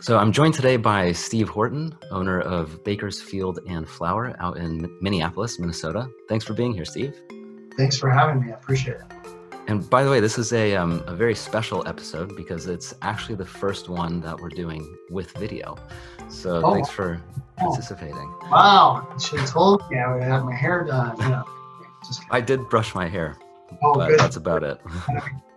So 0.00 0.16
I'm 0.16 0.30
joined 0.30 0.54
today 0.54 0.76
by 0.76 1.10
Steve 1.10 1.48
Horton, 1.48 1.92
owner 2.12 2.40
of 2.40 2.84
Bakersfield 2.84 3.58
and 3.66 3.86
Flour 3.86 4.36
out 4.38 4.56
in 4.56 4.88
Minneapolis, 5.00 5.58
Minnesota. 5.58 6.08
Thanks 6.28 6.44
for 6.44 6.54
being 6.54 6.72
here, 6.72 6.84
Steve. 6.84 7.20
Thanks 7.76 7.98
for 7.98 8.08
having 8.08 8.40
me. 8.40 8.52
I 8.52 8.54
appreciate 8.54 8.98
it. 8.98 9.28
And 9.66 9.90
by 9.90 10.04
the 10.04 10.10
way, 10.10 10.20
this 10.20 10.38
is 10.38 10.52
a, 10.52 10.76
um, 10.76 11.02
a 11.08 11.16
very 11.16 11.34
special 11.34 11.86
episode 11.88 12.36
because 12.36 12.68
it's 12.68 12.94
actually 13.02 13.34
the 13.34 13.44
first 13.44 13.88
one 13.88 14.20
that 14.20 14.38
we're 14.38 14.50
doing 14.50 14.96
with 15.10 15.32
video. 15.32 15.76
So 16.28 16.62
oh, 16.64 16.74
thanks 16.74 16.90
for 16.90 17.20
participating. 17.56 18.32
Wow, 18.52 19.04
you 19.12 19.18
should 19.18 19.40
have 19.40 19.50
told 19.50 19.82
me 19.90 19.98
I 19.98 20.14
would 20.14 20.22
have 20.22 20.44
my 20.44 20.54
hair 20.54 20.84
done. 20.84 21.20
You 21.20 21.28
know, 21.28 21.44
I 22.30 22.40
did 22.40 22.68
brush 22.68 22.94
my 22.94 23.08
hair, 23.08 23.36
oh, 23.82 23.94
but 23.94 24.10
good. 24.10 24.20
that's 24.20 24.36
about 24.36 24.62
it. 24.62 24.80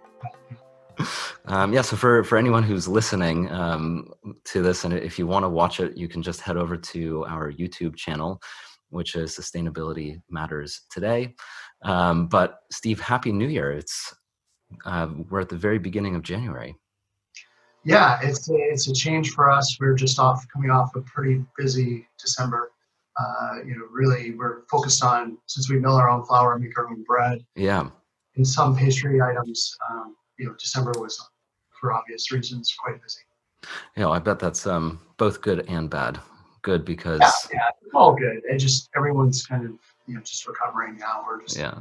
Um, 1.45 1.73
yeah, 1.73 1.81
so 1.81 1.95
for, 1.95 2.23
for 2.23 2.37
anyone 2.37 2.63
who's 2.63 2.87
listening 2.87 3.51
um, 3.51 4.07
to 4.45 4.61
this, 4.61 4.83
and 4.83 4.93
if 4.93 5.17
you 5.17 5.25
want 5.25 5.43
to 5.43 5.49
watch 5.49 5.79
it, 5.79 5.97
you 5.97 6.07
can 6.07 6.21
just 6.21 6.41
head 6.41 6.57
over 6.57 6.77
to 6.77 7.25
our 7.25 7.51
YouTube 7.51 7.95
channel, 7.95 8.39
which 8.89 9.15
is 9.15 9.35
Sustainability 9.35 10.21
Matters 10.29 10.81
Today. 10.91 11.33
Um, 11.83 12.27
but 12.27 12.59
Steve, 12.71 12.99
Happy 12.99 13.31
New 13.31 13.47
Year! 13.47 13.71
It's 13.71 14.13
uh, 14.85 15.07
we're 15.29 15.41
at 15.41 15.49
the 15.49 15.57
very 15.57 15.79
beginning 15.79 16.15
of 16.15 16.21
January. 16.21 16.75
Yeah, 17.83 18.19
it's 18.21 18.47
a, 18.49 18.53
it's 18.55 18.87
a 18.87 18.93
change 18.93 19.31
for 19.31 19.49
us. 19.49 19.77
We're 19.79 19.95
just 19.95 20.19
off 20.19 20.45
coming 20.53 20.69
off 20.69 20.95
a 20.95 21.01
pretty 21.01 21.43
busy 21.57 22.07
December. 22.19 22.71
Uh, 23.19 23.55
you 23.65 23.75
know, 23.75 23.85
really, 23.91 24.35
we're 24.35 24.61
focused 24.69 25.03
on 25.03 25.37
since 25.47 25.69
we 25.69 25.79
mill 25.79 25.95
our 25.95 26.09
own 26.09 26.23
flour 26.23 26.53
and 26.53 26.63
make 26.63 26.77
our 26.77 26.87
own 26.87 27.03
bread. 27.03 27.43
Yeah. 27.55 27.89
In 28.35 28.45
some 28.45 28.75
pastry 28.77 29.21
items, 29.21 29.75
um, 29.89 30.15
you 30.37 30.45
know, 30.45 30.53
December 30.59 30.93
was 30.97 31.19
for 31.81 31.91
obvious 31.91 32.31
reasons, 32.31 32.73
quite 32.81 33.01
busy. 33.01 33.19
Yeah, 33.97 34.09
I 34.09 34.19
bet 34.19 34.39
that's 34.39 34.65
um, 34.65 35.01
both 35.17 35.41
good 35.41 35.65
and 35.67 35.89
bad. 35.89 36.19
Good 36.61 36.85
because 36.85 37.19
yeah, 37.19 37.31
yeah, 37.53 37.89
all 37.93 38.13
good. 38.13 38.41
It 38.47 38.59
just 38.59 38.89
everyone's 38.95 39.45
kind 39.45 39.65
of 39.65 39.71
you 40.07 40.13
know 40.13 40.21
just 40.21 40.47
recovering 40.47 40.95
now. 40.97 41.25
We're 41.27 41.41
just 41.41 41.57
yeah 41.57 41.79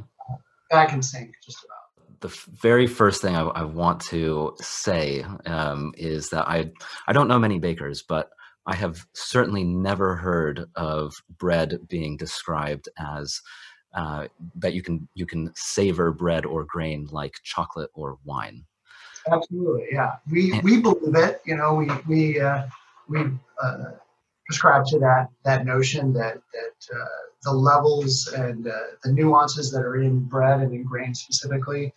back 0.71 0.91
in 0.91 1.03
sync, 1.03 1.35
just 1.45 1.63
about. 1.63 2.19
The 2.21 2.35
very 2.61 2.87
first 2.87 3.21
thing 3.21 3.35
I, 3.35 3.41
I 3.41 3.63
want 3.63 4.01
to 4.03 4.55
say 4.59 5.23
um, 5.45 5.93
is 5.97 6.29
that 6.29 6.47
I 6.47 6.71
I 7.07 7.13
don't 7.13 7.27
know 7.27 7.37
many 7.37 7.59
bakers, 7.59 8.01
but 8.01 8.31
I 8.65 8.75
have 8.75 9.05
certainly 9.13 9.63
never 9.63 10.15
heard 10.15 10.65
of 10.75 11.13
bread 11.37 11.79
being 11.87 12.17
described 12.17 12.89
as 12.97 13.41
uh, 13.93 14.27
that 14.55 14.73
you 14.73 14.81
can 14.81 15.07
you 15.13 15.25
can 15.25 15.51
savor 15.55 16.11
bread 16.11 16.45
or 16.45 16.63
grain 16.63 17.07
like 17.11 17.35
chocolate 17.43 17.89
or 17.93 18.17
wine. 18.23 18.65
Absolutely, 19.29 19.87
yeah. 19.91 20.15
We 20.29 20.59
we 20.61 20.81
believe 20.81 21.15
it. 21.15 21.41
You 21.45 21.57
know, 21.57 21.75
we 21.75 21.89
we 22.07 22.39
uh, 22.39 22.63
we 23.07 23.25
uh, 23.61 23.83
prescribe 24.45 24.85
to 24.87 24.99
that 24.99 25.29
that 25.43 25.65
notion 25.65 26.13
that 26.13 26.35
that 26.53 26.95
uh, 26.95 27.05
the 27.43 27.51
levels 27.51 28.27
and 28.27 28.67
uh, 28.67 28.73
the 29.03 29.11
nuances 29.11 29.71
that 29.71 29.81
are 29.81 30.01
in 30.01 30.19
bread 30.19 30.61
and 30.61 30.73
in 30.73 30.83
grain 30.83 31.13
specifically 31.13 31.93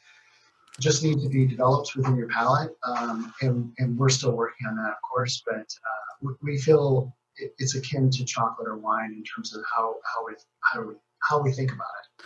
just 0.80 1.04
need 1.04 1.20
to 1.20 1.28
be 1.28 1.46
developed 1.46 1.94
within 1.94 2.16
your 2.16 2.28
palate. 2.28 2.72
Um, 2.82 3.32
and, 3.42 3.72
and 3.78 3.96
we're 3.96 4.08
still 4.08 4.32
working 4.32 4.66
on 4.66 4.76
that, 4.76 4.88
of 4.90 5.02
course, 5.08 5.42
but 5.46 5.54
uh, 5.56 6.32
we 6.42 6.58
feel 6.58 7.14
it's 7.36 7.74
akin 7.74 8.10
to 8.10 8.24
chocolate 8.24 8.68
or 8.68 8.76
wine 8.76 9.12
in 9.12 9.22
terms 9.24 9.54
of 9.54 9.62
how 9.74 9.96
how 10.04 10.26
we 10.26 10.34
how 10.60 10.82
we 10.82 10.94
how 11.28 11.42
we 11.42 11.52
think 11.52 11.72
about 11.72 11.86
it. 12.02 12.24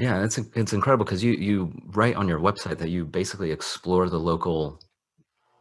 Yeah, 0.00 0.24
it's 0.24 0.38
it's 0.54 0.72
incredible 0.72 1.04
because 1.04 1.22
you 1.22 1.32
you 1.32 1.72
write 1.88 2.16
on 2.16 2.26
your 2.26 2.40
website 2.40 2.78
that 2.78 2.88
you 2.88 3.04
basically 3.04 3.50
explore 3.50 4.08
the 4.08 4.18
local 4.18 4.80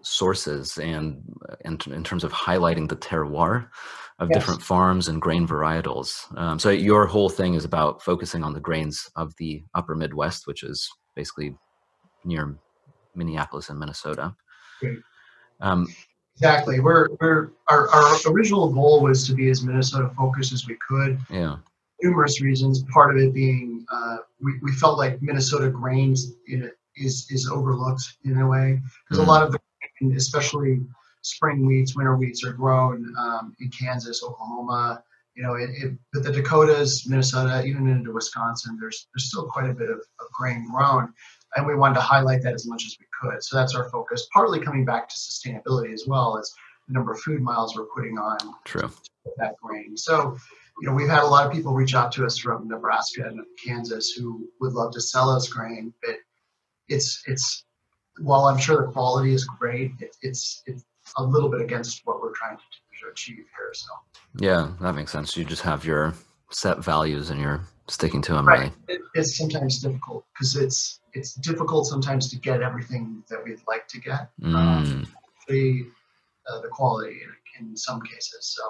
sources 0.01 0.77
and 0.77 1.21
in, 1.65 1.77
in 1.91 2.03
terms 2.05 2.23
of 2.23 2.31
highlighting 2.31 2.87
the 2.87 2.95
terroir 2.95 3.67
of 4.19 4.29
yes. 4.29 4.39
different 4.39 4.61
farms 4.61 5.09
and 5.09 5.21
grain 5.21 5.45
varietals. 5.45 6.25
Um, 6.37 6.57
so 6.57 6.69
your 6.69 7.05
whole 7.05 7.29
thing 7.29 7.53
is 7.53 7.65
about 7.65 8.01
focusing 8.01 8.43
on 8.43 8.53
the 8.53 8.61
grains 8.61 9.09
of 9.17 9.35
the 9.37 9.61
upper 9.75 9.93
Midwest, 9.93 10.47
which 10.47 10.64
is 10.64 10.89
basically 11.15 11.55
near 12.23 12.58
Minneapolis 13.15 13.69
and 13.69 13.77
Minnesota. 13.77 14.33
Um, 15.59 15.85
exactly. 16.37 16.80
We're 16.80 17.09
we're 17.19 17.52
our, 17.67 17.89
our 17.89 18.17
original 18.27 18.71
goal 18.71 19.02
was 19.02 19.27
to 19.27 19.33
be 19.33 19.49
as 19.49 19.64
Minnesota 19.64 20.11
focused 20.17 20.53
as 20.53 20.65
we 20.65 20.77
could. 20.87 21.19
Yeah 21.30 21.58
numerous 22.02 22.42
reasons. 22.42 22.83
Part 22.93 23.15
of 23.15 23.21
it 23.21 23.33
being 23.33 23.86
uh, 23.92 24.17
we, 24.42 24.54
we 24.61 24.71
felt 24.71 24.98
like 24.98 25.21
Minnesota 25.21 25.70
grains 25.70 26.33
is 26.95 27.27
is 27.30 27.49
overlooked 27.52 28.04
in 28.23 28.37
a 28.37 28.48
way 28.48 28.80
because 29.08 29.21
mm-hmm. 29.21 29.30
a 29.30 29.32
lot 29.32 29.43
of 29.43 29.52
the, 29.52 29.60
especially 30.15 30.82
spring 31.21 31.65
wheats, 31.65 31.95
winter 31.95 32.15
wheats 32.15 32.43
are 32.45 32.54
grown 32.54 33.14
um, 33.17 33.55
in 33.59 33.70
Kansas, 33.70 34.23
Oklahoma. 34.23 35.04
You 35.36 35.43
know, 35.43 35.54
it, 35.54 35.70
it, 35.71 35.93
but 36.11 36.23
the 36.23 36.32
Dakotas, 36.32 37.08
Minnesota, 37.08 37.64
even 37.65 37.88
into 37.88 38.11
Wisconsin, 38.11 38.77
there's 38.80 39.08
there's 39.14 39.30
still 39.30 39.48
quite 39.48 39.70
a 39.70 39.73
bit 39.73 39.89
of, 39.89 39.98
of 39.98 40.27
grain 40.38 40.67
grown, 40.70 41.14
and 41.55 41.65
we 41.65 41.76
wanted 41.76 41.95
to 41.95 42.02
highlight 42.02 42.42
that 42.43 42.54
as 42.54 42.67
much 42.67 42.86
as 42.86 42.98
we 42.99 43.05
could. 43.21 43.43
So 43.43 43.55
that's 43.55 43.76
our 43.76 43.89
focus. 43.89 44.27
Partly 44.33 44.59
coming 44.59 44.86
back 44.86 45.08
to 45.08 45.15
sustainability 45.15 45.93
as 45.93 46.05
well 46.08 46.38
as 46.38 46.54
the 46.88 46.93
number 46.93 47.14
of 47.14 47.21
food 47.21 47.42
miles 47.42 47.76
we're 47.76 47.86
putting 47.86 48.17
on 48.17 48.38
True. 48.65 48.92
that 49.38 49.55
grain. 49.61 49.95
So 49.95 50.38
you 50.81 50.87
know, 50.87 50.93
we've 50.93 51.09
had 51.09 51.23
a 51.23 51.27
lot 51.27 51.45
of 51.45 51.51
people 51.51 51.73
reach 51.73 51.95
out 51.95 52.11
to 52.13 52.25
us 52.25 52.37
from 52.37 52.67
Nebraska 52.67 53.23
and 53.25 53.41
Kansas 53.63 54.11
who 54.11 54.49
would 54.61 54.73
love 54.73 54.93
to 54.93 55.01
sell 55.01 55.29
us 55.29 55.47
grain, 55.47 55.93
but 56.03 56.15
it's 56.87 57.21
it's 57.27 57.65
while 58.19 58.45
I'm 58.45 58.57
sure 58.57 58.85
the 58.85 58.91
quality 58.91 59.33
is 59.33 59.45
great, 59.45 59.91
it, 59.99 60.15
it's 60.21 60.63
it's 60.65 60.83
a 61.17 61.23
little 61.23 61.49
bit 61.49 61.61
against 61.61 62.01
what 62.05 62.21
we're 62.21 62.33
trying 62.33 62.57
to, 62.57 62.63
to 63.01 63.11
achieve 63.11 63.37
here. 63.37 63.73
So 63.73 63.87
yeah, 64.39 64.71
that 64.81 64.95
makes 64.95 65.11
sense. 65.11 65.35
You 65.35 65.45
just 65.45 65.63
have 65.63 65.85
your 65.85 66.13
set 66.51 66.79
values 66.79 67.29
and 67.29 67.39
you're 67.39 67.61
sticking 67.87 68.21
to 68.23 68.33
them. 68.33 68.47
Right. 68.47 68.71
It, 68.87 69.01
it's 69.15 69.37
sometimes 69.37 69.79
difficult 69.79 70.25
because 70.33 70.55
it's 70.55 70.99
it's 71.13 71.33
difficult 71.33 71.87
sometimes 71.87 72.29
to 72.29 72.37
get 72.37 72.61
everything 72.61 73.23
that 73.29 73.43
we'd 73.43 73.61
like 73.67 73.87
to 73.89 73.99
get. 73.99 74.29
Mm. 74.41 74.55
Um, 74.55 75.07
the 75.47 75.85
uh, 76.47 76.61
the 76.61 76.67
quality 76.69 77.19
in, 77.59 77.67
in 77.67 77.77
some 77.77 78.01
cases. 78.01 78.55
So 78.55 78.63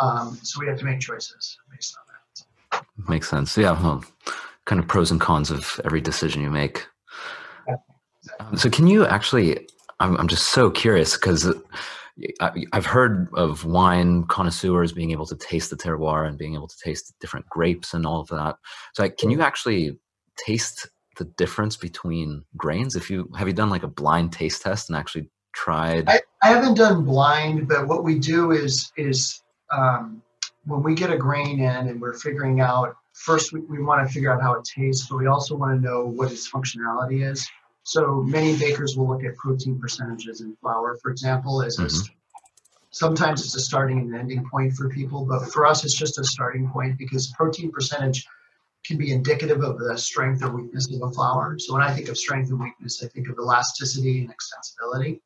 um, 0.00 0.38
so 0.42 0.60
we 0.60 0.66
have 0.66 0.78
to 0.78 0.84
make 0.84 1.00
choices 1.00 1.58
based 1.70 1.96
on 1.96 2.04
that. 2.80 3.08
Makes 3.08 3.28
sense. 3.28 3.56
Yeah. 3.56 3.80
Well, 3.80 4.04
kind 4.64 4.80
of 4.80 4.88
pros 4.88 5.10
and 5.10 5.20
cons 5.20 5.50
of 5.50 5.80
every 5.84 6.00
decision 6.00 6.42
you 6.42 6.50
make. 6.50 6.86
Um, 8.40 8.56
so 8.56 8.68
can 8.70 8.86
you 8.86 9.06
actually? 9.06 9.66
I'm 10.00 10.16
I'm 10.16 10.28
just 10.28 10.48
so 10.48 10.70
curious 10.70 11.16
because. 11.16 11.52
I've 12.72 12.86
heard 12.86 13.28
of 13.34 13.66
wine 13.66 14.24
connoisseurs 14.24 14.90
being 14.90 15.10
able 15.10 15.26
to 15.26 15.36
taste 15.36 15.68
the 15.68 15.76
terroir 15.76 16.26
and 16.26 16.38
being 16.38 16.54
able 16.54 16.66
to 16.66 16.76
taste 16.82 17.12
different 17.20 17.46
grapes 17.50 17.92
and 17.92 18.06
all 18.06 18.20
of 18.20 18.28
that. 18.28 18.56
So, 18.94 19.02
like, 19.02 19.18
can 19.18 19.28
you 19.28 19.42
actually 19.42 19.98
taste 20.38 20.88
the 21.18 21.24
difference 21.24 21.76
between 21.76 22.42
grains? 22.56 22.96
If 22.96 23.10
you 23.10 23.30
have 23.36 23.48
you 23.48 23.52
done 23.52 23.68
like 23.68 23.82
a 23.82 23.88
blind 23.88 24.32
taste 24.32 24.62
test 24.62 24.88
and 24.88 24.96
actually 24.96 25.28
tried? 25.52 26.08
I, 26.08 26.20
I 26.42 26.48
haven't 26.48 26.78
done 26.78 27.04
blind, 27.04 27.68
but 27.68 27.86
what 27.86 28.02
we 28.02 28.18
do 28.18 28.50
is 28.50 28.90
is 28.96 29.42
um, 29.70 30.22
when 30.64 30.82
we 30.82 30.94
get 30.94 31.10
a 31.10 31.16
grain 31.16 31.60
in 31.60 31.88
and 31.88 32.00
we're 32.00 32.14
figuring 32.14 32.60
out 32.60 32.96
first 33.12 33.52
we, 33.52 33.60
we 33.60 33.82
want 33.82 34.06
to 34.06 34.12
figure 34.12 34.32
out 34.32 34.42
how 34.42 34.54
it 34.54 34.64
tastes 34.64 35.06
but 35.08 35.16
we 35.16 35.26
also 35.26 35.56
want 35.56 35.74
to 35.74 35.80
know 35.80 36.04
what 36.04 36.30
its 36.30 36.50
functionality 36.50 37.28
is. 37.28 37.46
So 37.84 38.22
many 38.22 38.58
bakers 38.58 38.96
will 38.96 39.08
look 39.08 39.24
at 39.24 39.36
protein 39.36 39.78
percentages 39.78 40.40
in 40.40 40.56
flour 40.56 40.98
for 41.02 41.10
example 41.10 41.62
as 41.62 41.76
mm-hmm. 41.78 41.86
a, 41.86 42.10
sometimes 42.90 43.44
it's 43.44 43.54
a 43.56 43.60
starting 43.60 43.98
and 43.98 44.14
ending 44.14 44.48
point 44.50 44.72
for 44.74 44.88
people 44.88 45.24
but 45.24 45.46
for 45.52 45.66
us 45.66 45.84
it's 45.84 45.94
just 45.94 46.18
a 46.18 46.24
starting 46.24 46.68
point 46.68 46.98
because 46.98 47.32
protein 47.36 47.70
percentage 47.70 48.26
can 48.84 48.98
be 48.98 49.12
indicative 49.12 49.62
of 49.62 49.78
the 49.78 49.98
strength 49.98 50.44
or 50.44 50.50
weakness 50.50 50.92
of 50.94 51.02
a 51.02 51.10
flour. 51.12 51.56
So 51.58 51.74
when 51.74 51.82
i 51.82 51.92
think 51.94 52.08
of 52.08 52.18
strength 52.18 52.50
and 52.50 52.60
weakness 52.60 53.02
i 53.04 53.08
think 53.08 53.28
of 53.28 53.38
elasticity 53.38 54.20
and 54.20 54.30
extensibility 54.30 55.20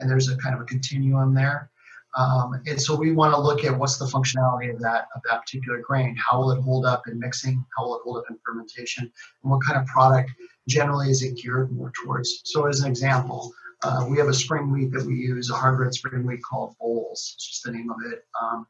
and 0.00 0.08
there's 0.08 0.28
a 0.28 0.36
kind 0.36 0.54
of 0.54 0.60
a 0.60 0.64
continuum 0.64 1.34
there 1.34 1.70
um, 2.16 2.60
and 2.66 2.80
so 2.80 2.96
we 2.96 3.12
want 3.12 3.34
to 3.34 3.40
look 3.40 3.64
at 3.64 3.76
what's 3.76 3.98
the 3.98 4.06
functionality 4.06 4.72
of 4.72 4.80
that 4.80 5.08
of 5.14 5.22
that 5.28 5.42
particular 5.42 5.80
grain. 5.80 6.16
How 6.16 6.38
will 6.38 6.50
it 6.52 6.60
hold 6.62 6.86
up 6.86 7.02
in 7.06 7.18
mixing? 7.18 7.64
How 7.76 7.84
will 7.84 7.96
it 7.96 8.02
hold 8.04 8.18
up 8.18 8.24
in 8.30 8.38
fermentation? 8.44 9.10
And 9.42 9.52
what 9.52 9.64
kind 9.64 9.78
of 9.78 9.86
product 9.86 10.30
generally 10.68 11.10
is 11.10 11.22
it 11.22 11.36
geared 11.36 11.70
more 11.70 11.92
towards? 12.02 12.42
So 12.44 12.66
as 12.66 12.80
an 12.80 12.90
example, 12.90 13.52
uh, 13.82 14.06
we 14.08 14.18
have 14.18 14.28
a 14.28 14.34
spring 14.34 14.72
wheat 14.72 14.90
that 14.92 15.06
we 15.06 15.14
use, 15.14 15.50
a 15.50 15.54
hard 15.54 15.78
red 15.78 15.94
spring 15.94 16.26
wheat 16.26 16.40
called 16.42 16.74
Bolles. 16.80 17.32
It's 17.34 17.48
just 17.48 17.64
the 17.64 17.72
name 17.72 17.90
of 17.90 17.96
it. 18.10 18.24
Um, 18.40 18.66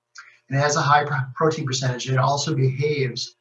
and 0.49 0.59
it 0.59 0.63
has 0.63 0.77
a 0.77 0.83
high 0.83 1.07
protein 1.35 1.67
percentage. 1.67 2.11
It 2.11 2.19
also 2.19 2.55
behaves 2.55 3.37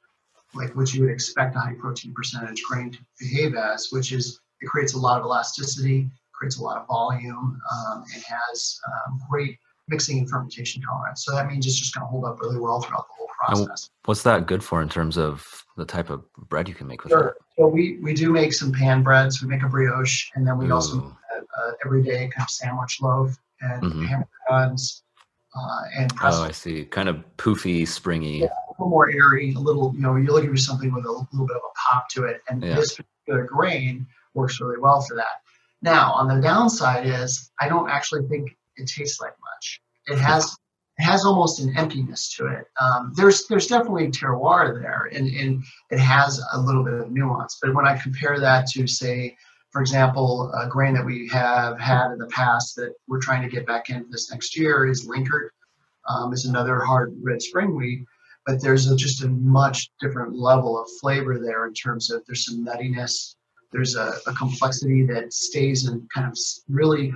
like 0.54 0.75
what 0.75 0.94
you 0.94 1.01
would 1.01 1.12
expect 1.12 1.56
a 1.56 1.60
high 1.60 1.75
protein 1.80 2.13
percentage 2.13 2.62
grain 2.63 2.92
to 2.92 3.00
behave 3.19 3.56
as, 3.56 3.88
which 3.92 4.12
is 4.12 4.39
it 4.62 4.68
creates 4.68 4.94
a 4.94 5.00
lot 5.00 5.19
of 5.19 5.25
elasticity, 5.25 6.10
creates 6.33 6.57
a 6.57 6.63
lot 6.63 6.77
of 6.77 6.88
volume, 6.88 7.60
um, 7.72 8.04
and 8.13 8.24
has 8.24 8.80
um, 8.88 9.19
great 9.30 9.57
mixing 9.88 10.19
and 10.19 10.30
fermentation 10.30 10.81
tolerance. 10.81 11.25
So 11.25 11.34
that 11.34 11.48
means 11.48 11.66
it's 11.66 11.80
just 11.80 11.94
going 11.94 12.06
to 12.06 12.10
hold 12.10 12.25
up 12.25 12.39
really 12.42 12.60
well 12.60 12.81
throughout 12.81 13.07
the 13.07 13.13
whole 13.18 13.30
process. 13.39 13.84
And 13.86 13.89
what's 14.06 14.24
that 14.24 14.48
good 14.48 14.63
for 14.63 14.81
in 14.81 14.89
terms 14.89 15.18
of 15.18 15.66
the 15.78 15.86
type 15.86 16.10
of 16.10 16.24
bread 16.36 16.68
you 16.68 16.75
can 16.75 16.88
make 16.88 17.04
with 17.04 17.12
sure. 17.12 17.28
it? 17.28 17.36
So 17.57 17.68
we, 17.68 17.98
we 18.01 18.13
do 18.13 18.31
make 18.31 18.54
some 18.54 18.72
pan 18.72 19.04
breads. 19.04 19.42
We 19.42 19.48
make 19.48 19.63
a 19.63 19.69
brioche, 19.69 20.30
and 20.36 20.45
then 20.45 20.57
we 20.57 20.68
Ooh. 20.68 20.74
also 20.74 20.95
make 21.01 21.13
a, 21.36 21.62
a 21.62 21.74
everyday 21.86 22.28
kind 22.28 22.42
of 22.42 22.50
sandwich 22.50 23.00
loaf. 23.01 23.38
and 23.62 23.84
mm-hmm. 23.84 24.06
hammer 24.06 24.28
guns 24.50 25.04
uh, 25.57 25.81
and 25.98 26.12
oh, 26.22 26.44
I 26.44 26.51
see. 26.51 26.86
Kind 26.86 27.10
of 27.10 27.24
poofy, 27.38 27.88
springy. 27.88 28.39
Yeah, 28.39 28.48
a 28.48 28.72
little 28.78 28.89
more 28.89 29.10
airy. 29.10 29.54
A 29.54 29.60
little, 29.60 29.94
you 29.95 30.01
know, 30.01 30.16
you're 30.16 30.34
looking 30.34 30.51
for 30.51 30.57
something 30.57 30.94
with 30.94 31.06
a 31.06 31.10
little 31.12 31.28
bit 31.31 31.56
of 31.56 31.62
a 31.63 31.94
pop 31.94 32.10
to 32.10 32.25
it, 32.25 32.42
and 32.50 32.63
yeah. 32.63 32.75
this 32.75 32.95
particular 32.95 33.44
grain 33.45 34.06
works 34.34 34.60
really 34.62 34.80
well 34.80 35.01
for 35.01 35.16
that. 35.16 35.42
Now, 35.81 36.13
on 36.13 36.28
the 36.28 36.42
downside 36.42 37.07
is 37.07 37.51
I 37.60 37.68
don't 37.69 37.89
actually 37.89 38.28
think 38.28 38.56
it 38.75 38.88
tastes 38.88 39.19
like 39.19 39.31
much. 39.31 39.47
It 40.07 40.18
has 40.18 40.56
it 40.98 41.04
has 41.04 41.25
almost 41.25 41.59
an 41.59 41.77
emptiness 41.77 42.33
to 42.36 42.48
it. 42.48 42.65
Um, 42.81 43.13
there's 43.15 43.45
there's 43.48 43.68
definitely 43.68 44.07
terroir 44.07 44.81
there, 44.81 45.09
and, 45.13 45.27
and 45.27 45.63
it 45.92 46.00
has 46.00 46.42
a 46.54 46.59
little 46.59 46.83
bit 46.83 46.95
of 46.95 47.12
nuance. 47.12 47.59
But 47.62 47.75
when 47.75 47.88
I 47.88 47.98
compare 47.98 48.39
that 48.39 48.68
to 48.71 48.88
say, 48.88 49.38
for 49.71 49.81
example, 49.81 50.51
a 50.54 50.68
grain 50.68 50.94
that 50.95 51.06
we 51.06 51.27
have 51.27 51.80
had 51.80 52.12
in 52.12 52.18
the 52.18 52.27
past 52.27 52.75
that 52.77 52.94
we're 53.07 53.21
trying 53.21 53.44
to 53.44 53.50
get 53.50 53.68
back 53.68 53.89
into 53.89 54.09
this 54.09 54.31
next 54.31 54.57
year 54.57 54.88
is 54.88 55.07
Linkert. 55.07 55.51
Um, 56.10 56.31
is 56.31 56.45
another 56.45 56.80
hard 56.80 57.13
red 57.21 57.42
spring 57.42 57.75
wheat, 57.75 58.06
but 58.45 58.62
there's 58.62 58.89
a, 58.89 58.95
just 58.95 59.24
a 59.24 59.27
much 59.27 59.92
different 60.00 60.33
level 60.33 60.81
of 60.81 60.88
flavor 61.01 61.38
there 61.38 61.68
in 61.68 61.74
terms 61.74 62.10
of 62.10 62.24
there's 62.25 62.45
some 62.45 62.65
nuttiness, 62.65 63.36
there's 63.74 63.98
a, 63.98 64.13
a 64.25 64.33
complexity 64.33 65.06
that 65.06 65.33
stays 65.33 65.86
and 65.86 66.10
kind 66.10 66.25
of 66.25 66.38
really 66.69 67.13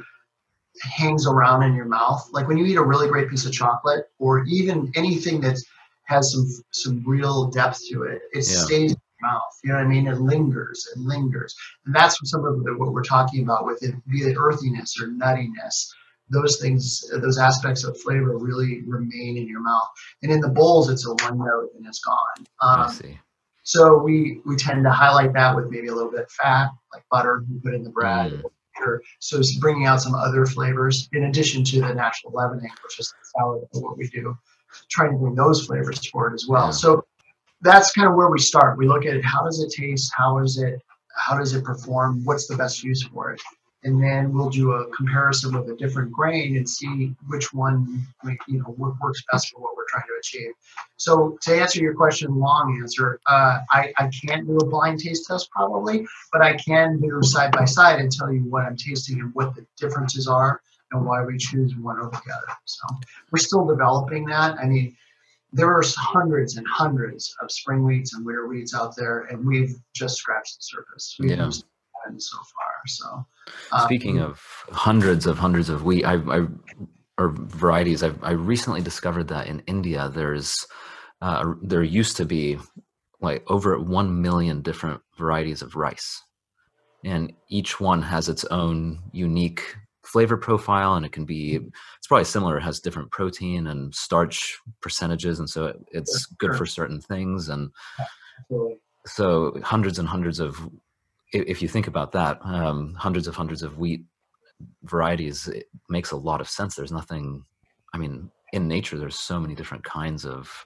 hangs 0.82 1.26
around 1.28 1.64
in 1.64 1.74
your 1.74 1.86
mouth. 1.86 2.28
Like 2.32 2.48
when 2.48 2.58
you 2.58 2.66
eat 2.66 2.76
a 2.76 2.84
really 2.84 3.08
great 3.08 3.30
piece 3.30 3.46
of 3.46 3.52
chocolate, 3.52 4.06
or 4.20 4.44
even 4.46 4.92
anything 4.96 5.42
that 5.42 5.58
has 6.06 6.32
some 6.32 6.48
some 6.72 7.04
real 7.06 7.48
depth 7.48 7.82
to 7.90 8.04
it, 8.04 8.22
it 8.34 8.38
yeah. 8.38 8.64
stays 8.64 8.92
in 8.92 9.02
your 9.20 9.32
mouth. 9.32 9.60
You 9.64 9.72
know 9.72 9.78
what 9.78 9.86
I 9.86 9.88
mean? 9.88 10.08
It 10.08 10.20
lingers 10.20 10.88
and 10.96 11.06
lingers, 11.06 11.56
and 11.86 11.96
that's 11.96 12.18
some 12.30 12.46
of 12.46 12.64
the, 12.64 12.78
what 12.78 12.94
we're 12.94 13.04
talking 13.04 13.44
about 13.44 13.66
with 13.66 13.84
it, 13.84 13.96
be 14.10 14.20
it 14.20 14.36
earthiness 14.38 15.00
or 15.02 15.08
nuttiness. 15.08 15.88
Those 16.30 16.62
things, 16.62 17.04
those 17.22 17.38
aspects 17.38 17.84
of 17.84 18.00
flavor 18.00 18.38
really 18.38 18.84
remain 18.88 19.36
in 19.36 19.50
your 19.50 19.60
mouth. 19.60 19.90
And 20.24 20.32
in 20.32 20.40
the 20.40 20.48
Bolles, 20.48 20.90
it's 20.90 21.06
a 21.06 21.10
one 21.10 21.40
note 21.40 21.72
and 21.78 21.86
it's 21.86 22.00
gone. 22.00 22.48
Um, 22.62 22.82
I 22.88 22.90
see. 22.90 23.20
So 23.64 23.98
we 23.98 24.42
we 24.46 24.56
tend 24.56 24.86
to 24.86 24.92
highlight 24.92 25.34
that 25.34 25.54
with 25.56 25.70
maybe 25.70 25.88
a 25.88 25.94
little 25.94 26.10
bit 26.10 26.22
of 26.22 26.32
fat, 26.32 26.70
like 26.94 27.04
butter, 27.12 27.44
we 27.50 27.60
put 27.60 27.74
in 27.74 27.84
the 27.84 27.90
bread. 27.90 28.32
Mm 28.32 28.44
so 29.20 29.38
it's 29.38 29.58
bringing 29.58 29.86
out 29.86 30.02
some 30.02 30.16
other 30.16 30.46
flavors 30.46 31.10
in 31.14 31.26
addition 31.26 31.64
to 31.66 31.82
the 31.82 31.94
natural 31.94 32.34
leavening, 32.34 32.72
which 32.84 33.00
is 33.00 33.14
sour 33.36 33.62
what 33.74 33.98
we 33.98 34.08
do, 34.08 34.38
trying 34.90 35.12
to 35.12 35.18
bring 35.18 35.36
those 35.36 35.66
flavors 35.66 36.06
forward 36.08 36.34
as 36.34 36.48
well. 36.48 36.68
Yeah. 36.68 36.72
So 36.72 37.06
that's 37.62 37.92
kind 37.92 38.08
of 38.08 38.16
where 38.16 38.30
we 38.30 38.40
start. 38.40 38.78
We 38.78 38.88
look 38.88 39.06
at 39.06 39.24
how 39.24 39.44
does 39.44 39.62
it 39.62 39.72
taste? 39.72 40.12
How 40.16 40.40
is 40.40 40.58
it? 40.58 40.82
How 41.16 41.38
does 41.38 41.54
it 41.54 41.64
perform? 41.64 42.24
What's 42.24 42.48
the 42.48 42.56
best 42.56 42.84
use 42.84 43.04
for 43.04 43.32
it? 43.32 43.42
And 43.84 44.02
then 44.02 44.34
we'll 44.34 44.50
do 44.50 44.74
a 44.74 44.88
comparison 44.96 45.58
with 45.58 45.70
a 45.70 45.76
different 45.76 46.12
grain 46.12 46.58
and 46.58 46.70
see 46.70 47.16
which 47.28 47.54
one 47.54 48.06
you 48.48 48.60
know 48.60 48.76
works 48.78 49.24
best 49.32 49.50
for 49.50 49.62
what 49.62 49.76
we're 49.76 49.88
trying 49.90 50.04
to 50.08 50.20
achieve. 50.20 50.52
So 50.98 51.38
to 51.42 51.60
answer 51.60 51.80
your 51.80 51.96
question, 51.96 52.38
long 52.38 52.78
answer, 52.82 53.20
uh, 53.26 53.60
I, 53.72 53.92
I 53.98 54.10
can't 54.26 54.46
do 54.46 54.58
a 54.58 54.66
blind 54.66 55.00
taste 55.00 55.28
test 55.28 55.50
probably, 55.52 56.06
but 56.32 56.42
I 56.42 56.56
can 56.58 57.00
do 57.00 57.20
side 57.24 57.52
by 57.52 57.66
side 57.66 58.00
and 58.00 58.12
tell 58.12 58.32
you 58.32 58.42
what 58.42 58.64
I'm 58.64 58.78
tasting 58.78 59.20
and 59.20 59.34
what 59.34 59.56
the 59.56 59.66
differences 59.78 60.28
are 60.28 60.62
and 60.92 61.06
why 61.06 61.24
we 61.24 61.38
choose 61.38 61.76
one 61.76 62.00
over 62.00 62.12
the 62.12 62.34
other. 62.34 62.54
So 62.66 62.88
we're 63.32 63.40
still 63.40 63.66
developing 63.66 64.26
that. 64.26 64.58
I 64.60 64.66
mean, 64.66 64.96
there 65.54 65.70
are 65.70 65.84
hundreds 65.98 66.58
and 66.58 66.66
hundreds 66.68 67.36
of 67.42 67.52
spring 67.52 67.84
wheats 67.84 68.14
and 68.14 68.26
winter 68.26 68.48
wheats 68.48 68.74
out 68.74 68.96
there, 68.96 69.22
and 69.22 69.46
we've 69.46 69.76
just 69.94 70.18
scratched 70.18 70.58
the 70.58 70.62
surface. 70.62 71.16
We've 71.20 71.32
yeah. 71.32 71.46
used 71.46 71.66
so 72.18 72.38
far. 72.38 72.74
So, 72.88 73.26
um, 73.72 73.86
speaking 73.86 74.20
of 74.20 74.42
hundreds 74.72 75.26
of 75.26 75.38
hundreds 75.38 75.70
of 75.70 75.84
wheat, 75.84 76.06
I, 76.06 76.16
I 76.16 76.48
or 77.18 77.30
varieties, 77.36 78.04
I, 78.04 78.12
I 78.22 78.32
recently 78.32 78.82
discovered 78.82 79.28
that 79.30 79.48
in 79.48 79.62
India 79.68 80.10
there's 80.14 80.66
uh, 81.22 81.54
there 81.62 81.84
used 81.84 82.18
to 82.18 82.26
be 82.26 82.58
like 83.20 83.44
over 83.50 83.80
one 83.80 84.22
million 84.22 84.62
different 84.62 85.02
varieties 85.18 85.62
of 85.62 85.76
rice, 85.76 86.22
and 87.04 87.34
each 87.50 87.80
one 87.80 88.02
has 88.02 88.30
its 88.30 88.46
own 88.46 89.00
unique 89.12 89.76
flavor 90.04 90.36
profile 90.36 90.96
and 90.96 91.06
it 91.06 91.12
can 91.12 91.26
be 91.26 91.60
it's 91.98 92.08
probably 92.08 92.26
similar 92.26 92.58
it 92.58 92.64
has 92.64 92.80
different 92.80 93.12
protein 93.12 93.68
and 93.68 93.94
starch 93.94 94.58
percentages 94.82 95.40
and 95.40 95.50
so 95.50 95.68
it, 95.68 95.78
it's 95.92 96.26
good 96.26 96.56
for 96.56 96.66
certain 96.66 97.00
things 97.00 97.50
and 97.50 97.70
so 99.06 99.54
hundreds 99.64 100.00
and 100.00 100.08
hundreds 100.08 100.40
of 100.40 100.60
if 101.32 101.62
you 101.62 101.68
think 101.68 101.88
about 101.88 102.12
that, 102.12 102.40
um, 102.44 102.94
hundreds 102.96 103.28
of 103.28 103.36
hundreds 103.36 103.64
of 103.64 103.78
wheat 103.78 104.04
varieties, 104.84 105.48
it 105.48 105.70
makes 105.90 106.12
a 106.12 106.18
lot 106.18 106.42
of 106.42 106.50
sense. 106.50 106.76
There's 106.76 106.92
nothing, 106.92 107.44
I 107.94 107.98
mean, 107.98 108.30
in 108.54 108.68
nature, 108.68 108.98
there's 108.98 109.18
so 109.18 109.40
many 109.40 109.56
different 109.56 109.84
kinds 109.84 110.26
of 110.26 110.66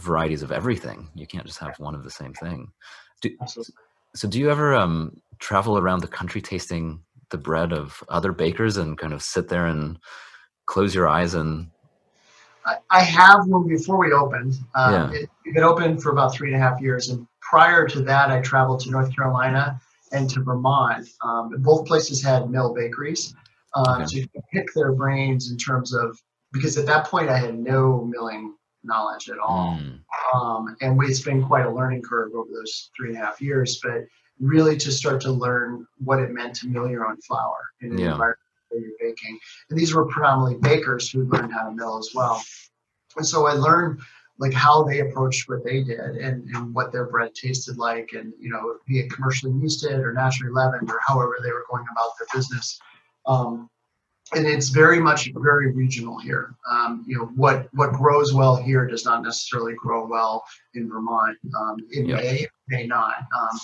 varieties 0.00 0.42
of 0.42 0.52
everything. 0.52 1.10
You 1.14 1.26
can't 1.26 1.46
just 1.46 1.58
have 1.58 1.78
one 1.78 1.94
of 1.94 2.02
the 2.02 2.10
same 2.10 2.32
thing. 2.34 2.68
Do, 3.20 3.30
so, 4.14 4.28
do 4.28 4.38
you 4.38 4.50
ever 4.50 4.74
um, 4.74 5.20
travel 5.38 5.78
around 5.78 6.00
the 6.00 6.08
country 6.08 6.40
tasting 6.40 7.00
the 7.30 7.38
bread 7.38 7.72
of 7.72 8.02
other 8.08 8.32
bakers 8.32 8.76
and 8.76 8.98
kind 8.98 9.12
of 9.12 9.22
sit 9.22 9.48
there 9.48 9.66
and 9.66 9.98
close 10.66 10.94
your 10.94 11.08
eyes 11.08 11.34
and 11.34 11.68
I 12.90 13.00
have 13.00 13.46
one 13.46 13.68
before 13.68 13.98
we 13.98 14.12
opened. 14.12 14.54
Um, 14.74 15.12
yeah. 15.12 15.20
it, 15.20 15.30
we've 15.44 15.54
been 15.54 15.64
open 15.64 15.98
for 15.98 16.10
about 16.10 16.34
three 16.34 16.52
and 16.52 16.56
a 16.56 16.58
half 16.58 16.80
years, 16.80 17.08
and 17.08 17.26
prior 17.40 17.86
to 17.88 18.00
that, 18.02 18.30
I 18.30 18.40
traveled 18.40 18.80
to 18.80 18.90
North 18.90 19.14
Carolina 19.14 19.80
and 20.12 20.28
to 20.30 20.40
Vermont. 20.42 21.08
Um, 21.22 21.54
both 21.58 21.86
places 21.86 22.22
had 22.22 22.50
mill 22.50 22.74
bakeries, 22.74 23.34
um, 23.74 24.02
okay. 24.02 24.06
so 24.06 24.16
you 24.16 24.28
could 24.28 24.42
pick 24.52 24.74
their 24.74 24.92
brains 24.92 25.50
in 25.50 25.56
terms 25.56 25.94
of 25.94 26.20
because 26.52 26.76
at 26.76 26.86
that 26.86 27.06
point 27.06 27.28
I 27.28 27.38
had 27.38 27.58
no 27.58 28.04
milling 28.04 28.54
knowledge 28.82 29.28
at 29.28 29.38
all, 29.38 29.78
mm. 29.80 30.00
um, 30.34 30.76
and 30.80 31.00
it's 31.04 31.20
been 31.20 31.44
quite 31.44 31.66
a 31.66 31.70
learning 31.70 32.02
curve 32.02 32.32
over 32.34 32.48
those 32.52 32.90
three 32.96 33.10
and 33.10 33.18
a 33.18 33.20
half 33.20 33.40
years. 33.40 33.80
But 33.82 34.04
really, 34.40 34.76
to 34.78 34.90
start 34.90 35.20
to 35.22 35.30
learn 35.30 35.86
what 35.98 36.18
it 36.18 36.30
meant 36.30 36.56
to 36.56 36.68
mill 36.68 36.88
your 36.88 37.06
own 37.06 37.20
flour 37.22 37.58
in 37.80 37.92
an 37.92 37.98
yeah. 37.98 38.12
environment 38.12 38.40
where 38.68 38.80
you're 38.80 38.92
baking, 39.00 39.38
and 39.70 39.78
these 39.78 39.94
were 39.94 40.06
predominantly 40.06 40.58
bakers 40.60 41.10
who 41.10 41.24
learned 41.24 41.52
how 41.52 41.68
to 41.68 41.74
mill 41.74 41.98
as 41.98 42.10
well. 42.14 42.42
And 43.16 43.26
so 43.26 43.46
I 43.46 43.52
learned 43.52 44.00
like 44.38 44.52
how 44.52 44.82
they 44.82 45.00
approached 45.00 45.48
what 45.48 45.64
they 45.64 45.82
did 45.82 45.98
and, 45.98 46.48
and 46.54 46.74
what 46.74 46.92
their 46.92 47.06
bread 47.06 47.34
tasted 47.34 47.78
like 47.78 48.10
and 48.12 48.32
you 48.38 48.50
know 48.50 48.76
be 48.86 48.98
it 49.00 49.10
commercially 49.10 49.52
yeasted 49.52 49.98
or 49.98 50.12
naturally 50.12 50.52
leavened 50.52 50.90
or 50.90 51.00
however 51.06 51.36
they 51.42 51.52
were 51.52 51.64
going 51.70 51.84
about 51.90 52.10
their 52.18 52.28
business. 52.34 52.78
Um, 53.26 53.68
and 54.34 54.46
it's 54.46 54.70
very 54.70 55.00
much 55.00 55.30
very 55.36 55.72
regional 55.72 56.18
here. 56.18 56.54
Um, 56.68 57.04
you 57.06 57.16
know 57.16 57.26
what 57.36 57.68
what 57.74 57.92
grows 57.92 58.34
well 58.34 58.56
here 58.56 58.86
does 58.86 59.04
not 59.04 59.22
necessarily 59.22 59.74
grow 59.74 60.06
well 60.06 60.44
in 60.74 60.88
vermont. 60.88 61.38
Um, 61.56 61.76
it 61.90 62.06
yep. 62.06 62.22
may 62.22 62.46
may 62.68 62.86
not. 62.86 63.14
Um, 63.38 63.58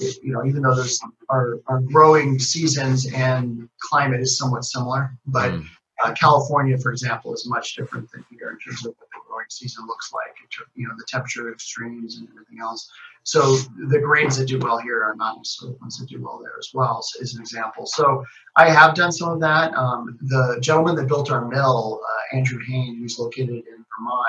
it, 0.00 0.22
you 0.22 0.32
know 0.32 0.44
even 0.44 0.62
though 0.62 0.74
there's 0.74 1.00
our, 1.28 1.60
our 1.66 1.80
growing 1.80 2.38
seasons 2.38 3.10
and 3.12 3.68
climate 3.80 4.20
is 4.20 4.38
somewhat 4.38 4.64
similar 4.64 5.16
but 5.26 5.52
mm. 5.52 5.66
uh, 6.04 6.12
california 6.12 6.76
for 6.78 6.90
example 6.90 7.32
is 7.34 7.46
much 7.48 7.74
different 7.74 8.10
than 8.12 8.24
here 8.30 8.50
in 8.50 8.58
terms 8.58 8.84
of 8.86 8.94
what 8.98 9.08
the 9.12 9.16
growing 9.36 9.46
season 9.50 9.86
looks 9.86 10.12
like, 10.12 10.34
you 10.74 10.88
know, 10.88 10.94
the 10.96 11.04
temperature 11.06 11.52
extremes 11.52 12.16
and 12.16 12.28
everything 12.30 12.58
else. 12.60 12.90
So 13.22 13.56
the 13.88 13.98
grains 13.98 14.38
that 14.38 14.46
do 14.46 14.58
well 14.58 14.78
here 14.78 15.02
are 15.02 15.14
not 15.16 15.36
necessarily 15.36 15.76
the 15.76 15.80
ones 15.82 15.98
that 15.98 16.08
do 16.08 16.22
well 16.22 16.38
there 16.38 16.54
as 16.58 16.70
well, 16.72 17.02
so, 17.02 17.20
as 17.20 17.34
an 17.34 17.40
example. 17.40 17.86
So 17.86 18.24
I 18.56 18.70
have 18.70 18.94
done 18.94 19.12
some 19.12 19.30
of 19.30 19.40
that. 19.40 19.74
Um, 19.74 20.16
the 20.22 20.58
gentleman 20.60 20.96
that 20.96 21.08
built 21.08 21.30
our 21.30 21.46
mill, 21.46 22.00
uh, 22.02 22.36
Andrew 22.36 22.60
Heyer, 22.60 22.98
who's 22.98 23.18
located 23.18 23.48
in 23.50 23.84
Vermont, 23.98 24.28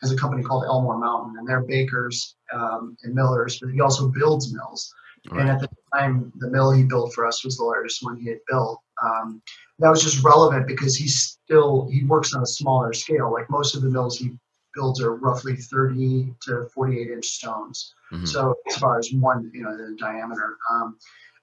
has 0.00 0.12
a 0.12 0.16
company 0.16 0.42
called 0.42 0.64
Elmore 0.64 0.98
Mountain, 0.98 1.36
and 1.38 1.48
they're 1.48 1.62
bakers 1.62 2.36
um, 2.52 2.96
and 3.02 3.14
millers, 3.14 3.58
but 3.60 3.70
he 3.70 3.80
also 3.80 4.08
builds 4.08 4.52
mills. 4.52 4.92
Right. 5.30 5.40
And 5.40 5.50
at 5.50 5.60
the 5.60 5.68
time, 5.92 6.32
the 6.36 6.48
mill 6.48 6.70
he 6.70 6.84
built 6.84 7.12
for 7.12 7.26
us 7.26 7.44
was 7.44 7.56
the 7.56 7.64
largest 7.64 8.04
one 8.04 8.20
he 8.20 8.28
had 8.28 8.38
built. 8.48 8.80
Um, 9.02 9.42
that 9.78 9.90
was 9.90 10.02
just 10.02 10.24
relevant 10.24 10.66
because 10.66 10.96
he's 10.96 11.38
still 11.44 11.88
he 11.90 12.04
works 12.04 12.34
on 12.34 12.42
a 12.42 12.46
smaller 12.46 12.92
scale. 12.92 13.32
Like 13.32 13.50
most 13.50 13.74
of 13.74 13.82
the 13.82 13.90
mills 13.90 14.18
he 14.18 14.30
builds 14.74 15.00
are 15.00 15.16
roughly 15.16 15.56
30 15.56 16.34
to 16.42 16.68
48 16.74 17.10
inch 17.10 17.26
stones. 17.26 17.94
Mm-hmm. 18.12 18.24
So 18.24 18.54
as 18.68 18.76
far 18.76 18.98
as 18.98 19.12
one, 19.12 19.50
you 19.52 19.62
know, 19.62 19.76
the 19.76 19.96
diameter, 19.98 20.56
um, 20.70 20.96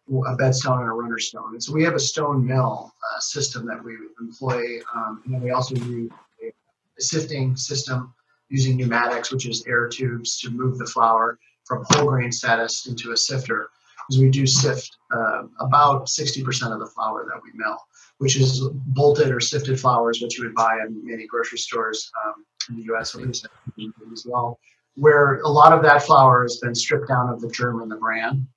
a 0.10 0.36
bedstone 0.36 0.80
and 0.80 0.90
a 0.90 0.94
runner 0.94 1.20
stone. 1.20 1.54
And 1.54 1.64
so 1.64 1.74
we 1.74 1.84
have 1.84 1.96
a 1.96 2.00
stone 2.00 2.46
mill 2.46 2.94
uh, 3.14 3.20
system 3.20 3.66
that 3.68 3.84
we 3.84 3.96
employ, 4.20 4.80
um, 4.96 5.22
and 5.26 5.34
then 5.34 5.42
we 5.42 5.52
also 5.52 5.76
use 5.76 6.12
a, 6.44 6.48
a 6.48 7.02
sifting 7.02 7.56
system 7.56 8.14
using 8.56 8.78
pneumatics, 8.78 9.32
which 9.32 9.46
is 9.48 9.66
air 9.68 9.88
tubes 9.88 10.40
to 10.42 10.50
move 10.50 10.78
the 10.78 10.86
flour 10.86 11.38
from 11.66 11.86
whole 11.90 12.08
grain 12.08 12.32
status 12.32 12.88
into 12.88 13.12
a 13.12 13.18
sifter. 13.18 13.70
Because 14.08 14.22
we 14.22 14.30
do 14.30 14.46
sift 14.46 14.98
uh, 15.12 15.44
about 15.60 16.06
60% 16.06 16.72
of 16.72 16.80
the 16.80 16.92
flour 16.94 17.26
that 17.26 17.42
we 17.44 17.50
mill 17.56 17.80
which 18.18 18.38
is 18.38 18.62
bolted 18.88 19.32
or 19.32 19.40
sifted 19.40 19.80
flours, 19.80 20.22
which 20.22 20.38
you 20.38 20.46
would 20.46 20.56
buy 20.56 20.80
in 20.86 21.06
many 21.06 21.28
grocery 21.28 21.58
stores 21.58 22.12
um, 22.26 22.46
in 22.70 22.78
the 22.78 22.84
U.S. 22.84 23.16
Or 23.16 23.28
as 23.28 24.26
well, 24.26 24.60
where 24.96 25.40
a 25.42 25.50
lot 25.50 25.74
of 25.74 25.84
that 25.84 26.04
flour 26.04 26.44
has 26.44 26.58
been 26.58 26.76
stripped 26.76 27.08
down 27.08 27.30
of 27.30 27.42
the 27.42 27.50
germ 27.50 27.82
and 27.82 27.92
the 27.92 27.98
bran 27.98 28.48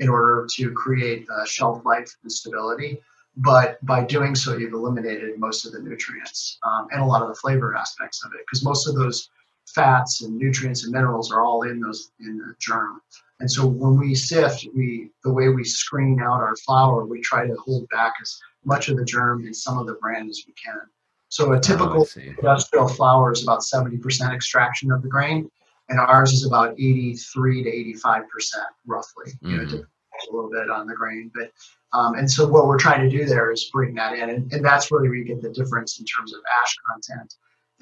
in 0.00 0.08
order 0.08 0.46
to 0.56 0.72
create 0.72 1.26
uh, 1.30 1.44
shelf 1.44 1.84
life 1.84 2.10
and 2.22 2.32
stability. 2.32 3.00
but 3.36 3.84
by 3.84 4.04
doing 4.04 4.34
so, 4.34 4.56
you've 4.56 4.72
eliminated 4.72 5.38
most 5.38 5.64
of 5.66 5.72
the 5.72 5.80
nutrients 5.80 6.58
um, 6.64 6.88
and 6.90 7.00
a 7.00 7.04
lot 7.04 7.22
of 7.22 7.28
the 7.28 7.34
flavor 7.34 7.76
aspects 7.76 8.24
of 8.24 8.32
it 8.32 8.40
because 8.44 8.64
most 8.64 8.88
of 8.88 8.94
those 8.94 9.28
fats 9.66 10.22
and 10.22 10.36
nutrients 10.36 10.84
and 10.84 10.92
minerals 10.92 11.32
are 11.32 11.42
all 11.42 11.62
in 11.62 11.80
those 11.80 12.10
in 12.20 12.38
the 12.38 12.54
germ. 12.60 13.00
And 13.40 13.50
so 13.50 13.66
when 13.66 13.98
we 13.98 14.14
sift, 14.14 14.66
we 14.74 15.10
the 15.24 15.32
way 15.32 15.48
we 15.48 15.64
screen 15.64 16.20
out 16.20 16.40
our 16.40 16.56
flour, 16.56 17.04
we 17.04 17.20
try 17.20 17.46
to 17.46 17.54
hold 17.56 17.88
back 17.88 18.14
as 18.22 18.38
much 18.64 18.88
of 18.88 18.96
the 18.96 19.04
germ 19.04 19.44
and 19.44 19.54
some 19.54 19.78
of 19.78 19.86
the 19.86 19.94
bran 19.94 20.28
as 20.28 20.42
we 20.46 20.54
can. 20.54 20.80
So 21.28 21.52
a 21.52 21.60
typical 21.60 22.06
Oh, 22.16 22.20
industrial 22.20 22.88
flour 22.88 23.32
is 23.32 23.42
about 23.42 23.60
70% 23.60 24.32
extraction 24.32 24.92
of 24.92 25.02
the 25.02 25.08
grain, 25.08 25.50
and 25.88 25.98
ours 25.98 26.32
is 26.32 26.46
about 26.46 26.74
83 26.78 27.64
to 27.64 27.70
85% 27.70 28.66
roughly. 28.86 29.32
You 29.40 29.56
know, 29.56 29.62
Mhm. 29.64 29.68
depends 29.70 30.28
a 30.30 30.34
little 30.34 30.50
bit 30.50 30.70
on 30.70 30.86
the 30.86 30.94
grain, 30.94 31.30
but 31.34 31.50
um, 31.92 32.14
and 32.14 32.28
so 32.28 32.46
what 32.46 32.66
we're 32.66 32.78
trying 32.78 33.08
to 33.08 33.16
do 33.16 33.24
there 33.24 33.52
is 33.52 33.70
bring 33.72 33.94
that 33.94 34.14
in, 34.18 34.28
and, 34.30 34.52
and 34.52 34.64
that's 34.64 34.90
really 34.90 35.08
where 35.08 35.18
we 35.18 35.24
get 35.24 35.40
the 35.42 35.50
difference 35.50 36.00
in 36.00 36.04
terms 36.04 36.32
of 36.34 36.40
ash 36.62 36.76
content 36.90 37.34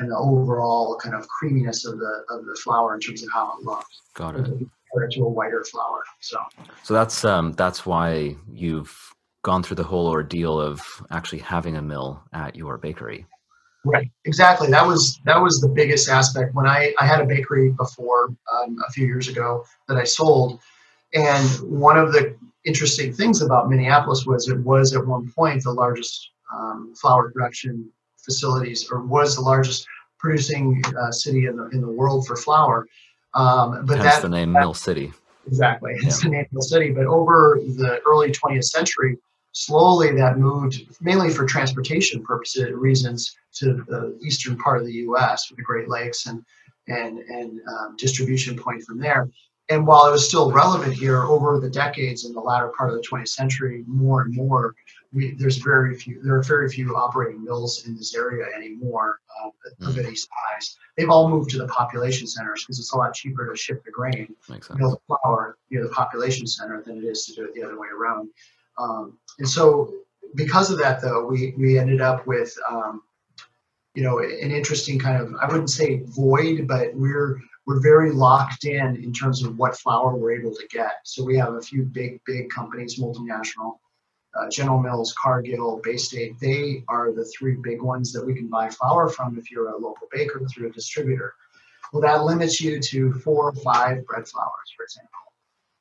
and 0.02 0.10
the 0.10 0.16
overall 0.16 0.96
kind 0.96 1.14
of 1.14 1.26
creaminess 1.28 1.84
of 1.84 1.98
the 1.98 2.24
of 2.28 2.44
the 2.44 2.56
flour 2.62 2.94
in 2.94 3.00
terms 3.00 3.22
of 3.22 3.28
how 3.32 3.54
it 3.58 3.64
looks 3.64 4.02
Got 4.14 4.36
it. 4.36 4.44
compared 4.44 5.12
to 5.12 5.22
a 5.22 5.28
whiter 5.28 5.64
flour. 5.64 6.02
So 6.20 6.38
So 6.82 6.92
that's 6.94 7.24
um 7.24 7.52
that's 7.52 7.86
why 7.86 8.36
you've 8.52 8.94
gone 9.42 9.62
through 9.62 9.76
the 9.76 9.84
whole 9.84 10.08
ordeal 10.08 10.60
of 10.60 10.82
actually 11.10 11.38
having 11.38 11.76
a 11.76 11.82
mill 11.82 12.22
at 12.32 12.54
your 12.56 12.78
bakery. 12.78 13.26
Right. 13.84 14.10
Exactly. 14.24 14.68
That 14.68 14.86
was 14.86 15.20
that 15.24 15.40
was 15.40 15.60
the 15.60 15.68
biggest 15.68 16.08
aspect. 16.08 16.54
When 16.54 16.66
I 16.66 16.94
I 16.98 17.06
had 17.06 17.20
a 17.20 17.26
bakery 17.26 17.70
before 17.70 18.28
um, 18.52 18.76
a 18.86 18.90
few 18.92 19.06
years 19.06 19.28
ago 19.28 19.64
that 19.88 19.96
I 19.96 20.04
sold, 20.04 20.60
and 21.14 21.48
one 21.86 21.96
of 21.96 22.12
the 22.12 22.36
interesting 22.64 23.12
things 23.12 23.42
about 23.42 23.68
Minneapolis 23.68 24.24
was 24.24 24.48
it 24.48 24.60
was 24.60 24.94
at 24.94 25.04
one 25.04 25.30
point 25.32 25.64
the 25.64 25.72
largest 25.72 26.30
um, 26.54 26.94
flour 26.94 27.30
production 27.32 27.90
facilities, 28.24 28.88
or 28.90 29.02
was 29.02 29.34
the 29.34 29.42
largest 29.42 29.86
producing 30.18 30.82
uh, 30.98 31.10
city 31.10 31.46
in 31.46 31.56
the 31.56 31.68
in 31.70 31.80
the 31.80 31.90
world 31.90 32.26
for 32.26 32.36
flour. 32.36 32.86
Um, 33.34 33.84
but 33.86 33.98
Hence 33.98 34.16
that 34.16 34.22
the 34.22 34.28
name 34.28 34.52
Mill 34.52 34.74
City. 34.74 35.12
Exactly. 35.46 35.92
It's 35.96 36.22
the 36.22 36.28
name 36.28 36.46
the 36.52 36.62
city. 36.62 36.90
But 36.90 37.06
over 37.06 37.60
the 37.60 38.00
early 38.06 38.30
20th 38.30 38.64
century, 38.64 39.18
slowly 39.52 40.14
that 40.16 40.38
moved 40.38 40.86
mainly 41.00 41.30
for 41.30 41.44
transportation 41.44 42.22
purposes 42.22 42.70
reasons 42.72 43.36
to 43.54 43.84
the 43.88 44.18
eastern 44.24 44.56
part 44.56 44.78
of 44.78 44.86
the 44.86 44.92
U.S. 44.92 45.50
with 45.50 45.56
the 45.56 45.64
Great 45.64 45.88
Lakes 45.88 46.26
and 46.26 46.42
and 46.88 47.18
and 47.18 47.60
um, 47.68 47.96
distribution 47.96 48.56
point 48.56 48.82
from 48.82 48.98
there. 48.98 49.28
And 49.68 49.86
while 49.86 50.06
it 50.06 50.10
was 50.10 50.26
still 50.26 50.50
relevant 50.50 50.92
here 50.92 51.22
over 51.22 51.58
the 51.58 51.70
decades 51.70 52.24
in 52.24 52.32
the 52.32 52.40
latter 52.40 52.70
part 52.76 52.90
of 52.90 52.96
the 52.96 53.02
20th 53.02 53.28
century, 53.28 53.84
more 53.86 54.22
and 54.22 54.34
more, 54.34 54.74
we, 55.12 55.32
there's 55.32 55.58
very 55.58 55.94
few. 55.94 56.22
There 56.22 56.36
are 56.36 56.42
very 56.42 56.68
few 56.70 56.96
operating 56.96 57.44
mills 57.44 57.86
in 57.86 57.96
this 57.96 58.14
area 58.14 58.46
anymore 58.56 59.20
uh, 59.44 59.86
of 59.86 59.98
any 59.98 60.14
size. 60.14 60.76
They've 60.96 61.10
all 61.10 61.28
moved 61.28 61.50
to 61.50 61.58
the 61.58 61.68
population 61.68 62.26
centers 62.26 62.64
because 62.64 62.78
it's 62.78 62.92
a 62.92 62.96
lot 62.96 63.14
cheaper 63.14 63.48
to 63.48 63.56
ship 63.56 63.84
the 63.84 63.90
grain 63.90 64.34
build 64.78 64.94
a 64.94 65.00
flower 65.06 65.58
near 65.70 65.82
the 65.82 65.90
population 65.90 66.46
center 66.46 66.82
than 66.82 66.98
it 66.98 67.04
is 67.04 67.26
to 67.26 67.34
do 67.34 67.44
it 67.44 67.54
the 67.54 67.62
other 67.62 67.78
way 67.78 67.88
around. 67.88 68.30
Um, 68.78 69.18
and 69.38 69.48
so, 69.48 69.92
because 70.34 70.70
of 70.70 70.78
that, 70.78 71.02
though, 71.02 71.26
we 71.26 71.54
we 71.58 71.78
ended 71.78 72.00
up 72.00 72.26
with 72.26 72.56
um, 72.70 73.02
you 73.94 74.02
know 74.02 74.18
an 74.20 74.50
interesting 74.50 74.98
kind 74.98 75.20
of 75.20 75.34
I 75.40 75.46
wouldn't 75.46 75.70
say 75.70 76.02
void, 76.04 76.66
but 76.66 76.94
we're 76.94 77.38
we're 77.66 77.80
very 77.80 78.12
locked 78.12 78.64
in 78.64 78.96
in 78.96 79.12
terms 79.12 79.44
of 79.44 79.58
what 79.58 79.76
flour 79.76 80.16
we're 80.16 80.32
able 80.32 80.54
to 80.54 80.66
get. 80.68 80.92
So 81.04 81.22
we 81.22 81.36
have 81.36 81.54
a 81.54 81.60
few 81.60 81.82
big 81.82 82.20
big 82.24 82.48
companies, 82.48 82.98
multinational. 82.98 83.76
Uh, 84.34 84.48
General 84.48 84.80
Mills, 84.80 85.14
Cargill, 85.20 85.80
Bay 85.84 85.96
State, 85.96 86.40
they 86.40 86.84
are 86.88 87.12
the 87.12 87.24
three 87.24 87.56
big 87.62 87.82
ones 87.82 88.12
that 88.12 88.24
we 88.24 88.34
can 88.34 88.48
buy 88.48 88.70
flour 88.70 89.08
from 89.08 89.38
if 89.38 89.50
you're 89.50 89.68
a 89.68 89.76
local 89.76 90.08
baker 90.10 90.40
through 90.46 90.68
a 90.68 90.72
distributor. 90.72 91.34
Well, 91.92 92.02
that 92.02 92.24
limits 92.24 92.60
you 92.60 92.80
to 92.80 93.12
four 93.12 93.50
or 93.50 93.52
five 93.52 94.06
bread 94.06 94.26
flours, 94.26 94.72
for 94.74 94.84
example. 94.84 95.10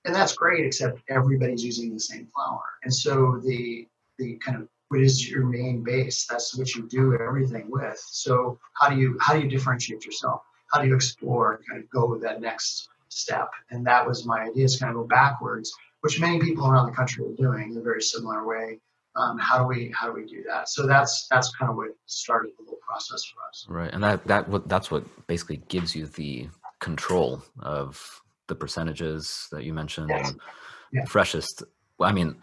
And 0.03 0.13
that's 0.13 0.33
great, 0.33 0.65
except 0.65 0.99
everybody's 1.09 1.63
using 1.63 1.93
the 1.93 1.99
same 1.99 2.27
flour. 2.27 2.63
And 2.83 2.93
so 2.93 3.39
the 3.43 3.87
the 4.17 4.35
kind 4.37 4.57
of 4.57 4.67
what 4.89 4.99
is 4.99 5.29
your 5.29 5.45
main 5.45 5.83
base? 5.83 6.25
That's 6.25 6.53
what 6.57 6.75
you 6.75 6.87
do 6.89 7.17
everything 7.17 7.69
with. 7.69 7.97
So 8.11 8.59
how 8.73 8.89
do 8.89 8.97
you 8.97 9.17
how 9.21 9.33
do 9.33 9.39
you 9.39 9.49
differentiate 9.49 10.05
yourself? 10.05 10.41
How 10.71 10.81
do 10.81 10.87
you 10.87 10.95
explore, 10.95 11.61
kind 11.69 11.81
of 11.81 11.89
go 11.89 12.17
that 12.17 12.41
next 12.41 12.89
step? 13.07 13.49
And 13.69 13.85
that 13.87 14.05
was 14.05 14.25
my 14.25 14.41
idea 14.41 14.65
is 14.65 14.77
kind 14.77 14.89
of 14.89 14.97
go 14.97 15.07
backwards, 15.07 15.73
which 16.01 16.19
many 16.19 16.39
people 16.39 16.67
around 16.67 16.87
the 16.87 16.95
country 16.95 17.25
are 17.25 17.35
doing 17.35 17.71
in 17.71 17.77
a 17.77 17.81
very 17.81 18.01
similar 18.01 18.45
way. 18.47 18.79
Um, 19.15 19.37
how 19.37 19.59
do 19.59 19.65
we 19.65 19.91
how 19.93 20.07
do 20.07 20.13
we 20.13 20.25
do 20.25 20.43
that? 20.47 20.69
So 20.69 20.87
that's 20.87 21.27
that's 21.29 21.53
kind 21.55 21.69
of 21.69 21.75
what 21.75 21.89
started 22.05 22.51
the 22.57 22.65
whole 22.65 22.79
process 22.85 23.21
for 23.25 23.39
us. 23.49 23.65
Right. 23.67 23.93
And 23.93 24.01
that 24.03 24.25
that 24.27 24.47
what 24.47 24.69
that's 24.69 24.89
what 24.89 25.03
basically 25.27 25.57
gives 25.67 25.95
you 25.95 26.05
the 26.07 26.47
control 26.79 27.43
of 27.59 28.21
the 28.47 28.55
percentages 28.55 29.47
that 29.51 29.63
you 29.63 29.73
mentioned 29.73 30.09
Yes. 30.09 30.33
Yeah. 30.93 31.05
freshest. 31.05 31.63
Well, 31.97 32.09
I 32.09 32.13
mean, 32.13 32.35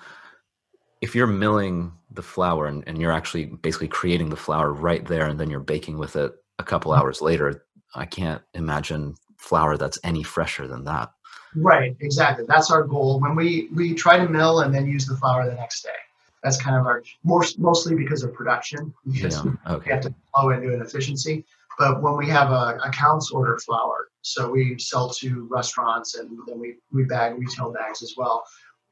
if 1.01 1.15
you're 1.15 1.27
milling 1.27 1.93
the 2.11 2.23
flour 2.23 2.67
and, 2.67 2.85
and 2.87 2.99
you're 3.01 3.13
actually 3.13 3.47
basically 3.47 3.89
creating 3.89 4.31
the 4.31 4.37
flour 4.37 4.73
right 4.73 5.05
there 5.07 5.27
and 5.27 5.39
then 5.41 5.51
you're 5.51 5.61
baking 5.61 5.99
with 5.99 6.17
it 6.17 6.33
a 6.59 6.65
couple 6.65 6.93
Mm-hmm. 6.93 7.01
hours 7.01 7.21
later, 7.21 7.65
I 7.95 8.05
can't 8.05 8.43
imagine 8.55 9.15
flour 9.39 9.77
that's 9.77 9.99
any 10.05 10.23
fresher 10.23 10.67
than 10.67 10.85
that. 10.85 11.13
Right, 11.57 11.97
exactly. 12.01 12.45
That's 12.49 12.71
our 12.71 12.83
goal. 12.83 13.21
When 13.21 13.35
we 13.35 13.69
we 13.75 13.95
try 13.95 14.19
to 14.19 14.29
mill 14.29 14.61
and 14.61 14.75
then 14.75 14.87
use 14.87 15.07
the 15.07 15.17
flour 15.17 15.45
the 15.49 15.55
next 15.55 15.83
day. 15.83 15.91
That's 16.43 16.61
kind 16.61 16.77
of 16.77 16.87
our 16.87 17.03
more 17.25 17.45
mostly 17.59 17.97
because 17.97 18.23
of 18.23 18.33
production. 18.33 18.95
Because 19.11 19.45
Yeah. 19.45 19.79
we 19.85 19.91
have 19.91 20.03
to 20.03 20.15
flow 20.35 20.51
into 20.51 20.73
an 20.73 20.83
efficiency. 20.83 21.45
But 21.79 22.03
when 22.03 22.17
we 22.17 22.29
have 22.29 22.51
a 22.51 22.79
accounts 22.85 23.31
order 23.31 23.57
flour, 23.59 24.09
so 24.23 24.51
we 24.51 24.79
sell 24.79 25.09
to 25.11 25.47
restaurants 25.51 26.17
and 26.17 26.39
then 26.47 26.59
we 26.61 26.77
we 26.93 27.05
bag 27.05 27.39
retail 27.39 27.73
bags 27.73 28.03
as 28.03 28.15
well. 28.17 28.45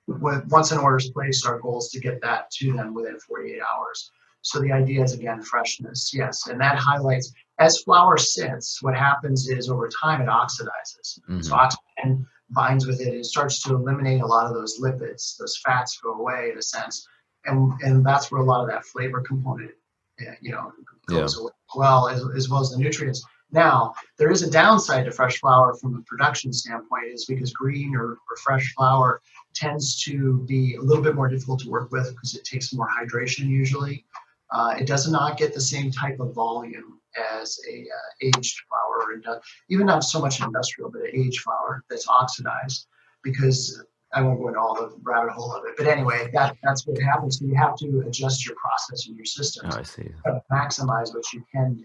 When, 0.06 0.46
once 0.48 0.70
an 0.70 0.78
order 0.78 0.98
is 0.98 1.10
placed, 1.10 1.46
our 1.46 1.58
goal 1.58 1.78
is 1.78 1.88
to 1.90 2.00
get 2.00 2.20
that 2.22 2.48
to 2.52 2.72
them 2.72 2.94
within 2.94 3.18
48 3.18 3.60
hours. 3.60 4.10
So 4.42 4.60
the 4.60 4.70
idea 4.70 5.02
is 5.02 5.12
again 5.14 5.42
freshness, 5.42 6.12
yes, 6.14 6.46
and 6.46 6.60
that 6.60 6.76
highlights 6.78 7.32
as 7.58 7.80
flour 7.82 8.16
sits. 8.16 8.80
What 8.82 8.94
happens 8.96 9.48
is 9.48 9.68
over 9.68 9.88
time 9.88 10.20
it 10.20 10.28
oxidizes. 10.28 11.18
Mhm. 11.28 11.44
So 11.44 11.54
oxygen 11.56 12.26
binds 12.50 12.86
with 12.86 13.00
it 13.00 13.14
and 13.14 13.26
starts 13.26 13.62
to 13.62 13.74
eliminate 13.74 14.20
a 14.20 14.26
lot 14.26 14.46
of 14.46 14.54
those 14.54 14.80
lipids. 14.80 15.36
Those 15.38 15.60
fats 15.64 15.98
go 16.02 16.12
away 16.12 16.50
in 16.52 16.58
a 16.58 16.62
sense, 16.62 17.06
and 17.44 17.72
and 17.82 18.04
that's 18.04 18.30
where 18.30 18.40
a 18.40 18.44
lot 18.44 18.62
of 18.62 18.68
that 18.68 18.84
flavor 18.84 19.20
component, 19.20 19.72
uh, 20.20 20.32
you 20.40 20.52
know, 20.52 20.72
goes 21.06 21.38
away 21.38 21.50
as 21.50 21.76
well 21.76 22.08
as, 22.08 22.24
as 22.36 22.48
well 22.48 22.60
as 22.60 22.70
the 22.70 22.78
nutrients. 22.78 23.24
Now 23.52 23.94
there 24.18 24.30
is 24.30 24.42
a 24.42 24.50
downside 24.50 25.04
to 25.04 25.12
fresh 25.12 25.38
flour 25.38 25.74
from 25.74 25.96
a 25.96 26.02
production 26.02 26.52
standpoint, 26.52 27.06
is 27.06 27.24
because 27.26 27.52
green 27.52 27.94
or, 27.94 28.12
or 28.12 28.36
fresh 28.44 28.72
flour 28.74 29.20
tends 29.54 30.02
to 30.02 30.44
be 30.46 30.76
a 30.76 30.80
little 30.80 31.02
bit 31.02 31.14
more 31.14 31.28
difficult 31.28 31.60
to 31.60 31.70
work 31.70 31.90
with 31.90 32.10
because 32.10 32.34
it 32.34 32.44
takes 32.44 32.72
more 32.72 32.88
hydration 32.88 33.46
usually. 33.46 34.04
Uh, 34.52 34.74
it 34.78 34.86
does 34.86 35.10
not 35.10 35.36
get 35.36 35.52
the 35.52 35.60
same 35.60 35.90
type 35.90 36.20
of 36.20 36.32
volume 36.32 37.00
as 37.16 37.58
a 37.70 37.80
uh, 37.82 38.28
aged 38.36 38.56
flour 38.68 39.08
or 39.08 39.16
indu- 39.18 39.40
even 39.68 39.86
not 39.86 40.04
so 40.04 40.20
much 40.20 40.40
industrial, 40.40 40.90
but 40.90 41.02
an 41.02 41.10
aged 41.12 41.40
flour 41.40 41.84
that's 41.90 42.08
oxidized 42.08 42.86
because 43.22 43.82
I 44.12 44.22
won't 44.22 44.40
go 44.40 44.48
into 44.48 44.60
all 44.60 44.74
the 44.74 44.96
rabbit 45.02 45.32
hole 45.32 45.52
of 45.52 45.64
it. 45.66 45.74
But 45.76 45.86
anyway, 45.86 46.30
that 46.32 46.56
that's 46.62 46.86
what 46.86 47.00
happens. 47.00 47.38
So 47.38 47.46
you 47.46 47.54
have 47.56 47.76
to 47.76 48.04
adjust 48.06 48.46
your 48.46 48.56
process 48.56 49.06
and 49.06 49.16
your 49.16 49.26
systems 49.26 49.74
Oh, 49.74 49.80
I 49.80 49.82
see. 49.82 50.10
to 50.24 50.42
maximize 50.50 51.14
what 51.14 51.24
you 51.32 51.44
can 51.52 51.74
do. 51.74 51.84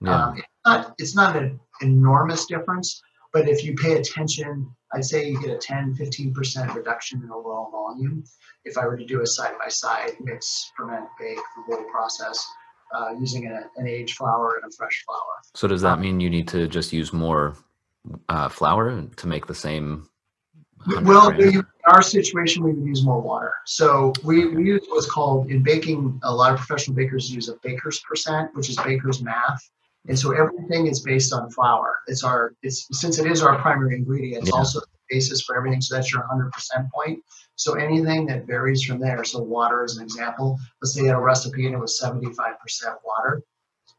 Yeah. 0.00 0.26
Um, 0.26 0.36
it's 0.38 0.46
not 0.64 0.94
it's 0.98 1.14
not 1.16 1.36
an 1.36 1.60
enormous 1.82 2.46
difference, 2.46 3.00
but 3.32 3.48
if 3.48 3.64
you 3.64 3.74
pay 3.74 3.96
attention, 3.96 4.70
I'd 4.94 5.04
say 5.04 5.28
you 5.28 5.40
get 5.40 5.50
a 5.50 5.58
10, 5.58 5.96
15% 5.96 6.74
reduction 6.74 7.22
in 7.22 7.30
overall 7.30 7.70
volume. 7.70 8.24
If 8.64 8.78
I 8.78 8.86
were 8.86 8.96
to 8.96 9.04
do 9.04 9.20
a 9.20 9.26
side 9.26 9.52
by 9.62 9.68
side 9.68 10.12
mix, 10.20 10.70
ferment, 10.76 11.06
bake, 11.18 11.36
the 11.68 11.76
whole 11.76 11.84
process 11.90 12.46
uh, 12.94 13.14
using 13.18 13.46
a, 13.46 13.62
an 13.76 13.86
aged 13.86 14.16
flour 14.16 14.60
and 14.62 14.72
a 14.72 14.74
fresh 14.76 15.04
flour. 15.04 15.18
so 15.54 15.68
does 15.68 15.82
that 15.82 16.00
mean 16.00 16.20
you 16.20 16.30
need 16.30 16.48
to 16.48 16.66
just 16.68 16.92
use 16.92 17.12
more 17.12 17.56
uh, 18.28 18.48
flour 18.48 19.02
to 19.16 19.26
make 19.26 19.46
the 19.46 19.54
same? 19.54 20.08
Well, 21.02 21.36
we, 21.36 21.56
in 21.56 21.66
our 21.86 22.02
situation, 22.02 22.62
we 22.62 22.72
would 22.72 22.86
use 22.86 23.02
more 23.04 23.20
water. 23.20 23.52
So 23.66 24.12
we, 24.24 24.46
we 24.54 24.64
use 24.64 24.86
what's 24.88 25.10
called 25.10 25.50
in 25.50 25.62
baking. 25.62 26.20
A 26.22 26.32
lot 26.32 26.52
of 26.52 26.58
professional 26.58 26.96
bakers 26.96 27.30
use 27.30 27.48
a 27.48 27.56
baker's 27.62 28.00
percent, 28.00 28.54
which 28.54 28.68
is 28.70 28.76
baker's 28.76 29.20
math. 29.20 29.60
And 30.06 30.18
so 30.18 30.30
everything 30.30 30.86
is 30.86 31.00
based 31.00 31.32
on 31.32 31.50
flour. 31.50 31.96
It's 32.06 32.22
our 32.24 32.54
it's 32.62 32.86
since 32.92 33.18
it 33.18 33.26
is 33.30 33.42
our 33.42 33.58
primary 33.58 33.96
ingredient. 33.96 34.42
It's 34.44 34.52
Yeah. 34.52 34.58
also 34.58 34.80
basis 35.08 35.42
for 35.42 35.56
everything. 35.56 35.80
So 35.80 35.94
that's 35.94 36.12
your 36.12 36.22
100% 36.22 36.50
point. 36.90 37.22
So 37.56 37.74
anything 37.74 38.26
that 38.26 38.46
varies 38.46 38.82
from 38.84 39.00
there. 39.00 39.24
So 39.24 39.40
water 39.40 39.84
is 39.84 39.96
an 39.96 40.04
example. 40.04 40.58
Let's 40.80 40.94
say 40.94 41.02
you 41.02 41.08
had 41.08 41.16
a 41.16 41.20
recipe 41.20 41.66
and 41.66 41.74
it 41.74 41.78
was 41.78 42.00
75% 42.00 42.22
water. 43.04 43.42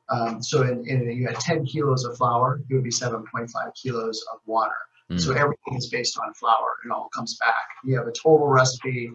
Um, 0.10 0.42
so 0.42 0.64
in, 0.64 0.88
in 0.88 1.12
you 1.12 1.28
had 1.28 1.40
10 1.40 1.66
kilos 1.66 2.04
of 2.06 2.18
flour, 2.18 2.62
it 2.70 2.74
would 2.74 2.84
be 2.84 2.90
7.5 2.90 3.50
kilos 3.76 4.26
of 4.34 4.40
water. 4.46 4.76
Mm. 5.12 5.20
So 5.20 5.34
everything 5.34 5.76
is 5.76 5.88
based 5.88 6.18
on 6.18 6.34
flour. 6.34 6.78
It 6.86 6.92
all 6.92 7.10
comes 7.14 7.38
back. 7.38 7.56
You 7.84 7.98
have 7.98 8.08
a 8.08 8.12
total 8.12 8.48
recipe 8.48 9.12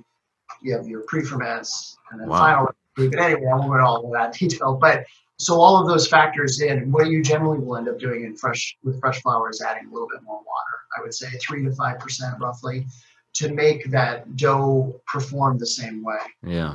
you 0.63 0.73
have 0.75 0.87
your 0.87 1.03
pre-ferments 1.03 1.99
and 2.11 2.21
then 2.21 2.29
Wow. 2.29 2.39
final. 2.39 2.71
But 2.97 3.19
anyway, 3.19 3.47
I 3.51 3.55
won't 3.57 3.69
go 3.69 3.75
into 3.75 3.85
all 3.85 4.07
of 4.07 4.13
that 4.13 4.33
detail. 4.39 4.77
But 4.81 5.05
so 5.45 5.61
all 5.61 5.77
of 5.81 5.87
those 5.87 6.07
factors 6.09 6.61
in, 6.61 6.91
what 6.91 7.09
you 7.09 7.23
generally 7.23 7.59
will 7.59 7.77
end 7.77 7.89
up 7.89 7.99
doing 7.99 8.25
in 8.25 8.37
fresh 8.37 8.77
with 8.83 8.99
fresh 9.01 9.21
flour 9.23 9.51
is 9.51 9.61
adding 9.61 9.87
a 9.89 9.93
little 9.93 10.09
bit 10.09 10.23
more 10.23 10.39
water. 10.39 10.77
I 10.97 11.03
would 11.03 11.15
say 11.15 11.29
three 11.47 11.63
to 11.65 11.73
five 11.73 11.99
percent 11.99 12.35
roughly, 12.41 12.87
to 13.35 13.53
make 13.53 13.91
that 13.91 14.37
dough 14.37 15.01
perform 15.13 15.59
the 15.59 15.67
same 15.67 16.03
way 16.03 16.19
Yeah. 16.43 16.75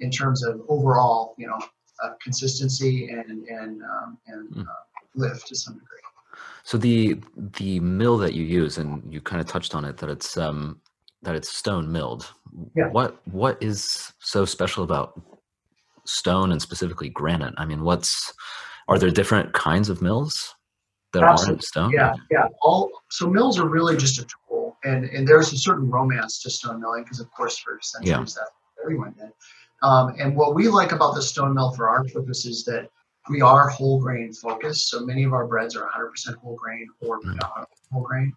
in 0.00 0.10
terms 0.10 0.44
of 0.44 0.60
overall, 0.68 1.34
you 1.38 1.46
know, 1.46 1.58
uh, 2.02 2.10
consistency 2.22 3.08
and 3.08 3.46
and 3.48 3.82
um, 3.82 4.18
and 4.26 4.48
Mm. 4.50 4.68
uh, 4.68 4.72
lift 5.14 5.46
to 5.48 5.54
some 5.56 5.74
degree. 5.74 5.98
So 6.64 6.76
the 6.78 7.20
the 7.58 7.80
mill 7.80 8.18
that 8.18 8.34
you 8.34 8.44
use, 8.44 8.78
and 8.78 8.88
you 9.12 9.20
kind 9.20 9.40
of 9.40 9.46
touched 9.46 9.74
on 9.74 9.84
it, 9.84 9.96
that 9.98 10.10
it's 10.10 10.36
um 10.36 10.80
that 11.22 11.34
it's 11.34 11.48
stone 11.48 11.90
milled. 11.90 12.30
Yeah. 12.74 12.88
What 12.90 13.26
what 13.26 13.62
is 13.62 14.12
so 14.20 14.44
special 14.44 14.84
about 14.84 15.08
stone 16.08 16.52
and 16.52 16.60
specifically 16.60 17.08
granite? 17.08 17.54
I 17.56 17.64
mean, 17.64 17.82
what's 17.82 18.32
are 18.88 18.98
there 18.98 19.10
different 19.10 19.52
kinds 19.52 19.88
of 19.88 20.00
mills 20.00 20.54
that 21.12 21.22
Absolutely. 21.22 21.52
aren't 21.54 21.64
stone? 21.64 21.90
Yeah, 21.92 22.14
yeah. 22.30 22.48
All 22.62 22.90
so 23.10 23.28
mills 23.28 23.58
are 23.58 23.68
really 23.68 23.96
just 23.96 24.18
a 24.20 24.26
tool, 24.26 24.76
and 24.84 25.06
and 25.06 25.26
there's 25.26 25.52
a 25.52 25.58
certain 25.58 25.90
romance 25.90 26.40
to 26.42 26.50
stone 26.50 26.80
milling 26.80 27.04
because, 27.04 27.20
of 27.20 27.30
course, 27.32 27.58
for 27.58 27.78
centuries 27.82 28.34
that 28.34 28.48
everyone 28.82 29.12
did. 29.18 29.32
Um, 29.82 30.14
and 30.18 30.36
what 30.36 30.54
we 30.54 30.68
like 30.68 30.92
about 30.92 31.14
the 31.14 31.22
stone 31.22 31.54
mill 31.54 31.72
for 31.72 31.88
our 31.88 32.04
purpose 32.04 32.46
is 32.46 32.64
that 32.64 32.88
we 33.28 33.40
are 33.42 33.68
whole 33.68 34.00
grain 34.00 34.32
focused. 34.32 34.88
So 34.88 35.00
many 35.00 35.24
of 35.24 35.32
our 35.32 35.46
breads 35.46 35.76
are 35.76 35.88
100% 35.88 36.36
whole 36.36 36.54
grain 36.56 36.88
or 37.00 37.20
Mm. 37.20 37.66
whole 37.92 38.02
grain. 38.02 38.32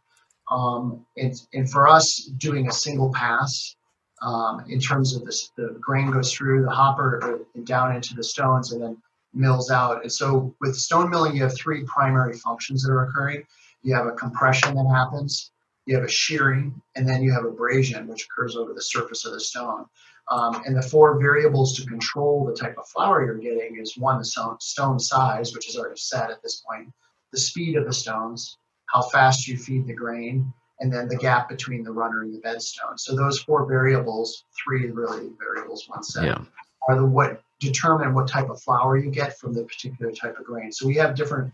Um, 0.51 1.05
and, 1.15 1.33
and 1.53 1.69
for 1.69 1.87
us, 1.87 2.31
doing 2.37 2.67
a 2.67 2.71
single 2.71 3.13
pass 3.13 3.75
um, 4.21 4.63
in 4.67 4.79
terms 4.79 5.15
of 5.15 5.25
this, 5.25 5.51
the 5.55 5.77
grain 5.79 6.11
goes 6.11 6.33
through 6.33 6.63
the 6.63 6.69
hopper 6.69 7.45
uh, 7.57 7.61
down 7.63 7.95
into 7.95 8.15
the 8.15 8.23
stones 8.23 8.71
and 8.71 8.81
then 8.81 8.97
mills 9.33 9.71
out. 9.71 10.01
And 10.01 10.11
so 10.11 10.55
with 10.59 10.75
stone 10.75 11.09
milling, 11.09 11.35
you 11.35 11.43
have 11.43 11.55
three 11.55 11.83
primary 11.85 12.33
functions 12.33 12.83
that 12.83 12.91
are 12.91 13.03
occurring. 13.03 13.43
You 13.81 13.95
have 13.95 14.07
a 14.07 14.11
compression 14.11 14.75
that 14.75 14.87
happens, 14.87 15.51
you 15.85 15.95
have 15.95 16.03
a 16.03 16.09
shearing, 16.09 16.81
and 16.95 17.07
then 17.07 17.21
you 17.23 17.31
have 17.31 17.45
abrasion, 17.45 18.07
which 18.07 18.25
occurs 18.25 18.55
over 18.55 18.73
the 18.73 18.81
surface 18.81 19.25
of 19.25 19.33
the 19.33 19.39
stone. 19.39 19.85
Um, 20.29 20.61
and 20.65 20.75
the 20.75 20.81
four 20.81 21.19
variables 21.19 21.75
to 21.77 21.85
control 21.85 22.45
the 22.45 22.53
type 22.53 22.77
of 22.77 22.87
flour 22.89 23.25
you're 23.25 23.37
getting 23.37 23.77
is 23.79 23.97
one, 23.97 24.19
the 24.19 24.25
stone, 24.25 24.57
stone 24.59 24.99
size, 24.99 25.53
which 25.53 25.67
is 25.67 25.77
already 25.77 25.97
set 25.97 26.29
at 26.29 26.41
this 26.43 26.61
point, 26.69 26.91
the 27.31 27.39
speed 27.39 27.75
of 27.77 27.85
the 27.85 27.93
stones, 27.93 28.57
how 28.85 29.01
fast 29.03 29.47
you 29.47 29.57
feed 29.57 29.87
the 29.87 29.93
grain, 29.93 30.53
and 30.79 30.91
then 30.91 31.07
the 31.07 31.17
gap 31.17 31.49
between 31.49 31.83
the 31.83 31.91
runner 31.91 32.21
and 32.21 32.33
the 32.33 32.39
bedstone. 32.39 32.97
So 32.97 33.15
those 33.15 33.39
four 33.39 33.65
variables, 33.65 34.45
three 34.63 34.89
really 34.89 35.29
variables, 35.37 35.87
one 35.87 36.03
set, 36.03 36.25
Yeah. 36.25 36.41
are 36.87 36.95
the 36.95 37.05
what 37.05 37.41
determine 37.59 38.13
what 38.13 38.27
type 38.27 38.49
of 38.49 38.61
flour 38.61 38.97
you 38.97 39.11
get 39.11 39.37
from 39.37 39.53
the 39.53 39.63
particular 39.63 40.11
type 40.13 40.37
of 40.39 40.45
grain. 40.45 40.71
So 40.71 40.87
we 40.87 40.95
have 40.95 41.13
different 41.15 41.51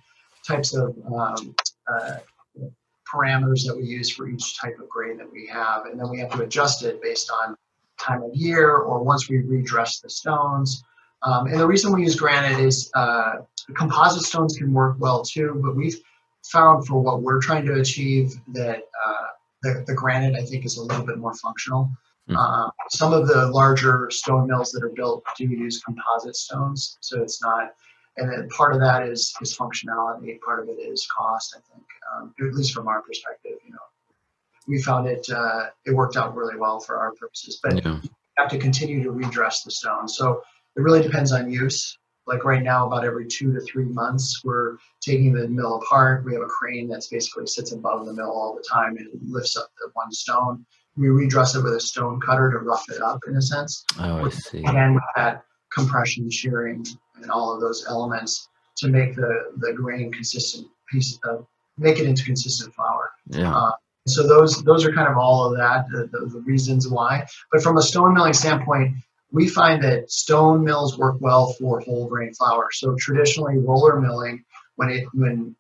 types 0.48 0.76
of 0.76 0.96
um, 1.12 1.56
uh, 1.88 2.18
parameters 3.12 3.66
that 3.66 3.76
we 3.76 3.84
use 3.84 4.12
for 4.12 4.28
each 4.28 4.60
type 4.60 4.78
of 4.80 4.88
grain 4.88 5.18
that 5.18 5.32
we 5.32 5.48
have, 5.48 5.86
and 5.86 6.00
then 6.00 6.10
we 6.10 6.20
have 6.20 6.32
to 6.32 6.44
adjust 6.44 6.84
it 6.84 7.02
based 7.02 7.32
on 7.32 7.56
time 8.00 8.22
of 8.22 8.36
year 8.36 8.76
or 8.78 9.04
once 9.04 9.30
we 9.30 9.40
redress 9.40 10.00
the 10.00 10.10
stones. 10.10 10.84
Um, 11.24 11.48
and 11.48 11.60
the 11.60 11.66
reason 11.66 11.92
we 11.92 12.04
use 12.04 12.16
granite 12.16 12.60
is 12.60 12.92
uh, 12.94 13.38
composite 13.76 14.24
stones 14.24 14.58
can 14.58 14.72
work 14.74 14.98
well 15.00 15.24
too, 15.24 15.60
but 15.64 15.76
we've 15.76 16.00
found 16.52 16.86
for 16.88 17.02
what 17.02 17.22
we're 17.22 17.42
trying 17.42 17.66
to 17.66 17.74
achieve 17.76 18.34
that 18.48 18.78
uh, 19.06 19.26
the, 19.64 19.84
the 19.88 19.94
granite 19.94 20.36
I 20.36 20.44
think 20.46 20.66
is 20.66 20.78
a 20.78 20.84
little 20.84 21.06
bit 21.06 21.18
more 21.18 21.34
functional. 21.36 21.90
Mm. 22.30 22.38
Um, 22.38 22.72
some 22.90 23.14
of 23.14 23.28
the 23.28 23.48
larger 23.48 24.10
stone 24.12 24.48
mills 24.48 24.72
that 24.72 24.84
are 24.84 24.90
built 24.90 25.24
do 25.38 25.46
use 25.46 25.82
composite 25.84 26.36
stones, 26.36 26.98
so 27.02 27.22
it's 27.22 27.42
not. 27.42 27.74
And 28.18 28.32
then 28.32 28.48
part 28.50 28.74
of 28.74 28.80
that 28.80 29.08
is 29.08 29.34
is 29.42 29.56
functionality. 29.56 30.40
Part 30.42 30.62
of 30.62 30.70
it 30.70 30.80
is 30.80 31.08
cost. 31.16 31.56
I 31.58 31.62
think, 31.74 31.86
um, 32.14 32.34
at 32.40 32.54
least 32.56 32.74
from 32.74 32.88
our 32.88 33.02
perspective, 33.02 33.58
you 33.66 33.72
know, 33.72 33.78
we 34.68 34.82
found 34.82 35.08
it 35.08 35.28
uh, 35.30 35.68
it 35.86 35.92
worked 35.94 36.18
out 36.18 36.36
really 36.36 36.58
well 36.58 36.80
for 36.80 36.98
our 36.98 37.12
purposes. 37.14 37.60
But 37.62 37.84
Yeah. 37.86 38.00
have 38.38 38.50
to 38.50 38.58
continue 38.58 39.04
to 39.04 39.12
redress 39.12 39.64
the 39.64 39.72
stone. 39.72 40.08
So 40.08 40.42
it 40.76 40.82
really 40.82 41.02
depends 41.02 41.32
on 41.32 41.52
use. 41.52 41.98
Like 42.28 42.44
right 42.44 42.64
now, 42.64 42.88
about 42.88 43.06
every 43.06 43.28
two 43.28 43.54
to 43.54 43.62
three 43.62 43.86
months, 43.86 44.42
we're 44.44 44.78
taking 45.00 45.34
the 45.34 45.48
mill 45.48 45.76
apart. 45.76 46.26
We 46.26 46.34
have 46.34 46.42
a 46.42 46.48
crane 46.48 46.88
that's 46.88 47.08
basically 47.08 47.46
sits 47.48 47.72
above 47.72 48.06
the 48.06 48.14
mill 48.14 48.32
all 48.32 48.56
the 48.56 48.64
time 48.68 48.98
and 48.98 49.10
lifts 49.28 49.56
up 49.56 49.70
the 49.80 49.90
one 49.94 50.12
stone. 50.12 50.66
We 50.98 51.10
redress 51.10 51.56
it 51.56 51.64
with 51.64 51.74
a 51.74 51.80
stone 51.80 52.20
cutter 52.22 52.52
to 52.52 52.60
rough 52.60 52.86
it 52.90 53.02
up 53.02 53.20
in 53.28 53.36
a 53.36 53.42
sense. 53.42 53.86
Oh, 54.00 54.26
I 54.26 54.30
see. 54.30 54.60
Again, 54.60 54.96
with 54.96 55.04
that 55.16 55.44
compression, 55.72 56.30
shearing, 56.32 56.86
and 57.22 57.30
all 57.30 57.54
of 57.54 57.62
those 57.62 57.86
elements 57.88 58.50
to 58.78 58.88
make 58.88 59.16
the, 59.16 59.52
the 59.58 59.74
grain 59.74 60.12
consistent 60.12 60.68
piece 60.92 61.20
of, 61.26 61.46
make 61.78 62.00
it 62.00 62.08
into 62.08 62.24
consistent 62.24 62.74
flour. 62.74 63.12
Yeah. 63.30 63.54
Uh, 63.54 63.72
so 64.08 64.28
those 64.28 64.64
those 64.64 64.86
are 64.86 64.94
kind 64.94 65.08
of 65.08 65.18
all 65.18 65.52
of 65.52 65.58
that, 65.58 65.88
the, 65.90 66.08
the, 66.12 66.28
the 66.28 66.40
reasons 66.42 66.88
why. 66.88 67.26
But 67.52 67.64
from 67.64 67.78
a 67.78 67.82
stone 67.82 68.14
milling 68.14 68.34
standpoint, 68.34 68.96
we 69.36 69.50
find 69.50 69.84
that 69.84 70.10
stone 70.10 70.64
mills 70.64 70.98
work 70.98 71.18
well 71.20 71.52
for 71.60 71.82
whole 71.82 72.08
grain 72.08 72.34
flour. 72.34 72.70
So 72.72 72.96
traditionally, 72.98 73.58
roller 73.58 74.00
milling, 74.00 74.46
when 74.78 74.90
it 74.90 75.04
when 75.14 75.54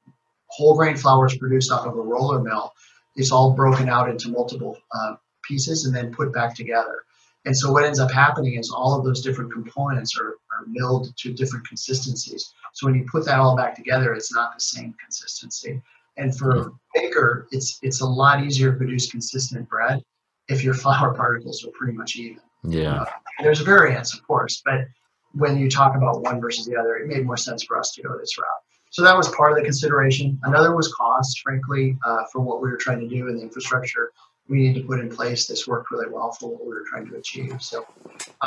whole 0.47 0.77
grain 0.77 0.95
flour 0.95 1.25
is 1.25 1.37
produced 1.37 1.73
off 1.73 1.85
of 1.85 1.97
a 1.97 2.01
roller 2.01 2.41
mill, 2.41 2.71
it's 3.17 3.33
all 3.33 3.51
broken 3.51 3.89
out 3.89 4.09
into 4.09 4.29
multiple 4.29 4.77
uh, 4.93 5.15
pieces 5.43 5.85
and 5.85 5.93
then 5.93 6.13
put 6.13 6.33
back 6.33 6.55
together. 6.55 7.03
And 7.43 7.55
so 7.55 7.69
what 7.69 7.83
ends 7.83 7.99
up 7.99 8.11
happening 8.11 8.55
is 8.55 8.71
all 8.71 8.97
of 8.97 9.03
those 9.03 9.21
different 9.21 9.51
components 9.51 10.17
are, 10.17 10.37
are 10.53 10.65
milled 10.67 11.13
to 11.17 11.33
different 11.33 11.67
consistencies. 11.67 12.53
So 12.73 12.87
when 12.87 12.95
you 12.95 13.05
put 13.11 13.25
that 13.25 13.39
all 13.39 13.57
back 13.57 13.75
together, 13.75 14.13
it's 14.13 14.33
not 14.33 14.53
the 14.55 14.61
same 14.61 14.95
consistency. 15.03 15.81
And 16.15 16.35
for 16.37 16.71
baker, 16.93 17.49
it's 17.51 17.77
it's 17.81 17.99
a 17.99 18.05
lot 18.05 18.41
easier 18.41 18.71
to 18.71 18.77
produce 18.77 19.11
consistent 19.11 19.67
bread 19.67 20.01
if 20.47 20.63
your 20.63 20.73
flour 20.81 21.13
particles 21.13 21.65
are 21.65 21.71
pretty 21.71 21.91
much 21.91 22.15
even. 22.15 22.39
Yeah. 22.67 23.05
There's 23.39 23.61
variance, 23.61 24.13
of 24.13 24.25
course, 24.25 24.61
but 24.63 24.87
when 25.33 25.57
you 25.57 25.69
talk 25.69 25.95
about 25.95 26.21
one 26.21 26.39
versus 26.39 26.65
the 26.65 26.75
other, 26.75 26.95
it 26.95 27.07
made 27.07 27.25
more 27.25 27.37
sense 27.37 27.63
for 27.63 27.77
us 27.77 27.91
to 27.93 28.01
go 28.01 28.17
this 28.17 28.37
route. 28.37 28.45
So 28.91 29.03
that 29.03 29.17
was 29.17 29.27
part 29.35 29.51
of 29.51 29.57
the 29.57 29.63
consideration. 29.63 30.39
Another 30.43 30.73
was 30.75 30.93
cost, 30.93 31.41
frankly, 31.41 31.97
uh, 32.05 32.23
for 32.31 32.39
what 32.39 32.61
we 32.61 32.69
were 32.69 32.77
trying 32.77 33.01
to 33.01 33.07
do 33.07 33.27
in 33.27 33.35
the 33.35 33.41
infrastructure 33.41 34.11
we 34.47 34.59
need 34.59 34.73
to 34.75 34.81
put 34.81 34.99
in 34.99 35.09
place. 35.09 35.47
This 35.47 35.67
worked 35.67 35.91
really 35.91 36.09
well 36.09 36.31
for 36.31 36.51
what 36.51 36.61
we 36.65 36.73
were 36.73 36.85
trying 36.87 37.07
to 37.09 37.15
achieve. 37.17 37.61
So 37.61 37.85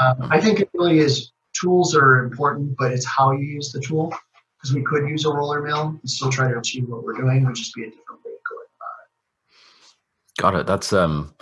um, 0.01 0.29
I 0.31 0.41
think 0.41 0.61
it 0.61 0.71
really 0.75 0.99
is 0.99 1.33
tools 1.55 1.97
are 1.97 2.25
important, 2.25 2.77
but 2.79 2.93
it's 2.93 3.07
how 3.07 3.33
you 3.33 3.45
use 3.45 3.73
the 3.73 3.81
tool. 3.81 4.15
Because 4.57 4.75
we 4.75 4.83
could 4.83 5.09
use 5.09 5.25
a 5.25 5.33
roller 5.33 5.63
mill 5.63 5.97
and 6.01 6.11
still 6.11 6.31
try 6.31 6.51
to 6.51 6.59
achieve 6.59 6.89
what 6.89 7.05
we're 7.05 7.13
doing, 7.13 7.43
it 7.43 7.47
would 7.47 7.55
just 7.55 7.75
be 7.77 7.83
a 7.83 7.91
different 7.91 8.25
way 8.25 8.33
of 8.33 8.41
going 8.51 8.67
about 8.77 10.53
Got 10.53 10.61
it. 10.61 10.67
That's 10.67 10.93
um. 10.93 11.35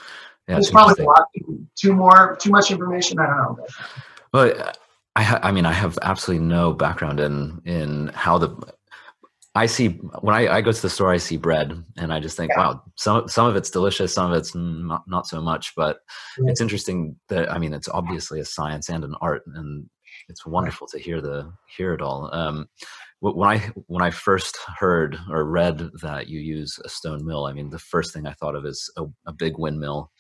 Yeah, 0.49 0.55
There's 0.55 0.67
it's 0.67 0.73
probably 0.73 1.05
a 1.05 1.09
lot 1.09 1.27
too, 1.77 1.93
more, 1.93 2.37
too 2.41 2.51
much 2.51 2.71
information. 2.71 3.19
I 3.19 3.27
don't 3.27 3.37
know. 3.37 3.67
But 4.33 4.57
Well, 4.57 4.73
I 5.17 5.23
ha- 5.23 5.41
I 5.43 5.51
mean 5.51 5.65
I 5.67 5.73
have 5.73 5.99
absolutely 6.03 6.47
no 6.47 6.73
background 6.73 7.21
in 7.21 7.63
in 7.65 8.09
how 8.15 8.37
the 8.39 8.55
I 9.55 9.65
see 9.65 9.89
when 10.21 10.35
I, 10.35 10.57
I 10.57 10.61
go 10.61 10.71
to 10.71 10.83
the 10.83 10.91
store 10.91 11.11
I 11.11 11.17
see 11.17 11.39
bread 11.39 11.83
and 11.97 12.13
I 12.13 12.21
just 12.21 12.37
think 12.37 12.51
Yeah. 12.51 12.59
wow 12.59 12.83
some 12.97 13.27
some 13.27 13.47
of 13.47 13.57
it's 13.57 13.71
delicious 13.71 14.13
some 14.15 14.31
of 14.31 14.37
it's 14.37 14.55
not 14.55 15.05
not 15.09 15.27
so 15.27 15.41
much 15.41 15.73
but 15.75 16.01
it's 16.41 16.61
interesting 16.61 17.17
that 17.29 17.51
I 17.51 17.57
mean 17.59 17.73
it's 17.73 17.89
obviously 17.89 18.41
a 18.41 18.45
science 18.45 18.91
and 18.91 19.05
an 19.05 19.15
art 19.23 19.43
and 19.47 19.89
it's 20.29 20.45
wonderful 20.45 20.87
to 20.89 20.99
hear 20.99 21.23
the 21.23 21.51
hear 21.75 21.95
it 21.95 22.03
all 22.03 22.29
um 22.35 22.69
when 23.21 23.49
I 23.49 23.59
when 23.87 24.03
I 24.03 24.11
first 24.11 24.59
heard 24.79 25.19
or 25.31 25.45
read 25.45 25.91
that 26.03 26.29
you 26.29 26.39
use 26.41 26.79
a 26.85 26.89
stone 26.89 27.25
mill 27.25 27.47
I 27.47 27.53
mean 27.53 27.71
the 27.71 27.79
first 27.79 28.13
thing 28.13 28.27
I 28.27 28.33
thought 28.35 28.55
of 28.55 28.65
is 28.67 28.91
a, 28.97 29.05
a 29.27 29.33
big 29.33 29.55
windmill 29.59 30.11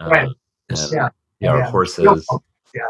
uh, 0.00 0.08
Right. 0.08 0.28
and- 0.70 0.92
yeah. 0.92 1.08
yeah, 1.40 1.52
or 1.52 1.58
Yeah. 1.58 1.70
horses 1.70 2.26
Yeah. 2.74 2.82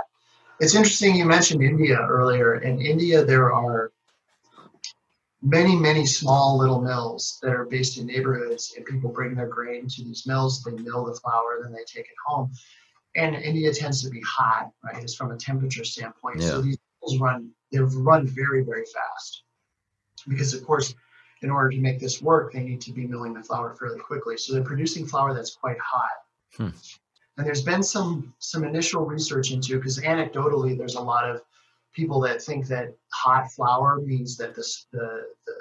It's 0.61 0.75
interesting 0.75 1.15
you 1.15 1.25
mentioned 1.25 1.63
India 1.63 1.97
earlier. 2.01 2.57
In 2.57 2.81
India, 2.81 3.25
there 3.25 3.53
are 3.53 3.93
many, 5.41 5.77
many 5.77 6.05
small 6.05 6.59
little 6.59 6.81
mills 6.81 7.39
that 7.43 7.53
are 7.53 7.65
based 7.65 7.97
in 7.99 8.07
neighborhoods, 8.07 8.75
and 8.77 8.85
people 8.85 9.11
bring 9.11 9.37
their 9.37 9.47
grain 9.47 9.87
to 9.89 10.05
these 10.05 10.27
mills. 10.27 10.63
They 10.65 10.73
mill 10.73 11.05
the 11.05 11.15
flour, 11.15 11.61
then 11.63 11.73
they 11.73 11.85
take 11.87 12.07
it 12.07 12.17
home. 12.27 12.51
And 13.15 13.37
India 13.37 13.73
tends 13.73 14.03
to 14.03 14.11
be 14.11 14.21
hot, 14.27 14.71
right? 14.85 15.01
It's 15.03 15.15
from 15.15 15.31
a 15.31 15.37
temperature 15.37 15.85
standpoint. 15.85 16.43
So 16.43 16.61
these 16.61 16.79
mills 17.01 17.19
run, 17.21 17.51
they 17.73 17.79
run 17.79 18.27
very, 18.27 18.63
very 18.63 18.85
fast. 18.85 19.43
Because, 20.27 20.55
of 20.55 20.65
course, 20.65 20.95
in 21.43 21.51
order 21.51 21.71
to 21.71 21.81
make 21.81 22.01
this 22.01 22.21
work, 22.21 22.53
they 22.53 22.63
need 22.63 22.81
to 22.83 22.93
be 22.93 23.07
milling 23.07 23.35
the 23.35 23.43
flour 23.43 23.75
fairly 23.75 24.01
quickly. 24.01 24.37
So 24.37 24.53
they're 24.53 24.65
producing 24.65 25.07
flour 25.07 25.35
that's 25.35 25.55
quite 25.55 25.79
hot. 25.79 26.11
Hmm. 26.57 26.69
And 27.37 27.47
there's 27.47 27.63
been 27.63 27.85
some 27.85 28.35
some 28.41 28.65
initial 28.65 29.05
research 29.05 29.53
into 29.53 29.77
because 29.77 30.01
anecdotally 30.01 30.77
there's 30.77 30.97
a 30.97 31.01
lot 31.01 31.31
of 31.31 31.41
people 31.95 32.21
that 32.21 32.43
think 32.43 32.67
that 32.67 32.97
hot 33.13 33.53
flour 33.53 34.01
means 34.01 34.37
that 34.39 34.57
this, 34.57 34.87
the, 34.93 35.27
the 35.47 35.55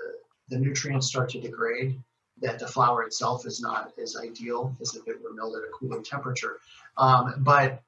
the 0.49 0.57
nutrients 0.57 1.07
start 1.07 1.29
to 1.29 1.39
degrade, 1.39 2.01
that 2.41 2.57
the 2.57 2.67
flour 2.67 3.03
itself 3.03 3.45
is 3.45 3.61
not 3.61 3.91
as 4.01 4.15
ideal 4.15 4.75
as 4.81 4.95
if 4.95 5.07
it 5.07 5.21
were 5.21 5.33
milled 5.33 5.55
at 5.55 5.63
a 5.63 5.71
cooler 5.73 6.01
temperature. 6.01 6.57
Um, 6.97 7.35
but 7.39 7.83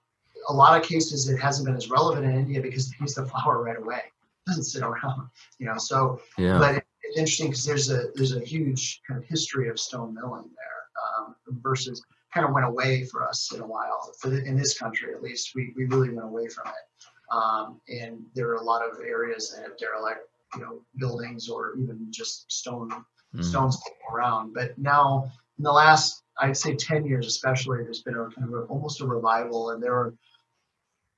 a 0.48 0.54
lot 0.54 0.80
of 0.80 0.88
cases 0.88 1.28
it 1.30 1.38
hasn't 1.38 1.66
been 1.66 1.76
as 1.76 1.90
relevant 1.90 2.26
in 2.26 2.34
India 2.36 2.62
because 2.62 2.90
they 2.90 2.96
use 3.02 3.16
the 3.16 3.26
flour 3.26 3.62
right 3.64 3.78
away. 3.78 4.02
It 4.06 4.50
doesn't 4.50 4.64
sit 4.64 4.84
around, 4.84 5.30
you 5.60 5.66
know. 5.68 5.78
So, 5.78 6.22
Yeah. 6.38 6.58
but 6.58 6.76
it, 6.76 6.86
it's 7.04 7.18
interesting 7.18 7.48
because 7.48 7.66
there's 7.66 7.90
a 7.92 8.08
there's 8.16 8.36
a 8.36 8.40
huge 8.40 9.02
kind 9.08 9.22
of 9.22 9.28
history 9.28 9.70
of 9.70 9.80
stone 9.80 10.14
milling 10.14 10.50
there 10.56 11.26
um, 11.26 11.36
versus 11.62 12.04
kind 12.34 12.46
of 12.46 12.54
went 12.54 12.66
away 12.66 13.04
for 13.06 13.28
us 13.28 13.52
in 13.54 13.62
a 13.62 13.66
while. 13.66 14.12
For 14.20 14.30
the, 14.30 14.44
in 14.44 14.56
this 14.56 14.78
country, 14.78 15.14
at 15.14 15.22
least, 15.22 15.52
we 15.56 15.74
we 15.76 15.86
really 15.86 16.10
went 16.10 16.28
away 16.28 16.48
from 16.48 16.68
it. 16.68 17.36
Um, 17.36 17.80
and 17.90 18.22
there 18.34 18.50
are 18.50 18.56
a 18.56 18.64
lot 18.64 18.82
of 18.84 19.00
areas 19.02 19.52
that 19.52 19.62
have 19.64 19.78
derelict, 19.78 20.22
you 20.56 20.62
know, 20.62 20.82
buildings 20.98 21.48
or 21.50 21.76
even 21.78 22.08
just 22.12 22.52
stone 22.52 22.90
Mm. 23.36 23.44
stones 23.44 23.80
around. 24.12 24.54
But 24.56 24.76
now, 24.80 25.32
in 25.60 25.64
the 25.64 25.72
last, 25.72 26.24
I'd 26.40 26.58
say 26.58 26.76
10 26.76 27.06
years 27.06 27.28
especially, 27.28 27.84
there's 27.84 28.02
been 28.02 28.16
a 28.16 28.28
kind 28.32 28.48
of 28.48 28.54
a, 28.54 28.64
almost 28.64 29.02
a 29.02 29.06
revival, 29.06 29.70
and 29.70 29.84
there 29.84 29.94
are, 29.94 30.16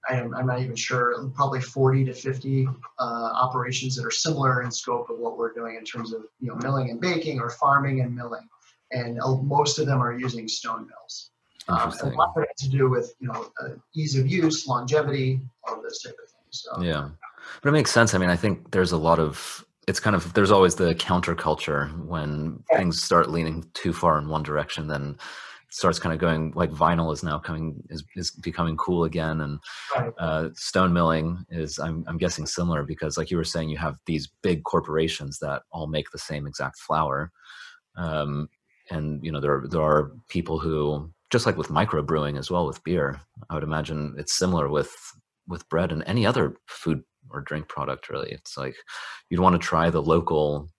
I 0.10 0.16
am, 0.16 0.34
I'm 0.34 0.48
not 0.48 0.60
even 0.62 0.76
sure, 0.76 1.28
probably 1.36 1.62
40 1.62 2.06
to 2.06 2.14
50 2.14 2.68
uh, 2.68 3.04
operations 3.04 3.96
that 3.96 4.06
are 4.06 4.12
similar 4.12 4.64
in 4.64 4.72
scope 4.72 5.10
of 5.10 5.20
what 5.20 5.38
we're 5.38 5.54
doing 5.54 5.76
in 5.76 5.84
terms 5.84 6.14
of 6.14 6.24
you 6.40 6.48
know 6.48 6.56
milling 6.56 6.90
and 6.90 7.00
baking 7.00 7.40
or 7.40 7.50
farming 7.50 8.02
and 8.02 8.16
milling, 8.16 8.48
and 8.92 9.20
uh, 9.22 9.36
most 9.36 9.78
of 9.80 9.86
them 9.86 10.02
are 10.02 10.18
using 10.18 10.48
stone 10.48 10.88
mills. 10.88 11.32
Um, 11.68 11.78
Interesting. 11.78 12.14
a 12.14 12.16
lot 12.16 12.34
of 12.36 12.44
it 12.44 12.50
has 12.50 12.70
to 12.70 12.76
do 12.76 12.90
with 12.90 13.14
you 13.20 13.28
know 13.28 13.48
uh, 13.62 13.70
ease 13.96 14.18
of 14.18 14.28
use, 14.28 14.68
longevity, 14.68 15.40
all 15.68 15.78
of 15.78 15.84
those 15.84 16.02
type 16.02 16.14
of 16.14 16.30
things. 16.30 16.64
So 16.64 16.82
Yeah. 16.82 17.10
But 17.62 17.70
it 17.70 17.74
makes 17.74 17.92
sense. 17.92 18.14
I 18.14 18.18
mean, 18.18 18.30
I 18.30 18.36
think 18.36 18.72
there's 18.72 18.92
a 18.92 18.98
lot 18.98 19.20
of 19.20 19.66
it's 19.88 20.00
kind 20.00 20.16
of 20.16 20.34
there's 20.34 20.52
always 20.52 20.76
the 20.76 20.96
counterculture 20.96 21.92
when 22.06 22.64
Yeah. 22.72 22.78
things 22.78 23.02
start 23.02 23.30
leaning 23.30 23.70
too 23.74 23.94
far 23.94 24.18
in 24.18 24.30
one 24.30 24.44
direction, 24.44 24.88
then 24.88 25.18
starts 25.72 26.00
kind 26.00 26.14
of 26.14 26.20
going 26.20 26.52
like 26.56 26.70
vinyl 26.72 27.14
is 27.14 27.24
now 27.24 27.40
coming 27.40 27.82
is, 27.90 28.04
is 28.16 28.32
becoming 28.32 28.78
cool 28.78 29.06
again 29.06 29.42
and 29.42 29.60
uh, 30.20 30.50
stone 30.54 30.94
milling 30.94 31.44
is 31.50 31.80
I'm, 31.80 32.04
I'm 32.08 32.18
guessing 32.18 32.46
similar 32.46 32.84
because 32.84 33.18
like 33.18 33.32
you 33.32 33.38
were 33.38 33.44
saying 33.44 33.70
you 33.70 33.78
have 33.78 33.98
these 34.06 34.28
big 34.42 34.64
corporations 34.64 35.40
that 35.40 35.64
all 35.72 35.88
make 35.88 36.12
the 36.12 36.20
same 36.20 36.46
exact 36.46 36.78
flour 36.78 37.32
um, 37.96 38.50
and 38.90 39.24
you 39.24 39.32
know 39.32 39.40
there 39.40 39.54
are, 39.54 39.68
there 39.68 39.82
are 39.82 40.12
people 40.30 40.60
who 40.60 41.12
just 41.30 41.46
like 41.46 41.58
with 41.58 41.70
microbrewing 41.70 42.38
as 42.38 42.52
well 42.52 42.68
with 42.68 42.84
beer 42.84 43.22
i 43.50 43.54
would 43.54 43.64
imagine 43.64 44.14
it's 44.18 44.38
similar 44.38 44.70
with 44.70 44.94
with 45.48 45.68
bread 45.70 45.92
and 45.92 46.04
any 46.06 46.26
other 46.26 46.56
food 46.68 47.04
or 47.30 47.42
drink 47.42 47.68
product 47.68 48.10
really. 48.10 48.32
It's 48.32 48.58
like 48.58 48.76
you'd 49.30 49.40
want 49.40 49.60
to 49.60 49.68
try 49.68 49.90
the 49.90 50.02
local 50.02 50.70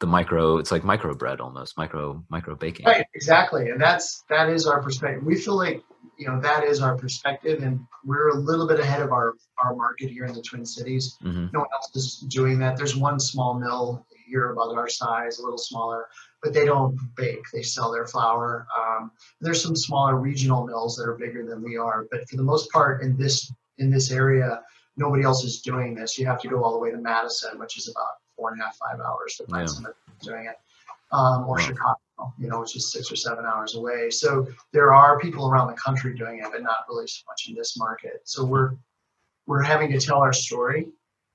the 0.00 0.06
micro 0.06 0.58
it's 0.58 0.70
like 0.70 0.84
micro 0.84 1.14
bread 1.14 1.40
almost 1.40 1.76
micro 1.78 2.22
micro 2.28 2.54
baking 2.54 2.86
Right, 2.86 3.06
exactly, 3.14 3.70
and 3.70 3.80
that's 3.80 4.24
that 4.28 4.48
is 4.48 4.66
our 4.66 4.82
perspective. 4.82 5.24
We 5.24 5.36
feel 5.36 5.56
like 5.56 5.82
you 6.18 6.26
know 6.26 6.40
that 6.40 6.64
is 6.64 6.80
our 6.80 6.96
perspective, 6.96 7.62
and 7.62 7.80
we're 8.04 8.28
a 8.28 8.34
little 8.34 8.66
bit 8.66 8.80
ahead 8.80 9.02
of 9.02 9.12
our 9.12 9.34
our 9.62 9.74
market 9.74 10.10
here 10.10 10.24
in 10.24 10.34
the 10.34 10.42
Twin 10.42 10.64
Cities. 10.66 11.16
hmm 11.22 11.46
No 11.52 11.60
one 11.60 11.68
else 11.72 11.90
is 11.94 12.18
doing 12.28 12.58
that. 12.58 12.76
There's 12.76 12.96
one 12.96 13.18
small 13.18 13.54
mill 13.54 14.06
here 14.26 14.52
about 14.52 14.76
our 14.76 14.88
size, 14.88 15.38
a 15.38 15.42
little 15.42 15.58
smaller, 15.58 16.06
but 16.42 16.52
they 16.52 16.64
don't 16.66 16.98
bake. 17.16 17.44
They 17.52 17.62
sell 17.62 17.92
their 17.92 18.06
flour. 18.06 18.66
Um, 18.76 19.12
there's 19.40 19.62
some 19.62 19.76
smaller 19.76 20.16
regional 20.16 20.66
mills 20.66 20.96
that 20.96 21.08
are 21.08 21.16
bigger 21.16 21.46
than 21.46 21.62
we 21.62 21.76
are, 21.76 22.06
but 22.10 22.28
for 22.28 22.36
the 22.36 22.42
most 22.42 22.70
part, 22.70 23.02
in 23.02 23.16
this 23.16 23.50
in 23.78 23.90
this 23.90 24.10
area, 24.10 24.62
nobody 24.96 25.22
else 25.22 25.44
is 25.44 25.60
doing 25.60 25.94
this. 25.94 26.18
You 26.18 26.26
have 26.26 26.40
to 26.42 26.48
go 26.48 26.62
all 26.62 26.72
the 26.72 26.78
way 26.78 26.90
to 26.90 26.98
Madison, 26.98 27.58
which 27.58 27.78
is 27.78 27.88
about 27.88 28.14
four 28.36 28.52
and 28.52 28.60
a 28.60 28.64
half, 28.64 28.76
five 28.76 29.00
hours 29.00 29.34
to 29.36 29.46
find 29.46 29.62
Yeah. 29.62 29.66
somebody 29.66 29.94
doing 30.22 30.46
it, 30.46 30.58
um, 31.12 31.48
or 31.48 31.56
Wow. 31.56 31.64
Chicago, 31.64 31.98
you 32.38 32.48
know, 32.48 32.60
which 32.60 32.76
is 32.76 32.92
six 32.92 33.10
or 33.10 33.16
seven 33.16 33.44
hours 33.44 33.74
away. 33.74 34.10
So 34.10 34.46
there 34.72 34.92
are 34.92 35.18
people 35.18 35.48
around 35.48 35.68
the 35.68 35.74
country 35.76 36.14
doing 36.16 36.38
it, 36.40 36.50
but 36.52 36.62
not 36.62 36.84
really 36.88 37.06
so 37.06 37.22
much 37.28 37.46
in 37.48 37.54
this 37.54 37.76
market. 37.76 38.20
So 38.24 38.44
we're 38.44 38.72
we're 39.46 39.62
having 39.62 39.90
to 39.92 40.00
tell 40.00 40.18
our 40.18 40.32
story 40.32 40.88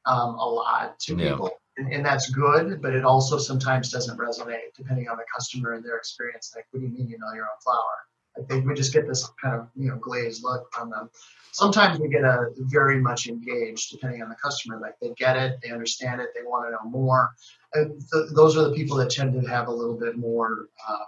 um, 0.05 0.35
a 0.35 0.45
lot 0.45 0.99
to 1.01 1.15
Yeah. 1.15 1.31
people, 1.31 1.51
and, 1.77 1.91
and 1.93 2.05
that's 2.05 2.29
good. 2.29 2.81
But 2.81 2.93
it 2.93 3.05
also 3.05 3.37
sometimes 3.37 3.89
doesn't 3.91 4.17
resonate 4.17 4.73
depending 4.75 5.07
on 5.07 5.17
the 5.17 5.25
customer 5.33 5.73
and 5.73 5.83
their 5.83 5.97
experience. 5.97 6.53
Like, 6.55 6.65
what 6.71 6.81
do 6.81 6.85
you 6.87 6.91
mean 6.91 7.07
you 7.07 7.17
know 7.17 7.31
your 7.33 7.45
own 7.45 7.59
flour? 7.63 7.95
I 8.37 8.41
think 8.43 8.65
we 8.65 8.73
just 8.73 8.93
get 8.93 9.07
this 9.07 9.29
kind 9.41 9.55
of 9.59 9.67
you 9.75 9.89
know 9.89 9.97
glazed 9.97 10.43
look 10.43 10.71
from 10.73 10.89
them. 10.89 11.09
Sometimes 11.53 11.99
we 11.99 12.07
get 12.07 12.23
a 12.23 12.47
very 12.57 12.99
much 12.99 13.27
engaged 13.27 13.91
depending 13.91 14.21
on 14.23 14.29
the 14.29 14.35
customer. 14.35 14.79
Like 14.79 14.95
they 15.01 15.09
get 15.17 15.35
it, 15.35 15.59
they 15.61 15.71
understand 15.71 16.21
it, 16.21 16.29
they 16.33 16.43
want 16.43 16.65
to 16.67 16.71
know 16.71 16.89
more. 16.89 17.31
And 17.73 18.01
th- 18.11 18.29
those 18.33 18.55
are 18.57 18.63
the 18.69 18.73
people 18.73 18.95
that 18.97 19.09
tend 19.09 19.33
to 19.41 19.47
have 19.49 19.67
a 19.67 19.71
little 19.71 19.97
bit 19.99 20.17
more, 20.17 20.69
um, 20.89 21.05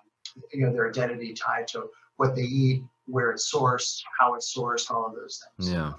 you 0.51 0.65
know, 0.65 0.73
their 0.73 0.89
identity 0.89 1.33
tied 1.33 1.67
to 1.69 1.85
what 2.17 2.35
they 2.35 2.41
eat, 2.41 2.83
where 3.05 3.31
it's 3.31 3.49
sourced, 3.53 4.01
how 4.19 4.33
it's 4.33 4.53
sourced, 4.53 4.91
all 4.91 5.05
of 5.05 5.15
those 5.15 5.41
things. 5.57 5.71
Yeah. 5.71 5.93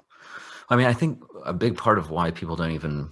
I 0.69 0.77
mean, 0.77 0.87
I 0.87 0.93
think 0.93 1.23
a 1.45 1.53
big 1.55 1.77
part 1.79 1.97
of 1.99 2.11
why 2.11 2.31
people 2.31 2.55
don't 2.57 2.71
even 2.73 3.11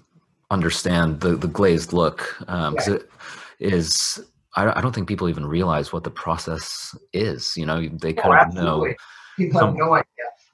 understand 0.51 1.21
the, 1.21 1.35
the 1.37 1.49
glazed 1.49 1.95
look 1.95 2.37
um, 2.49 2.77
'cause 2.77 2.89
it 2.89 3.11
is, 3.59 4.21
I, 4.55 4.79
I 4.79 4.81
don't 4.81 4.95
think 4.95 5.09
people 5.09 5.29
even 5.29 5.47
realize 5.47 5.93
what 5.93 6.05
the 6.05 6.11
process 6.11 6.95
is. 7.13 7.57
You 7.57 7.67
know, 7.67 7.89
they 7.89 8.15
Oh, 8.19 8.23
kind 8.23 8.49
of 8.49 8.55
know. 8.55 8.95
People 9.37 9.61
have 9.61 9.75
no 9.75 9.95
idea. 9.95 10.07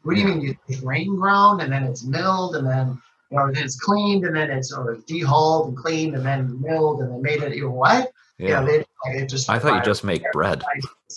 What 0.03 0.15
do 0.15 0.21
you 0.21 0.27
mean? 0.29 0.41
You 0.41 0.57
it's 0.69 0.83
rain 0.83 1.17
ground 1.17 1.61
and 1.61 1.73
then 1.73 1.83
it's 1.85 2.05
milled 2.05 2.57
and 2.57 2.67
then 2.67 3.01
or 3.31 3.53
then 3.53 3.65
it's 3.65 3.79
cleaned 3.79 4.25
and 4.25 4.37
then 4.37 4.51
it's 4.51 4.73
or 4.73 4.97
dehulled 5.09 5.69
and 5.69 5.77
cleaned 5.77 6.15
and 6.15 6.25
then 6.25 6.61
milled 6.63 7.01
and 7.03 7.13
then 7.13 7.21
made 7.21 7.43
it. 7.43 7.55
You 7.55 7.65
know, 7.65 7.71
what? 7.71 8.13
Yeah. 8.39 8.65
they 8.65 9.27
just. 9.27 9.51
I 9.51 9.59
thought 9.59 9.75
you 9.75 9.83
just 9.83 10.05
make 10.05 10.23
bread. 10.33 10.63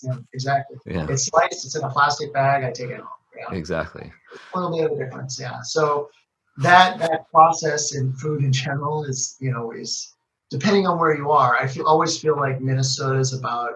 Yeah, 0.03 0.17
exactly. 0.33 0.77
Yeah, 0.85 1.05
It's 1.09 1.25
sliced. 1.25 1.65
It's 1.65 1.75
in 1.75 1.83
a 1.83 1.89
plastic 1.89 2.33
bag. 2.33 2.63
I 2.63 2.71
take 2.71 2.89
it 2.89 2.97
home. 2.99 3.07
Yeah. 3.37 3.55
exactly. 3.57 4.11
a 4.53 4.59
little 4.59 4.75
bit 4.77 4.91
of 4.91 4.97
a 4.99 5.03
difference, 5.03 5.39
yeah. 5.39 5.61
So 5.61 6.09
that 6.57 6.99
that 6.99 7.29
process 7.31 7.95
in 7.95 8.13
food 8.13 8.43
in 8.43 8.51
general 8.51 9.03
is, 9.05 9.37
you 9.39 9.51
know, 9.51 9.71
is 9.71 10.13
depending 10.51 10.85
on 10.85 10.99
where 10.99 11.15
you 11.15 11.31
are. 11.31 11.57
I 11.57 11.65
feel 11.65 11.87
always 11.87 12.19
feel 12.19 12.35
like 12.35 12.61
Minnesota 12.61 13.17
is 13.17 13.33
about 13.33 13.75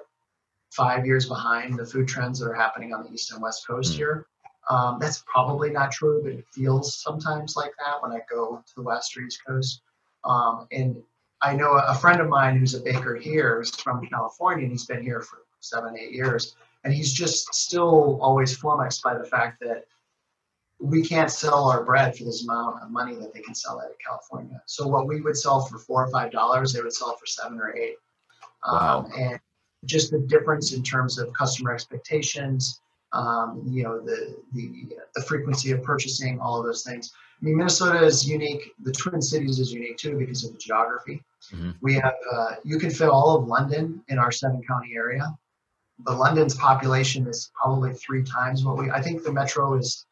five 0.71 1.05
years 1.05 1.27
behind 1.27 1.79
the 1.79 1.85
food 1.85 2.07
trends 2.07 2.39
that 2.39 2.47
are 2.47 2.53
happening 2.53 2.93
on 2.93 3.03
the 3.03 3.11
east 3.11 3.31
and 3.31 3.41
west 3.41 3.65
coast 3.65 3.93
Mm. 3.93 3.95
here. 3.95 4.27
Um, 4.69 4.97
that's 4.99 5.23
probably 5.25 5.69
not 5.69 5.91
true, 5.91 6.21
but 6.21 6.33
it 6.33 6.45
feels 6.51 6.97
sometimes 7.01 7.55
like 7.55 7.71
that 7.79 8.01
when 8.01 8.11
I 8.11 8.19
go 8.29 8.57
to 8.65 8.75
the 8.75 8.81
west 8.81 9.15
or 9.15 9.21
east 9.21 9.39
coast. 9.47 9.81
Um, 10.25 10.67
and 10.71 11.01
I 11.41 11.55
know 11.55 11.73
a 11.73 11.95
friend 11.95 12.19
of 12.19 12.27
mine 12.27 12.57
who's 12.57 12.73
a 12.73 12.81
baker 12.81 13.15
here 13.15 13.61
is 13.61 13.69
from 13.69 14.05
California, 14.07 14.63
and 14.63 14.71
he's 14.71 14.85
been 14.85 15.03
here 15.03 15.21
for 15.21 15.43
seven, 15.59 15.97
eight 15.97 16.11
years, 16.11 16.55
and 16.83 16.93
he's 16.93 17.13
just 17.13 17.53
still 17.53 18.19
always 18.21 18.57
flummoxed 18.57 19.01
by 19.01 19.17
the 19.17 19.23
fact 19.23 19.59
that 19.61 19.85
we 20.85 21.01
can't 21.03 21.31
sell 21.31 21.69
our 21.69 21.83
bread 21.83 22.15
for 22.15 22.23
this 22.23 22.43
amount 22.43 22.81
of 22.81 22.91
money 22.91 23.15
that 23.15 23.33
they 23.33 23.41
can 23.41 23.55
sell 23.55 23.79
it 23.79 23.85
in 23.85 23.95
California. 24.05 24.61
So 24.65 24.87
what 24.87 25.07
we 25.07 25.21
would 25.21 25.37
sell 25.37 25.61
for 25.65 25.77
four 25.79 26.05
or 26.05 26.11
five 26.11 26.31
dollars, 26.31 26.73
they 26.73 26.81
would 26.81 26.93
sell 26.93 27.15
for 27.15 27.25
seven 27.25 27.59
or 27.59 27.75
eight. 27.75 27.95
Wow. 28.67 28.99
Um, 28.99 29.11
and 29.17 29.39
just 29.85 30.11
the 30.11 30.19
difference 30.19 30.73
in 30.73 30.83
terms 30.83 31.17
of 31.19 31.31
customer 31.33 31.73
expectations, 31.73 32.81
um, 33.13 33.63
you 33.67 33.83
know, 33.83 33.99
the 33.99 34.35
the 34.53 34.95
the 35.15 35.21
frequency 35.21 35.71
of 35.71 35.83
purchasing, 35.83 36.39
all 36.39 36.59
of 36.59 36.65
those 36.65 36.83
things. 36.83 37.11
I 37.41 37.45
mean, 37.45 37.57
Minnesota 37.57 38.03
is 38.03 38.27
unique. 38.27 38.71
The 38.83 38.91
Twin 38.91 39.21
Cities 39.21 39.59
is 39.59 39.73
unique 39.73 39.97
too 39.97 40.17
because 40.17 40.43
of 40.45 40.53
the 40.53 40.57
geography. 40.57 41.23
Mhm. 41.53 41.75
We 41.81 41.95
have 41.95 42.15
uh, 42.31 42.55
you 42.63 42.79
can 42.79 42.89
fit 42.89 43.09
all 43.09 43.35
of 43.35 43.47
London 43.47 44.03
in 44.07 44.17
our 44.17 44.31
seven 44.31 44.61
county 44.63 44.93
area, 44.95 45.25
but 45.99 46.17
London's 46.17 46.55
population 46.55 47.27
is 47.27 47.51
probably 47.53 47.93
three 47.93 48.23
times 48.23 48.65
what 48.65 48.77
we. 48.77 48.89
I 48.91 49.01
think 49.01 49.23
the 49.23 49.31
metro 49.31 49.75
is. 49.75 50.05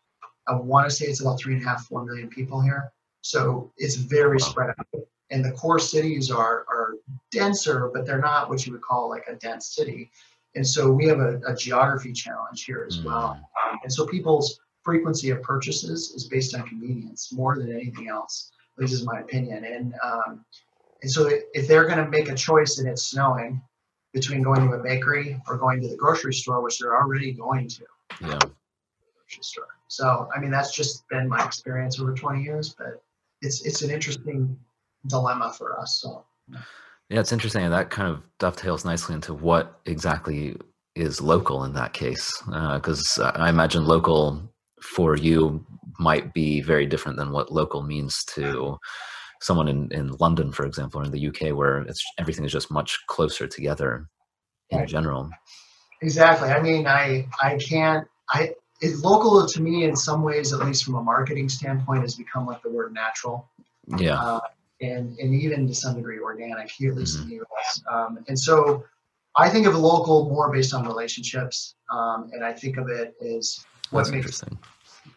I 0.48 0.56
want 0.56 0.90
to 0.90 0.96
say 0.96 1.06
it's 1.06 1.22
about 1.22 1.40
three 1.40 1.54
and 1.56 1.64
a 1.64 1.68
half, 1.68 1.86
four 1.86 2.04
million 2.06 2.28
people 2.30 2.62
here. 2.62 2.92
So 3.22 3.72
it's 3.78 3.96
very 3.96 4.38
Wow. 4.38 4.48
spread 4.50 4.70
out. 4.70 4.88
And 5.30 5.44
the 5.44 5.52
core 5.54 5.80
cities 5.80 6.30
are 6.30 6.66
are 6.70 6.96
denser, 7.32 7.90
but 7.94 8.06
they're 8.06 8.20
not 8.20 8.50
what 8.50 8.66
you 8.66 8.74
would 8.74 8.82
call 8.82 9.10
like 9.10 9.26
a 9.28 9.36
dense 9.36 9.74
city. 9.76 10.12
And 10.56 10.68
so 10.68 10.92
we 10.92 11.08
have 11.08 11.20
a, 11.20 11.40
a 11.48 11.56
geography 11.56 12.14
challenge 12.14 12.66
here 12.66 12.86
as 12.88 13.02
well. 13.04 13.40
Um, 13.72 13.80
and 13.84 13.92
so 13.92 14.06
people's 14.06 14.60
frequency 14.84 15.30
of 15.32 15.42
purchases 15.42 16.12
is 16.12 16.28
based 16.28 16.54
on 16.54 16.64
convenience 16.68 17.32
more 17.34 17.58
than 17.58 17.72
anything 17.72 18.10
else. 18.10 18.52
This 18.78 18.92
is 18.92 19.04
my 19.06 19.22
opinion. 19.22 19.64
And 19.64 19.96
um, 20.04 20.46
and 21.02 21.12
so 21.12 21.30
if 21.54 21.68
they're 21.68 21.86
going 21.88 22.04
to 22.04 22.10
make 22.10 22.30
a 22.30 22.36
choice 22.36 22.78
and 22.80 22.88
it's 22.88 23.04
snowing 23.04 23.62
between 24.14 24.44
going 24.44 24.68
to 24.68 24.74
a 24.76 24.84
bakery 24.84 25.42
or 25.48 25.58
going 25.58 25.82
to 25.82 25.88
the 25.88 25.98
grocery 25.98 26.34
store, 26.34 26.62
which 26.62 26.78
they're 26.80 26.96
already 26.96 27.32
going 27.34 27.68
to, 27.68 27.84
Yeah. 28.22 28.38
grocery 28.38 29.42
store. 29.44 29.68
So 29.94 30.28
I 30.36 30.40
mean 30.40 30.50
that's 30.50 30.74
just 30.74 31.08
been 31.10 31.30
my 31.30 31.46
experience 31.46 32.00
over 32.00 32.14
20 32.16 32.42
years, 32.42 32.74
but 32.76 33.04
it's 33.42 33.64
it's 33.64 33.84
an 33.84 33.92
interesting 33.92 34.58
dilemma 35.08 35.54
for 35.56 35.80
us. 35.80 36.00
So 36.02 36.26
Yeah, 37.10 37.20
it's 37.20 37.32
interesting. 37.32 37.64
and 37.64 37.74
That 37.74 37.92
kind 37.92 38.10
of 38.10 38.24
dovetails 38.40 38.86
nicely 38.86 39.14
into 39.14 39.36
what 39.36 39.80
exactly 39.86 40.58
is 40.96 41.22
local 41.22 41.64
in 41.64 41.74
that 41.74 41.94
case. 41.94 42.32
Uh, 42.52 42.80
because 42.80 43.20
I 43.20 43.50
imagine 43.50 43.86
local 43.86 44.42
for 44.82 45.16
you 45.16 45.64
might 46.00 46.34
be 46.34 46.62
very 46.62 46.88
different 46.88 47.18
than 47.20 47.32
what 47.32 47.52
local 47.52 47.84
means 47.84 48.24
to 48.36 48.78
someone 49.42 49.68
in, 49.68 49.92
in 49.92 50.12
London, 50.20 50.52
for 50.52 50.66
example, 50.66 51.02
or 51.02 51.04
in 51.04 51.12
the 51.12 51.28
UK, 51.28 51.56
where 51.56 51.82
it's 51.82 52.04
everything 52.18 52.46
is 52.46 52.52
just 52.52 52.72
much 52.72 52.98
closer 53.08 53.46
together 53.48 54.08
in 54.72 54.80
Right. 54.80 54.88
general. 54.88 55.30
Exactly. 56.02 56.50
I 56.50 56.62
mean, 56.62 56.88
I 56.88 57.28
I 57.42 57.58
can't. 57.58 58.08
I 58.30 58.56
it's 58.84 59.02
local 59.02 59.46
to 59.46 59.62
me 59.62 59.86
in 59.86 59.96
some 59.96 60.24
ways, 60.24 60.52
at 60.52 60.60
least 60.60 60.84
from 60.84 60.96
a 60.96 61.02
marketing 61.02 61.48
standpoint, 61.48 62.02
has 62.02 62.16
become 62.16 62.46
like 62.46 62.62
the 62.62 62.70
word 62.70 62.94
natural. 62.94 63.48
Yeah. 63.98 64.22
Uh, 64.22 64.40
and, 64.82 65.18
and 65.20 65.34
even 65.34 65.66
to 65.68 65.74
some 65.74 65.96
degree 65.96 66.20
organic 66.20 66.70
here, 66.70 66.92
at 66.92 66.98
least 66.98 67.18
mm-hmm. 67.18 67.32
in 67.32 67.38
the 67.38 67.46
US. 67.46 67.82
Um, 67.90 68.26
and 68.28 68.38
so 68.38 68.84
I 69.38 69.50
think 69.50 69.68
of 69.68 69.76
local 69.76 70.30
more 70.30 70.52
based 70.52 70.74
on 70.74 70.86
relationships. 70.86 71.76
Um, 71.92 72.30
and 72.34 72.44
I 72.44 72.52
think 72.52 72.78
of 72.78 72.90
it 72.90 73.16
as 73.26 73.66
what 73.92 74.02
That's 74.02 74.12
makes 74.12 74.44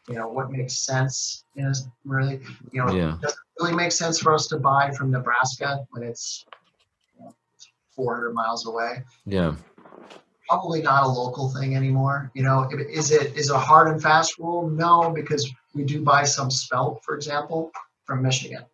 you 0.08 0.14
know 0.14 0.28
what 0.28 0.50
makes 0.50 0.78
sense 0.84 1.44
is 1.54 1.88
really 2.04 2.40
you 2.72 2.84
know 2.84 2.92
yeah. 2.92 3.16
does 3.20 3.32
it 3.32 3.38
really 3.60 3.74
make 3.74 3.92
sense 3.92 4.20
for 4.20 4.34
us 4.34 4.46
to 4.48 4.58
buy 4.58 4.90
from 4.92 5.10
Nebraska 5.10 5.86
when 5.90 6.02
it's 6.02 6.44
you 7.16 7.24
know, 7.24 7.34
400 7.94 8.32
miles 8.32 8.66
away? 8.66 9.02
Yeah 9.24 9.54
probably 10.48 10.82
not 10.82 11.04
a 11.04 11.08
local 11.08 11.50
thing 11.50 11.76
anymore. 11.76 12.30
You 12.34 12.42
know, 12.42 12.68
is 12.70 13.10
it 13.10 13.36
is 13.36 13.50
a 13.50 13.58
hard 13.58 13.88
and 13.88 14.02
fast 14.02 14.38
rule? 14.38 14.68
No, 14.68 15.10
because 15.10 15.50
we 15.74 15.84
do 15.84 16.02
buy 16.02 16.24
some 16.24 16.50
spelt, 16.50 17.02
for 17.04 17.14
example, 17.14 17.70
from 18.04 18.22
Michigan, 18.22 18.64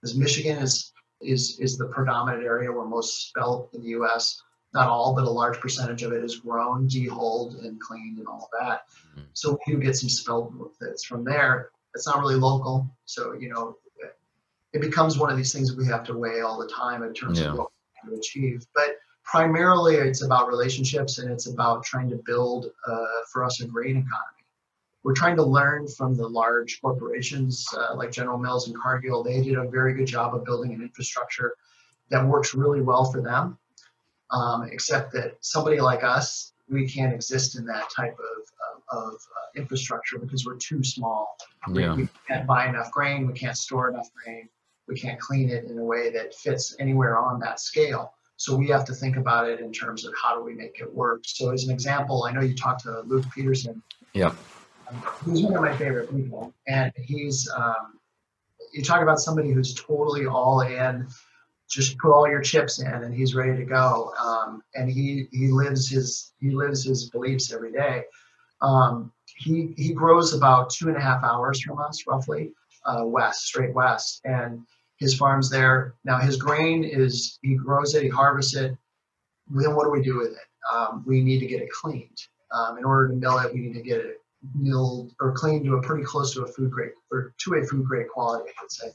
because 0.00 0.16
Michigan 0.16 0.58
is 0.58 0.92
is 1.20 1.58
is 1.60 1.76
the 1.76 1.86
predominant 1.86 2.44
area 2.44 2.70
where 2.70 2.86
most 2.86 3.28
spelt 3.28 3.70
in 3.74 3.82
the 3.82 3.88
U.S. 3.90 4.40
Not 4.72 4.88
all, 4.88 5.14
but 5.14 5.22
a 5.22 5.30
large 5.30 5.60
percentage 5.60 6.02
of 6.02 6.12
it 6.12 6.24
is 6.24 6.40
grown, 6.40 6.88
dehulled, 6.88 7.64
and 7.64 7.80
cleaned, 7.80 8.18
and 8.18 8.26
all 8.26 8.50
of 8.52 8.60
that. 8.60 8.82
Mm-hmm. 9.12 9.22
So 9.32 9.56
we 9.66 9.74
do 9.74 9.80
get 9.80 9.96
some 9.96 10.08
spelt 10.08 10.52
that's 10.80 11.04
from 11.04 11.24
there. 11.24 11.70
It's 11.94 12.08
not 12.08 12.18
really 12.18 12.34
local, 12.34 12.90
so 13.04 13.34
you 13.34 13.50
know, 13.50 13.76
it 14.74 14.80
becomes 14.80 15.16
one 15.16 15.30
of 15.30 15.36
these 15.36 15.52
things 15.52 15.70
that 15.70 15.78
we 15.78 15.86
have 15.86 16.04
to 16.04 16.18
weigh 16.18 16.40
all 16.40 16.58
the 16.58 16.68
time 16.68 17.04
in 17.04 17.14
terms 17.14 17.40
yeah. 17.40 17.50
of 17.50 17.58
what 17.58 17.68
we 18.04 18.10
to 18.10 18.18
achieve. 18.18 18.66
But 18.74 18.96
primarily 19.24 19.96
it's 19.96 20.22
about 20.22 20.48
relationships 20.48 21.18
and 21.18 21.30
it's 21.30 21.46
about 21.46 21.84
trying 21.84 22.10
to 22.10 22.16
build 22.24 22.66
uh, 22.86 23.04
for 23.32 23.44
us 23.44 23.60
a 23.60 23.66
grain 23.66 23.96
economy. 23.96 24.44
We're 25.02 25.14
trying 25.14 25.36
to 25.36 25.42
learn 25.44 25.86
from 25.88 26.16
the 26.16 26.26
large 26.26 26.80
corporations 26.80 27.66
uh, 27.76 27.94
like 27.94 28.10
general 28.10 28.38
mills 28.38 28.68
and 28.68 28.76
cargill. 28.80 29.22
They 29.22 29.42
did 29.42 29.56
a 29.56 29.68
very 29.68 29.94
good 29.94 30.06
job 30.06 30.34
of 30.34 30.44
building 30.44 30.72
an 30.72 30.80
infrastructure 30.80 31.56
that 32.10 32.24
works 32.26 32.54
really 32.54 32.80
well 32.80 33.10
for 33.10 33.20
them 33.20 33.58
um, 34.30 34.68
except 34.70 35.12
that 35.12 35.36
somebody 35.40 35.80
like 35.80 36.02
us 36.02 36.52
we 36.68 36.88
can't 36.88 37.12
exist 37.12 37.58
in 37.58 37.66
that 37.66 37.90
type 37.94 38.16
of, 38.18 38.96
of, 38.98 39.04
of 39.04 39.14
uh, 39.14 39.58
infrastructure 39.60 40.18
because 40.18 40.46
we're 40.46 40.56
too 40.56 40.82
small. 40.82 41.36
Yeah. 41.70 41.94
we, 41.94 42.02
we 42.04 42.08
can't 42.26 42.46
buy 42.46 42.68
enough 42.68 42.90
grain 42.90 43.26
we 43.26 43.32
can't 43.32 43.56
store 43.56 43.90
enough 43.90 44.08
grain 44.12 44.48
we 44.86 44.94
can't 44.94 45.18
clean 45.18 45.48
it 45.50 45.64
in 45.64 45.78
a 45.78 45.84
way 45.84 46.10
that 46.10 46.34
fits 46.34 46.76
anywhere 46.78 47.18
on 47.18 47.40
that 47.40 47.60
scale 47.60 48.14
so 48.44 48.54
we 48.54 48.68
have 48.68 48.84
to 48.84 48.92
think 48.92 49.16
about 49.16 49.48
it 49.48 49.60
in 49.60 49.72
terms 49.72 50.04
of 50.04 50.12
how 50.22 50.36
do 50.36 50.44
we 50.44 50.52
make 50.52 50.78
it 50.78 50.94
work. 50.94 51.22
So 51.24 51.50
as 51.50 51.64
an 51.64 51.70
example, 51.70 52.24
I 52.24 52.32
know 52.32 52.42
you 52.42 52.54
talked 52.54 52.82
to 52.82 53.00
Luke 53.06 53.24
Peterson. 53.34 53.82
Yeah. 54.12 54.34
Um, 54.86 55.02
he's 55.24 55.42
one 55.42 55.56
of 55.56 55.62
my 55.62 55.74
favorite 55.74 56.14
people, 56.14 56.52
and 56.68 56.92
he's 56.98 57.50
um, 57.56 57.98
you 58.74 58.82
talk 58.82 59.00
about 59.00 59.18
somebody 59.18 59.50
who's 59.50 59.72
totally 59.72 60.26
all 60.26 60.60
in, 60.60 61.08
just 61.70 61.96
put 61.96 62.12
all 62.12 62.28
your 62.28 62.42
chips 62.42 62.82
in, 62.82 62.92
and 62.92 63.14
he's 63.14 63.34
ready 63.34 63.56
to 63.56 63.64
go. 63.64 64.12
Um, 64.22 64.62
and 64.74 64.90
he 64.90 65.26
he 65.32 65.48
lives 65.48 65.88
his 65.88 66.34
he 66.38 66.50
lives 66.50 66.84
his 66.84 67.08
beliefs 67.08 67.50
every 67.50 67.72
day. 67.72 68.02
Um, 68.60 69.10
he 69.38 69.72
he 69.78 69.94
grows 69.94 70.34
about 70.34 70.68
two 70.68 70.88
and 70.88 70.98
a 70.98 71.00
half 71.00 71.24
hours 71.24 71.62
from 71.62 71.78
us, 71.78 72.04
roughly, 72.06 72.52
uh, 72.84 73.04
west, 73.06 73.46
straight 73.46 73.72
west, 73.72 74.20
and 74.26 74.66
his 74.98 75.14
farm's 75.14 75.50
there. 75.50 75.94
Now 76.04 76.18
his 76.18 76.36
grain 76.36 76.84
is 76.84 77.38
he 77.42 77.54
grows 77.54 77.94
it, 77.94 78.02
he 78.02 78.08
harvests 78.08 78.56
it. 78.56 78.76
Then 79.48 79.74
what 79.74 79.84
do 79.84 79.90
we 79.90 80.02
do 80.02 80.18
with 80.18 80.32
it? 80.32 80.48
Um, 80.72 81.04
we 81.06 81.20
need 81.20 81.40
to 81.40 81.46
get 81.46 81.60
it 81.60 81.70
cleaned. 81.70 82.18
Um, 82.52 82.78
in 82.78 82.84
order 82.84 83.08
to 83.08 83.14
mill 83.14 83.38
it, 83.38 83.52
we 83.52 83.60
need 83.60 83.74
to 83.74 83.82
get 83.82 84.00
it 84.00 84.22
milled 84.54 85.12
or 85.20 85.32
cleaned 85.32 85.64
to 85.64 85.74
a 85.74 85.82
pretty 85.82 86.04
close 86.04 86.32
to 86.34 86.42
a 86.42 86.46
food 86.46 86.70
grade 86.70 86.92
or 87.10 87.34
to 87.38 87.54
a 87.54 87.64
food 87.64 87.84
grade 87.84 88.08
quality, 88.08 88.50
I 88.50 88.62
would 88.62 88.72
say. 88.72 88.90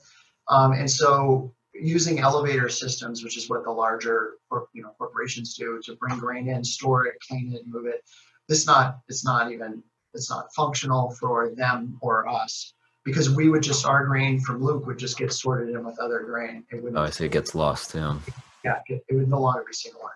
Um, 0.48 0.72
and 0.72 0.90
so 0.90 1.54
using 1.74 2.20
elevator 2.20 2.70
systems, 2.70 3.24
which 3.24 3.38
is 3.38 3.50
what 3.50 3.64
the 3.64 3.72
larger 3.72 4.36
you 4.74 4.82
know 4.82 4.94
corporations 4.98 5.56
do, 5.56 5.80
to 5.84 5.96
bring 5.96 6.18
grain 6.18 6.48
in, 6.50 6.64
store 6.64 7.08
it, 7.08 7.16
clean 7.28 7.54
it, 7.54 7.68
move 7.68 7.86
it. 7.86 8.04
This 8.48 8.66
not 8.66 9.00
it's 9.08 9.26
not 9.26 9.52
even 9.52 9.84
it's 10.14 10.30
not 10.30 10.54
functional 10.56 11.12
for 11.20 11.54
them 11.54 11.98
or 12.02 12.28
us 12.28 12.74
because 13.04 13.30
we 13.30 13.50
would 13.50 13.64
just 13.64 13.86
our 13.86 14.06
grain 14.06 14.40
from 14.40 14.64
Luke 14.64 14.86
would 14.86 15.00
just 15.00 15.18
get 15.18 15.32
sorted 15.32 15.76
in 15.76 15.84
with 15.84 16.00
other 16.00 16.20
grain. 16.22 16.64
It 16.72 16.84
would. 16.84 16.96
Oh, 16.96 17.04
I 17.04 17.10
see. 17.10 17.26
It 17.26 17.32
gets 17.32 17.56
lost. 17.56 17.96
Yeah. 17.96 18.18
Yeah, 18.64 18.80
it, 18.88 19.04
it 19.08 19.16
would 19.16 19.30
no 19.30 19.40
longer 19.40 19.64
be 19.66 19.74
single 19.74 20.02
line. 20.02 20.12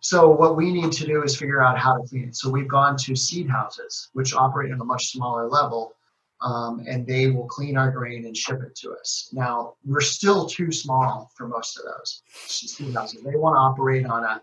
So 0.00 0.30
what 0.30 0.56
we 0.56 0.72
need 0.72 0.92
to 0.92 1.06
do 1.06 1.22
is 1.24 1.36
figure 1.36 1.62
out 1.62 1.78
how 1.78 1.96
to 1.96 2.06
clean 2.08 2.28
it. 2.28 2.36
So 2.36 2.48
we've 2.48 2.68
gone 2.68 2.96
to 2.98 3.16
seed 3.16 3.48
houses, 3.50 4.08
which 4.12 4.34
operate 4.34 4.72
on 4.72 4.80
a 4.80 4.84
much 4.84 5.08
smaller 5.08 5.48
level, 5.48 5.94
um, 6.42 6.84
and 6.88 7.06
they 7.06 7.30
will 7.30 7.46
clean 7.46 7.76
our 7.76 7.90
grain 7.90 8.24
and 8.24 8.36
ship 8.36 8.60
it 8.62 8.74
to 8.76 8.92
us. 8.92 9.30
Now 9.32 9.74
we're 9.84 10.00
still 10.00 10.46
too 10.46 10.70
small 10.70 11.30
for 11.36 11.48
most 11.48 11.78
of 11.78 11.84
those 11.84 12.22
seed 12.46 12.94
houses. 12.94 13.22
They 13.24 13.36
want 13.36 13.56
to 13.56 13.58
operate 13.58 14.06
on 14.06 14.24
a, 14.24 14.40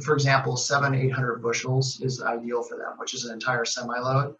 for 0.00 0.14
example, 0.14 0.56
seven, 0.56 0.94
eight 0.94 1.12
hundred 1.12 1.42
bushels 1.42 2.00
is 2.00 2.22
ideal 2.22 2.62
for 2.62 2.76
them, 2.76 2.92
which 2.98 3.14
is 3.14 3.24
an 3.24 3.32
entire 3.32 3.64
semi 3.64 3.98
load 3.98 4.34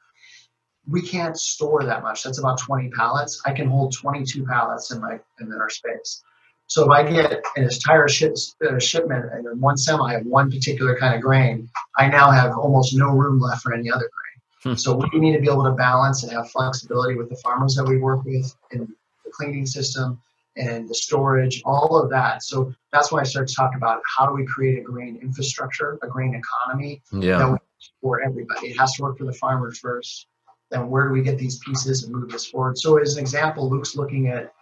we 0.89 1.03
can't 1.03 1.37
store 1.37 1.85
that 1.85 2.03
much. 2.03 2.23
That's 2.23 2.39
about 2.39 2.59
20 2.59 2.91
pallets. 2.91 3.41
I 3.47 3.53
can 3.53 3.69
hold 3.69 3.95
22 3.95 4.45
pallets 4.45 4.91
in 4.91 5.01
my 5.01 5.19
in 5.41 5.53
our 5.53 5.71
space. 5.71 6.23
So 6.67 6.85
if 6.85 6.91
I 6.91 7.03
get 7.11 7.45
an 7.57 7.65
entire 7.65 8.09
ship, 8.09 8.35
uh, 8.67 8.79
shipment 8.79 9.27
and 9.33 9.47
in 9.47 9.61
one 9.61 9.77
semi 9.77 10.15
of 10.15 10.25
one 10.25 10.51
particular 10.51 10.97
kind 10.99 11.15
of 11.15 11.21
grain, 11.21 11.69
I 11.99 12.09
now 12.09 12.31
have 12.31 12.57
almost 12.57 12.97
no 12.97 13.11
room 13.11 13.41
left 13.41 13.63
for 13.63 13.75
any 13.75 13.91
other 13.91 14.09
grain. 14.11 14.75
Hmm. 14.75 14.79
So 14.79 14.95
we 15.13 15.19
need 15.19 15.35
to 15.35 15.41
be 15.41 15.51
able 15.51 15.65
to 15.65 15.73
balance 15.73 16.23
and 16.23 16.33
have 16.33 16.51
flexibility 16.51 17.17
with 17.17 17.29
the 17.29 17.37
farmers 17.37 17.75
that 17.75 17.85
we 17.85 17.99
work 17.99 18.25
with 18.25 18.55
in 18.71 18.89
the 19.25 19.31
cleaning 19.33 19.67
system 19.67 20.21
and 20.57 20.89
the 20.89 20.95
storage, 20.95 21.63
all 21.65 22.01
of 22.01 22.11
that. 22.11 22.43
So 22.43 22.73
that's 22.93 23.11
why 23.11 23.21
I 23.21 23.25
started 23.25 23.49
to 23.49 23.55
talk 23.55 23.75
about 23.77 24.01
how 24.17 24.27
do 24.27 24.33
we 24.33 24.47
create 24.47 24.79
a 24.79 24.83
grain 24.83 25.19
infrastructure, 25.21 25.99
a 26.03 26.09
grain 26.09 26.35
economy 26.35 27.03
yeah. 27.13 27.57
for 28.01 28.23
everybody. 28.23 28.69
It 28.69 28.79
has 28.79 28.95
to 28.95 29.03
work 29.03 29.19
for 29.19 29.25
the 29.25 29.33
farmers 29.33 29.79
first 29.79 30.27
then 30.73 30.89
where 30.89 31.07
do 31.07 31.13
we 31.13 31.23
get 31.23 31.39
these 31.39 31.59
pieces 31.59 32.03
and 32.03 32.13
move 32.13 32.31
this 32.31 32.47
forward? 32.47 32.79
So 32.79 32.97
as 32.97 33.15
an 33.15 33.21
example, 33.21 33.69
Luke's 33.69 33.95
looking 33.95 34.29
at 34.29 34.53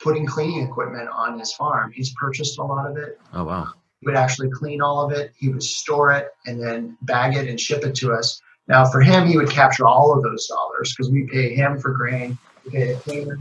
putting 0.00 0.24
cleaning 0.26 0.66
equipment 0.66 1.08
on 1.10 1.38
his 1.38 1.52
farm. 1.52 1.92
He's 1.92 2.14
purchased 2.14 2.58
a 2.58 2.62
lot 2.62 2.90
of 2.90 2.96
it. 2.96 3.20
Oh 3.34 3.44
wow. 3.44 3.72
He 4.00 4.06
would 4.06 4.16
actually 4.16 4.50
clean 4.50 4.80
all 4.80 5.04
of 5.04 5.12
it. 5.12 5.32
He 5.36 5.48
would 5.48 5.62
store 5.62 6.12
it 6.12 6.28
and 6.46 6.62
then 6.62 6.96
bag 7.02 7.36
it 7.36 7.48
and 7.48 7.60
ship 7.60 7.84
it 7.84 7.94
to 7.96 8.12
us. 8.12 8.40
Now 8.68 8.84
for 8.84 9.00
him, 9.00 9.26
he 9.26 9.36
would 9.36 9.50
capture 9.50 9.86
all 9.86 10.16
of 10.16 10.22
those 10.22 10.46
dollars 10.46 10.94
because 10.94 11.10
we 11.10 11.26
pay 11.26 11.54
him 11.54 11.78
for 11.78 11.92
grain, 11.92 12.38
we 12.64 12.70
pay 12.70 12.92
a 12.92 12.96
cleaner, 12.98 13.38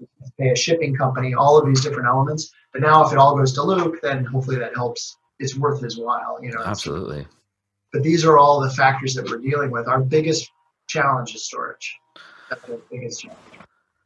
we 0.00 0.06
pay 0.38 0.50
a 0.50 0.56
shipping 0.56 0.94
company, 0.96 1.34
all 1.34 1.58
of 1.58 1.66
these 1.66 1.82
different 1.82 2.08
elements. 2.08 2.52
But 2.72 2.80
now 2.80 3.04
if 3.04 3.12
it 3.12 3.18
all 3.18 3.36
goes 3.36 3.52
to 3.54 3.62
Luke, 3.62 4.00
then 4.02 4.24
hopefully 4.24 4.56
that 4.56 4.74
helps. 4.74 5.16
It's 5.38 5.56
worth 5.56 5.80
his 5.80 5.98
while, 5.98 6.38
you 6.40 6.52
know. 6.52 6.62
Absolutely. 6.64 7.26
But 7.92 8.02
these 8.02 8.24
are 8.24 8.38
all 8.38 8.60
the 8.60 8.70
factors 8.70 9.14
that 9.14 9.28
we're 9.28 9.38
dealing 9.38 9.70
with. 9.70 9.88
Our 9.88 10.00
biggest 10.00 10.50
challenge 10.88 11.34
is 11.34 11.46
storage. 11.46 11.96
That's 12.48 12.64
the 12.64 12.80
biggest 12.90 13.22
challenge. 13.22 13.40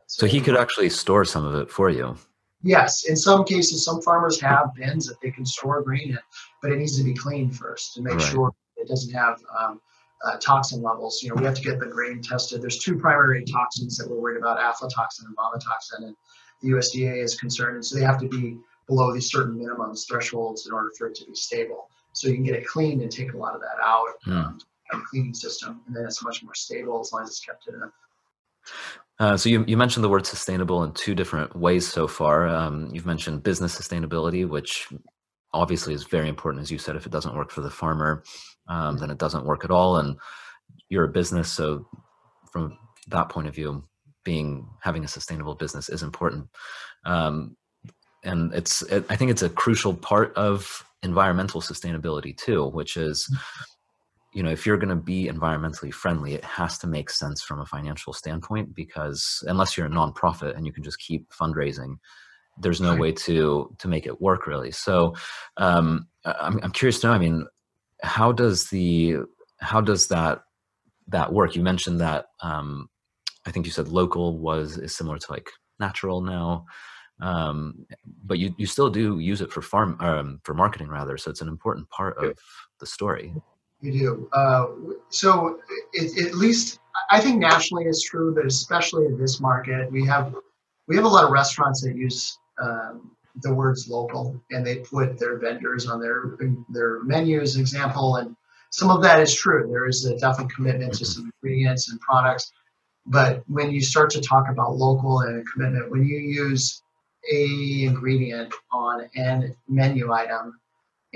So, 0.07 0.21
so 0.21 0.27
he 0.27 0.41
could 0.41 0.57
actually 0.57 0.91
store 0.91 1.25
some 1.25 1.45
of 1.45 1.55
it 1.57 1.71
for 1.71 1.91
you. 1.91 2.17
Yes, 2.63 3.05
in 3.05 3.17
some 3.17 3.45
cases, 3.45 3.85
some 3.85 4.01
farmers 4.03 4.41
have 4.41 4.75
bins 4.75 5.07
that 5.07 5.21
they 5.21 5.31
can 5.31 5.45
store 5.45 5.83
grain 5.83 6.11
in, 6.11 6.19
but 6.63 6.73
it 6.73 6.79
needs 6.79 6.97
to 6.99 7.05
be 7.05 7.15
cleaned 7.15 7.57
first 7.57 7.95
to 7.95 8.03
make 8.03 8.15
right. 8.15 8.23
sure 8.23 8.53
it 8.77 8.89
doesn't 8.89 9.13
have 9.13 9.41
um, 9.59 9.81
uh, 10.25 10.37
toxin 10.39 10.83
levels. 10.83 11.23
You 11.23 11.29
know, 11.29 11.37
we 11.37 11.45
have 11.45 11.55
to 11.55 11.63
get 11.63 11.79
the 11.79 11.87
grain 11.87 12.23
tested. 12.23 12.63
There's 12.63 12.79
two 12.79 12.99
primary 12.99 13.45
toxins 13.45 13.97
that 13.99 14.09
we're 14.09 14.19
worried 14.19 14.39
about: 14.39 14.59
aflatoxin 14.59 15.27
and 15.27 15.37
vomitoxin, 15.37 16.07
and 16.07 16.17
the 16.63 16.71
USDA 16.71 17.23
is 17.23 17.35
concerned, 17.35 17.77
and 17.77 17.85
so 17.85 17.99
they 17.99 18.05
have 18.05 18.21
to 18.21 18.29
be 18.29 18.59
below 18.87 19.13
these 19.13 19.31
certain 19.31 19.59
minimums 19.59 20.07
thresholds 20.09 20.67
in 20.67 20.73
order 20.73 20.91
for 20.97 21.09
it 21.09 21.15
to 21.17 21.25
be 21.27 21.35
stable. 21.35 21.89
So 22.13 22.29
you 22.29 22.35
can 22.35 22.45
get 22.45 22.55
it 22.55 22.67
cleaned 22.67 23.03
and 23.03 23.13
take 23.13 23.35
a 23.35 23.37
lot 23.37 23.55
of 23.55 23.61
that 23.61 23.77
out. 23.85 24.07
Um, 24.93 25.05
cleaning 25.11 25.35
system, 25.35 25.81
and 25.87 25.97
then 25.97 26.05
it's 26.05 26.23
much 26.23 26.43
more 26.45 26.55
stable 26.55 27.01
as 27.01 27.13
long 27.13 27.23
as 27.25 27.31
it's 27.31 27.41
kept 27.41 27.67
in 27.67 27.75
a 27.75 27.91
uh, 29.19 29.37
so 29.37 29.49
you, 29.49 29.65
you 29.67 29.77
mentioned 29.77 30.05
the 30.05 30.09
word 30.09 30.27
sustainable 30.27 30.85
in 30.85 30.93
two 30.93 31.15
different 31.15 31.57
ways 31.57 31.91
so 31.91 32.07
far. 32.07 32.47
Um, 32.49 32.91
you've 32.93 33.07
mentioned 33.07 33.43
business 33.43 33.79
sustainability, 33.79 34.47
which 34.47 34.89
obviously 35.53 35.95
is 35.95 36.05
very 36.05 36.29
important, 36.29 36.63
as 36.63 36.71
you 36.71 36.79
said. 36.79 36.97
If 36.97 37.07
it 37.07 37.13
doesn't 37.13 37.35
work 37.35 37.51
for 37.51 37.63
the 37.63 37.71
farmer, 37.71 38.25
um, 38.69 38.99
then 38.99 39.11
it 39.11 39.19
doesn't 39.19 39.47
work 39.47 39.65
at 39.65 39.71
all. 39.71 39.97
And 39.97 40.19
you're 40.91 41.05
a 41.05 41.09
business, 41.09 41.51
so 41.51 41.89
from 42.53 42.77
that 43.09 43.31
point 43.31 43.49
of 43.49 43.55
view, 43.55 43.85
being 44.25 44.69
having 44.83 45.05
a 45.05 45.09
sustainable 45.09 45.55
business 45.55 45.89
is 45.89 46.03
important. 46.03 46.49
Um, 47.05 47.57
and 48.23 48.53
it's 48.53 48.83
it, 48.83 49.07
I 49.09 49.17
think 49.17 49.31
it's 49.31 49.43
a 49.43 49.49
crucial 49.49 49.95
part 49.95 50.35
of 50.35 50.85
environmental 51.03 51.61
sustainability 51.61 52.37
too, 52.37 52.67
which 52.67 52.97
is 52.97 53.33
you 54.37 54.43
know 54.43 54.51
if 54.51 54.67
you're 54.67 54.77
going 54.77 54.97
to 54.97 54.97
be 55.15 55.27
environmentally 55.27 55.93
friendly 55.93 56.35
it 56.35 56.45
has 56.45 56.79
to 56.79 56.87
make 56.87 57.11
sense 57.11 57.43
from 57.43 57.61
a 57.61 57.67
financial 57.67 58.13
standpoint 58.13 58.75
because 58.75 59.43
unless 59.47 59.77
you're 59.77 59.87
a 59.87 59.91
nonprofit 59.91 60.57
and 60.57 60.67
you 60.67 60.73
can 60.73 60.85
just 60.85 60.99
keep 61.01 61.29
fundraising 61.31 61.95
there's 62.59 62.81
no 62.81 62.95
way 62.95 63.13
to 63.13 63.75
to 63.79 63.89
make 63.89 64.07
it 64.07 64.21
work 64.21 64.47
really 64.47 64.71
so 64.71 65.15
um, 65.59 66.07
I'm, 66.25 66.59
I'm 66.63 66.73
curious 66.73 67.01
to 67.01 67.09
know 67.09 67.13
i 67.13 67.19
mean 67.19 67.47
how 68.03 68.33
does 68.33 68.65
the 68.65 69.17
how 69.61 69.81
does 69.81 70.09
that 70.09 70.41
that 71.09 71.33
work? 71.33 71.55
You 71.55 71.63
mentioned 71.63 72.01
that 72.01 72.27
um, 72.43 72.89
I 73.47 73.51
think 73.51 73.67
you 73.67 73.73
said 73.73 73.89
local 73.89 74.39
was 74.39 74.79
is 74.79 74.97
similar 74.97 75.19
to 75.19 75.33
like 75.33 75.49
natural 75.79 76.21
now, 76.21 76.67
um, 77.21 77.87
but 78.25 78.39
you 78.39 78.55
you 78.59 78.67
still 78.67 78.91
do 78.91 79.19
use 79.19 79.41
it 79.41 79.53
for 79.53 79.63
farm 79.63 79.97
um, 80.01 80.41
for 80.45 80.55
marketing 80.55 80.89
rather. 80.89 81.17
So 81.17 81.31
it's 81.31 81.41
an 81.41 81.49
important 81.49 81.89
part 81.91 82.19
of 82.19 82.37
the 82.81 82.87
story. 82.87 83.33
You 83.87 83.93
do. 83.93 84.29
Uh, 84.33 84.67
so 85.11 85.61
it, 85.93 86.27
at 86.27 86.35
least 86.35 86.81
I 87.09 87.21
think 87.21 87.39
nationally 87.39 87.85
it's 87.85 88.03
true, 88.03 88.35
but 88.35 88.45
especially 88.45 89.07
in 89.07 89.17
this 89.17 89.41
market, 89.41 89.91
we 89.93 90.05
have 90.07 90.35
we 90.89 90.97
have 90.97 91.05
a 91.05 91.09
lot 91.09 91.25
of 91.25 91.31
restaurants 91.31 91.83
that 91.83 91.95
use 91.95 92.37
um, 92.61 93.13
the 93.43 93.55
words 93.55 93.89
local 93.89 94.41
and 94.51 94.67
they 94.67 94.77
put 94.77 95.19
their 95.19 95.39
vendors 95.39 95.87
on 95.87 96.01
their 96.01 96.37
their 96.71 97.03
menus 97.05 97.57
example 97.57 98.17
and 98.17 98.35
some 98.71 98.91
of 98.91 99.03
that 99.03 99.21
is 99.21 99.35
true 99.35 99.69
there 99.71 99.87
is 99.87 100.07
a 100.07 100.19
definite 100.19 100.53
commitment 100.55 100.95
to 100.95 101.05
some 101.05 101.31
ingredients 101.43 101.91
and 101.91 102.01
products 102.01 102.53
but 103.05 103.43
when 103.47 103.71
you 103.71 103.83
start 103.83 104.09
to 104.11 104.21
talk 104.21 104.49
about 104.49 104.77
local 104.77 105.21
and 105.21 105.39
a 105.39 105.45
commitment 105.45 105.91
when 105.91 106.03
you 106.03 106.17
use 106.17 106.83
a 107.31 107.85
ingredient 107.85 108.55
on 108.73 109.07
an 109.17 109.55
menu 109.69 110.11
item 110.13 110.59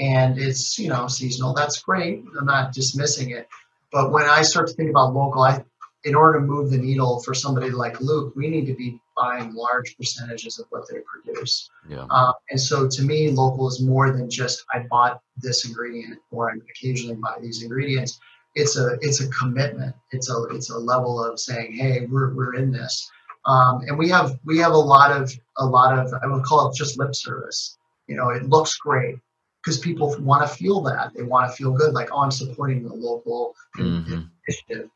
and 0.00 0.38
it's 0.38 0.78
you 0.78 0.88
know 0.88 1.06
seasonal 1.06 1.52
that's 1.52 1.80
great 1.82 2.24
i'm 2.38 2.46
not 2.46 2.72
dismissing 2.72 3.30
it. 3.30 3.48
But 3.92 4.12
when 4.12 4.24
i 4.24 4.42
start 4.42 4.68
to 4.68 4.74
think 4.74 4.90
about 4.90 5.14
local 5.14 5.42
i 5.42 5.62
in 6.04 6.14
order 6.14 6.40
to 6.40 6.46
move 6.46 6.70
the 6.70 6.78
needle 6.78 7.20
for 7.20 7.34
somebody 7.34 7.70
like 7.70 8.00
luke 8.00 8.32
we 8.34 8.48
need 8.48 8.66
to 8.66 8.74
be 8.74 8.98
buying 9.16 9.52
large 9.52 9.96
percentages 9.98 10.58
of 10.58 10.64
what 10.70 10.88
they 10.88 10.98
produce. 11.00 11.68
Yeah. 11.86 12.06
uh, 12.08 12.32
and 12.50 12.58
so 12.58 12.88
to 12.88 13.02
me 13.02 13.30
local 13.30 13.68
is 13.68 13.82
more 13.82 14.10
than 14.10 14.30
just 14.30 14.64
i 14.72 14.80
bought 14.90 15.20
this 15.36 15.66
ingredient 15.66 16.18
or 16.30 16.50
i 16.50 16.54
occasionally 16.70 17.16
buy 17.16 17.36
these 17.40 17.62
ingredients. 17.62 18.18
It's 18.56 18.76
a 18.76 18.98
it's 19.00 19.20
a 19.20 19.28
commitment. 19.28 19.94
It's 20.10 20.28
a 20.28 20.42
it's 20.50 20.70
a 20.70 20.78
level 20.78 21.22
of 21.22 21.38
saying 21.38 21.74
hey 21.74 22.06
we're, 22.06 22.34
we're 22.34 22.54
in 22.54 22.72
this. 22.72 23.08
Um, 23.44 23.82
and 23.86 23.96
we 23.96 24.08
have 24.08 24.38
we 24.44 24.58
have 24.58 24.72
a 24.72 24.84
lot 24.94 25.12
of 25.12 25.32
a 25.58 25.64
lot 25.64 25.98
of 25.98 26.12
i 26.22 26.26
would 26.26 26.44
call 26.44 26.68
it 26.68 26.74
just 26.74 26.98
lip 26.98 27.14
service. 27.14 27.78
You 28.08 28.16
know 28.16 28.30
it 28.30 28.48
looks 28.48 28.76
great 28.76 29.16
because 29.62 29.78
people 29.78 30.14
want 30.20 30.46
to 30.48 30.54
feel 30.54 30.80
that. 30.82 31.12
They 31.14 31.22
want 31.22 31.50
to 31.50 31.56
feel 31.56 31.72
good 31.72 31.92
like 31.92 32.08
oh 32.12 32.18
i'm 32.22 32.30
supporting 32.30 32.82
the 32.82 32.94
local 32.94 33.54
Mhm. 33.76 34.28
initiative. 34.48 34.90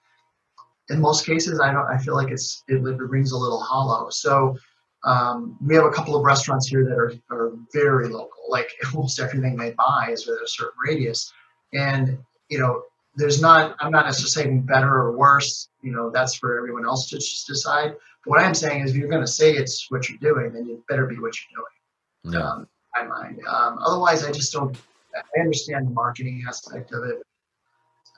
In 0.91 1.01
most 1.01 1.25
cases 1.27 1.61
i 1.61 1.73
don't 1.73 1.87
i 1.87 1.97
feel 1.99 2.15
like 2.15 2.31
it's 2.31 2.63
it, 2.69 2.75
it 2.77 2.99
rings 2.99 3.33
a 3.33 3.37
little 3.39 3.61
hollow. 3.61 4.11
So 4.11 4.57
um, 5.05 5.59
we 5.61 5.75
have 5.75 5.85
a 5.85 5.91
couple 5.91 6.17
of 6.17 6.25
restaurants 6.25 6.67
here 6.69 6.83
that 6.85 6.97
are, 6.97 7.13
are 7.31 7.53
very 7.75 8.09
local 8.09 8.43
like 8.49 8.71
almost 8.95 9.21
everything 9.21 9.57
they 9.57 9.73
buy 9.73 10.09
is 10.11 10.27
within 10.27 10.43
a 10.43 10.49
certain 10.49 10.79
radius. 10.87 11.33
And 11.75 12.19
you 12.49 12.59
know 12.59 12.83
there's 13.17 13.41
not 13.41 13.77
i'm 13.81 13.93
not 13.93 14.07
necessarily 14.07 14.49
saying 14.51 14.63
better 14.63 14.93
or 14.93 15.17
worse 15.17 15.69
you 15.83 15.93
know 15.93 16.11
that's 16.11 16.35
for 16.35 16.57
everyone 16.59 16.85
else 16.85 17.09
to 17.11 17.17
just 17.17 17.47
decide. 17.47 17.93
But 18.25 18.31
what 18.31 18.41
i'm 18.41 18.55
saying 18.55 18.83
is 18.83 18.91
if 18.91 18.97
you're 18.97 19.09
going 19.09 19.21
to 19.25 19.27
say 19.41 19.53
it's 19.53 19.91
what 19.91 20.09
you're 20.09 20.19
doing 20.19 20.53
then 20.53 20.67
you 20.67 20.83
better 20.89 21.07
be 21.07 21.19
what 21.19 21.35
you're 21.39 21.61
doing. 21.61 22.35
Yeah. 22.35 22.49
um, 22.51 22.69
my 22.97 23.05
mind. 23.05 23.41
Um, 23.47 23.79
otherwise, 23.85 24.25
I 24.25 24.31
just 24.31 24.53
don't. 24.53 24.77
I 25.15 25.41
understand 25.41 25.87
the 25.87 25.93
marketing 25.93 26.45
aspect 26.49 26.93
of 26.93 27.05
it. 27.05 27.23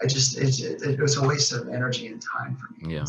I 0.02 0.06
just 0.06 0.38
it's 0.38 0.60
it, 0.60 0.82
it 0.82 1.00
was 1.00 1.16
a 1.16 1.26
waste 1.26 1.52
of 1.52 1.68
energy 1.68 2.06
and 2.08 2.22
time 2.22 2.56
for 2.56 2.72
me. 2.74 2.94
Yeah. 2.94 3.04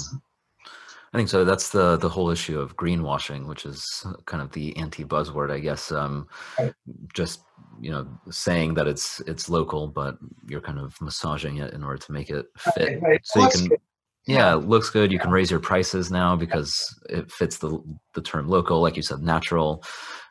I 1.13 1.17
think 1.17 1.30
so. 1.30 1.45
That's 1.45 1.69
the 1.69 1.97
the 1.97 2.10
whole 2.10 2.30
issue 2.30 2.60
of 2.60 2.75
greenwashing, 2.75 3.47
which 3.47 3.65
is 3.65 4.06
kind 4.25 4.41
of 4.41 4.51
the 4.51 4.75
anti 4.77 5.06
buzzword, 5.06 5.51
I 5.51 5.60
guess. 5.60 5.91
Um, 5.91 6.27
Right. 6.60 6.73
just 7.13 7.41
you 7.80 7.91
know, 7.91 8.08
saying 8.30 8.73
that 8.73 8.88
it's 8.88 9.21
it's 9.21 9.49
local, 9.49 9.88
but 9.88 10.17
you're 10.47 10.62
kind 10.62 10.80
of 10.80 10.99
massaging 11.01 11.58
it 11.58 11.73
in 11.73 11.84
order 11.84 11.97
to 11.97 12.12
make 12.12 12.30
it 12.30 12.47
fit. 12.60 13.01
Right, 13.01 13.01
right. 13.01 13.21
So 13.23 13.41
you 13.41 13.49
can, 13.49 13.67
good. 13.69 13.80
yeah, 14.25 14.53
it 14.53 14.67
looks 14.67 14.89
good. 14.89 15.12
You 15.12 15.19
can 15.19 15.32
raise 15.32 15.51
your 15.51 15.60
prices 15.60 16.12
now 16.12 16.36
because 16.36 16.93
it 17.10 17.32
fits 17.32 17.58
the 17.58 17.82
the 18.13 18.21
term 18.21 18.47
local, 18.47 18.82
like 18.82 18.97
you 18.97 19.03
said, 19.03 19.21
natural, 19.21 19.84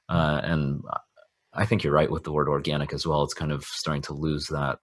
uh, 0.08 0.40
and 0.44 0.82
I 1.56 1.66
think 1.66 1.82
you're 1.82 1.92
right 1.92 2.10
with 2.10 2.24
the 2.24 2.32
word 2.32 2.48
organic 2.48 2.92
as 2.92 3.06
well. 3.06 3.22
It's 3.22 3.34
kind 3.34 3.52
of 3.52 3.64
starting 3.64 4.02
to 4.02 4.12
lose 4.12 4.46
that 4.48 4.78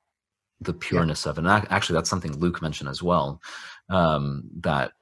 the 0.62 0.74
pureness 0.74 1.26
of 1.26 1.38
it. 1.38 1.46
And 1.46 1.48
actually, 1.70 1.96
that's 1.96 2.10
something 2.10 2.38
Luke 2.40 2.62
mentioned 2.62 2.90
as 2.90 3.04
well. 3.04 3.42
Um, 3.90 4.44
that 4.62 4.94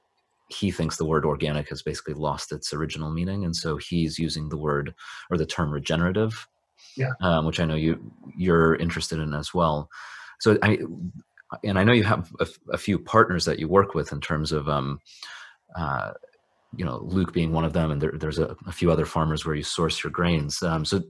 he 0.48 0.70
thinks 0.70 0.96
the 0.96 1.06
word 1.06 1.24
organic 1.24 1.68
has 1.70 1.82
basically 1.82 2.14
lost 2.14 2.52
its 2.52 2.72
original 2.74 3.10
meaning, 3.10 3.44
and 3.44 3.56
so 3.56 3.76
he's 3.76 4.18
using 4.18 4.48
the 4.48 4.56
word 4.56 4.94
or 5.30 5.38
the 5.38 5.46
term 5.46 5.70
regenerative, 5.70 6.46
Yeah. 6.96 7.12
um, 7.20 7.46
which 7.46 7.60
I 7.60 7.64
know 7.64 7.74
you 7.74 8.12
you're 8.36 8.74
interested 8.74 9.18
in 9.18 9.34
as 9.34 9.54
well. 9.54 9.88
So 10.40 10.58
I 10.62 10.78
and 11.64 11.78
I 11.78 11.84
know 11.84 11.92
you 11.92 12.04
have 12.04 12.30
a 12.70 12.78
few 12.78 12.98
partners 12.98 13.44
that 13.44 13.58
you 13.58 13.68
work 13.68 13.94
with 13.94 14.12
in 14.12 14.20
terms 14.20 14.52
of 14.52 14.68
um, 14.68 14.98
uh, 15.76 16.12
you 16.76 16.84
know 16.84 16.98
Luke 17.02 17.32
being 17.32 17.52
one 17.52 17.64
of 17.64 17.72
them, 17.72 17.90
and 17.90 18.00
there, 18.00 18.12
there's 18.14 18.38
a, 18.38 18.56
a 18.66 18.72
few 18.72 18.90
other 18.90 19.06
farmers 19.06 19.44
where 19.46 19.54
you 19.54 19.62
source 19.62 20.02
your 20.02 20.10
grains. 20.10 20.62
Um, 20.62 20.84
so 20.84 21.02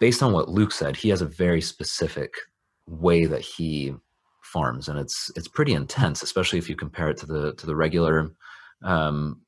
based 0.00 0.22
on 0.22 0.32
what 0.32 0.48
Luke 0.48 0.72
said, 0.72 0.96
he 0.96 1.08
has 1.10 1.22
a 1.22 1.26
very 1.26 1.60
specific 1.60 2.32
way 2.86 3.24
that 3.26 3.40
he 3.40 3.94
farms, 4.42 4.88
and 4.88 4.98
it's 4.98 5.30
it's 5.36 5.48
pretty 5.48 5.74
intense, 5.74 6.22
especially 6.22 6.58
if 6.58 6.68
you 6.68 6.76
compare 6.76 7.08
it 7.08 7.16
to 7.18 7.26
the 7.26 7.54
to 7.54 7.66
the 7.66 7.76
regular 7.76 8.30
um, 8.82 9.40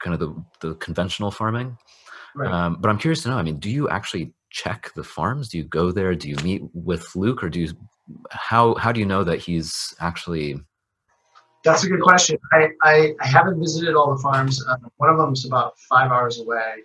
kind 0.00 0.14
of 0.14 0.20
the 0.20 0.44
the 0.60 0.74
conventional 0.76 1.30
farming. 1.30 1.76
Right. 2.36 2.50
Um, 2.50 2.78
but 2.80 2.88
I'm 2.88 2.98
curious 2.98 3.22
to 3.22 3.28
know. 3.28 3.36
I 3.36 3.42
mean, 3.42 3.58
do 3.58 3.70
you 3.70 3.88
actually 3.88 4.32
check 4.50 4.92
the 4.94 5.04
farms? 5.04 5.48
Do 5.48 5.58
you 5.58 5.64
go 5.64 5.92
there? 5.92 6.14
Do 6.14 6.28
you 6.28 6.36
meet 6.42 6.62
with 6.72 7.14
Luke, 7.14 7.44
or 7.44 7.48
do 7.48 7.60
you 7.60 7.72
how 8.30 8.74
how 8.74 8.92
do 8.92 9.00
you 9.00 9.06
know 9.06 9.24
that 9.24 9.38
he's 9.38 9.94
actually 10.00 10.56
That's 11.64 11.84
a 11.84 11.88
good 11.88 12.02
question. 12.02 12.38
I, 12.52 12.68
I, 12.82 13.14
I 13.20 13.26
haven't 13.26 13.58
visited 13.58 13.94
all 13.94 14.14
the 14.14 14.22
farms. 14.22 14.62
Uh, 14.68 14.76
one 14.98 15.10
of 15.10 15.16
them 15.16 15.32
is 15.32 15.44
about 15.44 15.78
five 15.88 16.10
hours 16.10 16.40
away, 16.40 16.84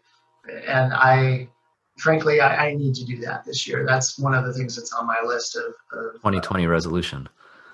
and 0.68 0.94
I, 0.94 1.50
frankly, 2.00 2.42
I, 2.42 2.68
I 2.70 2.74
need 2.76 2.96
to 2.96 3.06
do 3.06 3.18
that 3.22 3.46
this 3.46 3.68
year. 3.68 3.86
That's 3.86 4.18
one 4.18 4.34
of 4.34 4.46
the 4.46 4.54
things 4.54 4.76
that's 4.76 4.94
on 4.94 5.06
my 5.08 5.18
list 5.26 5.56
of. 5.56 5.66
of 5.94 6.14
2020 6.16 6.68
resolution? 6.68 7.28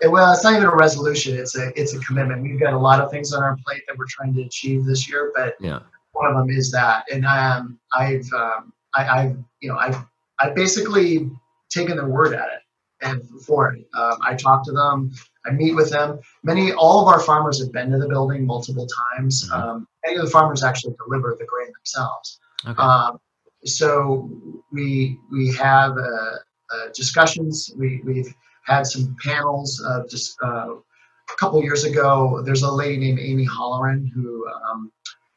uh, 0.06 0.10
well, 0.12 0.34
it's 0.34 0.44
not 0.44 0.54
even 0.54 0.66
a 0.66 0.76
resolution. 0.76 1.38
It's 1.38 1.56
a 1.58 1.72
it's 1.80 1.94
a 1.94 2.00
commitment. 2.00 2.42
We've 2.42 2.60
got 2.60 2.74
a 2.74 2.78
lot 2.78 3.00
of 3.00 3.10
things 3.12 3.34
on 3.34 3.42
our 3.44 3.58
plate 3.66 3.82
that 3.88 3.98
we're 3.98 4.08
trying 4.08 4.34
to 4.36 4.42
achieve 4.44 4.86
this 4.86 5.08
year, 5.10 5.32
but 5.36 5.56
Yeah. 5.60 5.80
one 6.12 6.30
of 6.32 6.38
them 6.38 6.50
is 6.50 6.72
that. 6.72 7.06
And 7.12 7.26
um, 7.26 7.80
I've 7.94 8.28
um, 8.34 8.74
I, 8.94 9.08
I've 9.08 9.38
you 9.62 9.70
know 9.70 9.78
I've 9.78 9.98
I've 10.40 10.54
basically 10.56 11.30
taken 11.70 11.96
their 11.98 12.08
word 12.08 12.34
at 12.34 12.48
it 12.48 12.62
and 13.02 13.24
for 13.46 13.74
it. 13.74 13.88
Um, 13.98 14.18
I 14.22 14.36
talk 14.36 14.66
to 14.66 14.72
them. 14.72 15.12
I 15.46 15.52
meet 15.52 15.76
with 15.76 15.92
them. 15.92 16.20
Many, 16.44 16.72
all 16.74 17.02
of 17.02 17.08
our 17.08 17.20
farmers 17.20 17.60
have 17.62 17.72
been 17.72 17.92
to 17.92 17.98
the 18.00 18.08
building 18.08 18.46
multiple 18.48 18.88
times. 19.16 19.48
Mhm. 19.50 19.54
Um, 19.54 19.88
many 20.06 20.18
of 20.18 20.26
the 20.26 20.32
farmers 20.32 20.64
actually 20.64 20.96
deliver 21.06 21.36
the 21.38 21.46
grain 21.46 21.72
themselves. 21.74 22.40
Okay. 22.68 22.82
Um, 22.82 23.20
so 23.66 24.30
we 24.72 25.20
we 25.32 25.54
have 25.54 25.98
uh, 25.98 26.36
uh, 26.74 26.88
discussions. 26.94 27.72
We 27.78 28.02
we've 28.04 28.34
had 28.66 28.86
some 28.86 29.16
panels 29.24 29.84
of 29.86 30.10
just 30.10 30.38
uh, 30.44 30.76
a 30.76 31.36
couple 31.38 31.62
years 31.64 31.84
ago. 31.84 32.42
There's 32.44 32.64
a 32.64 32.72
lady 32.72 32.98
named 32.98 33.20
Amy 33.20 33.46
Halloran 33.46 34.12
who 34.14 34.48
um, 34.48 34.92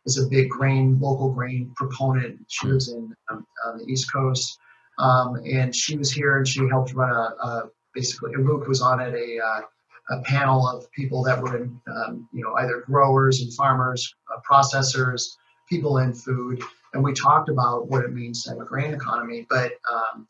is 0.06 0.18
a 0.18 0.28
big 0.28 0.48
grain 0.50 0.98
local 1.00 1.30
grain 1.30 1.72
proponent. 1.76 2.38
She 2.48 2.66
lives 2.66 2.88
in 2.88 3.14
um, 3.30 3.46
on 3.66 3.78
the 3.78 3.84
East 3.84 4.12
Coast, 4.12 4.58
um, 4.98 5.36
and 5.44 5.74
she 5.74 5.96
was 5.96 6.10
here 6.12 6.38
and 6.38 6.46
she 6.46 6.66
helped 6.68 6.94
run 6.94 7.10
a, 7.10 7.70
basically 7.94 8.32
a 8.34 8.38
basically. 8.38 8.44
Luke 8.44 8.68
was 8.68 8.82
on 8.82 9.00
it 9.00 9.14
a 9.14 9.40
uh, 9.44 9.60
a 10.10 10.22
panel 10.22 10.66
of 10.66 10.90
people 10.92 11.22
that 11.22 11.40
were 11.40 11.56
in, 11.56 11.80
um, 11.86 12.28
you 12.32 12.42
know, 12.42 12.54
either 12.56 12.82
growers 12.86 13.42
and 13.42 13.52
farmers, 13.52 14.14
uh, 14.34 14.40
processors, 14.50 15.36
people 15.68 15.98
in 15.98 16.14
food, 16.14 16.62
and 16.94 17.02
we 17.02 17.12
talked 17.12 17.48
about 17.48 17.88
what 17.88 18.04
it 18.04 18.12
means 18.12 18.42
to 18.44 18.50
have 18.50 18.60
a 18.60 18.64
grain 18.64 18.94
economy. 18.94 19.46
But 19.48 19.72
um, 19.92 20.26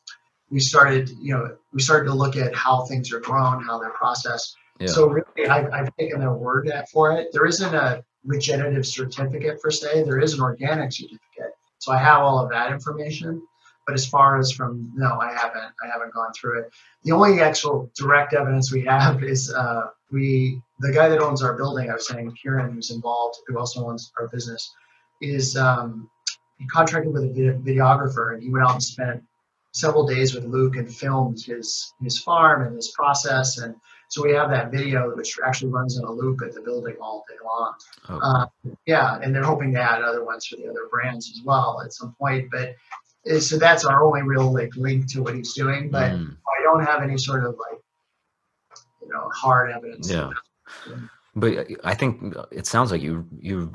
we 0.51 0.61
started, 0.61 1.11
you 1.21 1.35
know, 1.35 1.57
we 1.73 1.81
started 1.81 2.07
to 2.07 2.14
look 2.14 2.37
at 2.37 2.55
how 2.55 2.85
things 2.87 3.12
are 3.12 3.21
grown, 3.21 3.62
how 3.62 3.79
they're 3.79 3.90
processed. 3.90 4.57
Yeah. 4.81 4.87
So 4.88 5.09
really, 5.09 5.49
I've, 5.49 5.73
I've 5.73 5.97
taken 5.97 6.21
their 6.21 6.33
word 6.33 6.71
for 6.92 7.13
it. 7.13 7.29
There 7.33 7.46
isn't 7.46 7.75
a 7.75 8.02
regenerative 8.25 8.87
certificate 8.87 9.61
per 9.61 9.71
se. 9.71 10.04
There 10.04 10.21
is 10.21 10.35
an 10.35 10.40
organic 10.40 10.92
certificate. 10.92 11.52
So 11.79 11.92
I 11.92 11.98
have 11.98 12.21
all 12.21 12.38
of 12.38 12.50
that 12.50 12.73
information. 12.73 13.42
But 13.87 13.94
as 13.94 14.06
far 14.06 14.38
as 14.38 14.52
from 14.52 14.92
no, 14.94 15.19
I 15.19 15.33
haven't. 15.33 15.73
I 15.83 15.88
haven't 15.90 16.13
gone 16.13 16.31
through 16.38 16.61
it. 16.61 16.71
The 17.04 17.13
only 17.13 17.40
actual 17.40 17.90
direct 17.96 18.35
evidence 18.35 18.71
we 18.71 18.85
have 18.85 19.25
is 19.25 19.50
uh, 19.50 19.85
we 20.13 20.61
the 20.81 20.92
guy 20.92 21.09
that 21.09 21.21
owns 21.21 21.42
our 21.42 21.56
building. 21.56 21.88
I 21.90 21.94
was 21.94 22.06
saying 22.06 22.31
Kieran, 22.42 22.75
who's 22.75 22.90
involved, 22.90 23.38
who 23.46 23.59
also 23.59 23.88
owns 23.88 24.13
our 24.21 24.29
business, 24.29 24.71
is 25.23 25.56
um, 25.56 26.11
he 26.59 26.67
contracted 26.67 27.13
with 27.13 27.25
a 27.25 27.29
videographer, 27.29 28.35
and 28.35 28.42
he 28.42 28.50
went 28.50 28.65
out 28.65 28.73
and 28.73 28.83
spent 28.83 29.23
several 29.73 30.06
days 30.06 30.35
with 30.35 30.44
Luke 30.44 30.77
and 30.77 30.92
filmed 30.92 31.40
his 31.40 31.92
his 32.02 32.19
farm 32.19 32.67
and 32.67 32.75
his 32.75 32.88
process. 32.88 33.59
And 33.59 33.75
so 34.09 34.23
we 34.23 34.33
have 34.33 34.50
that 34.50 34.71
video, 34.71 35.15
which 35.15 35.38
actually 35.44 35.71
runs 35.71 35.98
in 35.98 36.04
a 36.04 36.11
loop 36.11 36.40
at 36.42 36.54
the 36.54 36.63
building 36.63 36.96
all 37.00 37.25
day 37.29 37.37
long. 37.44 37.75
Oh, 38.09 38.19
Uh, 38.23 38.46
yeah, 38.87 39.19
and 39.23 39.35
they're 39.35 39.44
hoping 39.44 39.73
to 39.75 39.81
add 39.81 40.02
other 40.02 40.25
ones 40.25 40.46
for 40.46 40.56
the 40.56 40.69
other 40.69 40.88
brands 40.90 41.31
as 41.31 41.44
well 41.44 41.81
at 41.85 41.92
some 41.92 42.15
point. 42.19 42.50
But 42.50 42.75
uh, 43.31 43.38
so 43.38 43.59
that's 43.59 43.85
our 43.85 44.02
only 44.02 44.23
real 44.23 44.52
like 44.52 44.75
link 44.77 45.06
to 45.13 45.23
what 45.23 45.35
he's 45.35 45.52
doing. 45.54 45.90
But 45.90 46.13
mm, 46.13 46.37
I 46.46 46.63
don't 46.63 46.85
have 46.85 47.02
any 47.02 47.19
sort 47.19 47.44
of 47.44 47.56
like 47.56 47.81
you 49.02 49.09
know 49.09 49.31
hard 49.33 49.71
evidence. 49.71 50.11
Yeah. 50.11 50.31
But 51.37 51.69
I 51.85 51.94
think 51.94 52.35
it 52.50 52.67
sounds 52.67 52.90
like 52.90 53.02
you 53.02 53.27
you 53.38 53.73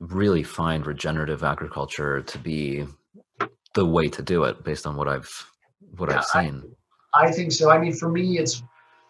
really 0.00 0.42
find 0.42 0.86
regenerative 0.86 1.44
agriculture 1.44 2.22
to 2.22 2.38
be 2.38 2.86
the 3.74 3.86
way 3.86 4.08
to 4.08 4.22
do 4.22 4.44
it 4.44 4.64
based 4.64 4.86
on 4.86 4.96
what 4.96 5.08
I've 5.08 5.30
what 5.96 6.10
yeah, 6.10 6.18
I've 6.18 6.24
seen. 6.24 6.62
I, 7.14 7.26
I, 7.26 7.32
think 7.32 7.52
so. 7.52 7.70
I 7.70 7.78
mean, 7.78 7.92
for 7.92 8.08
me, 8.08 8.38
it's 8.38 8.62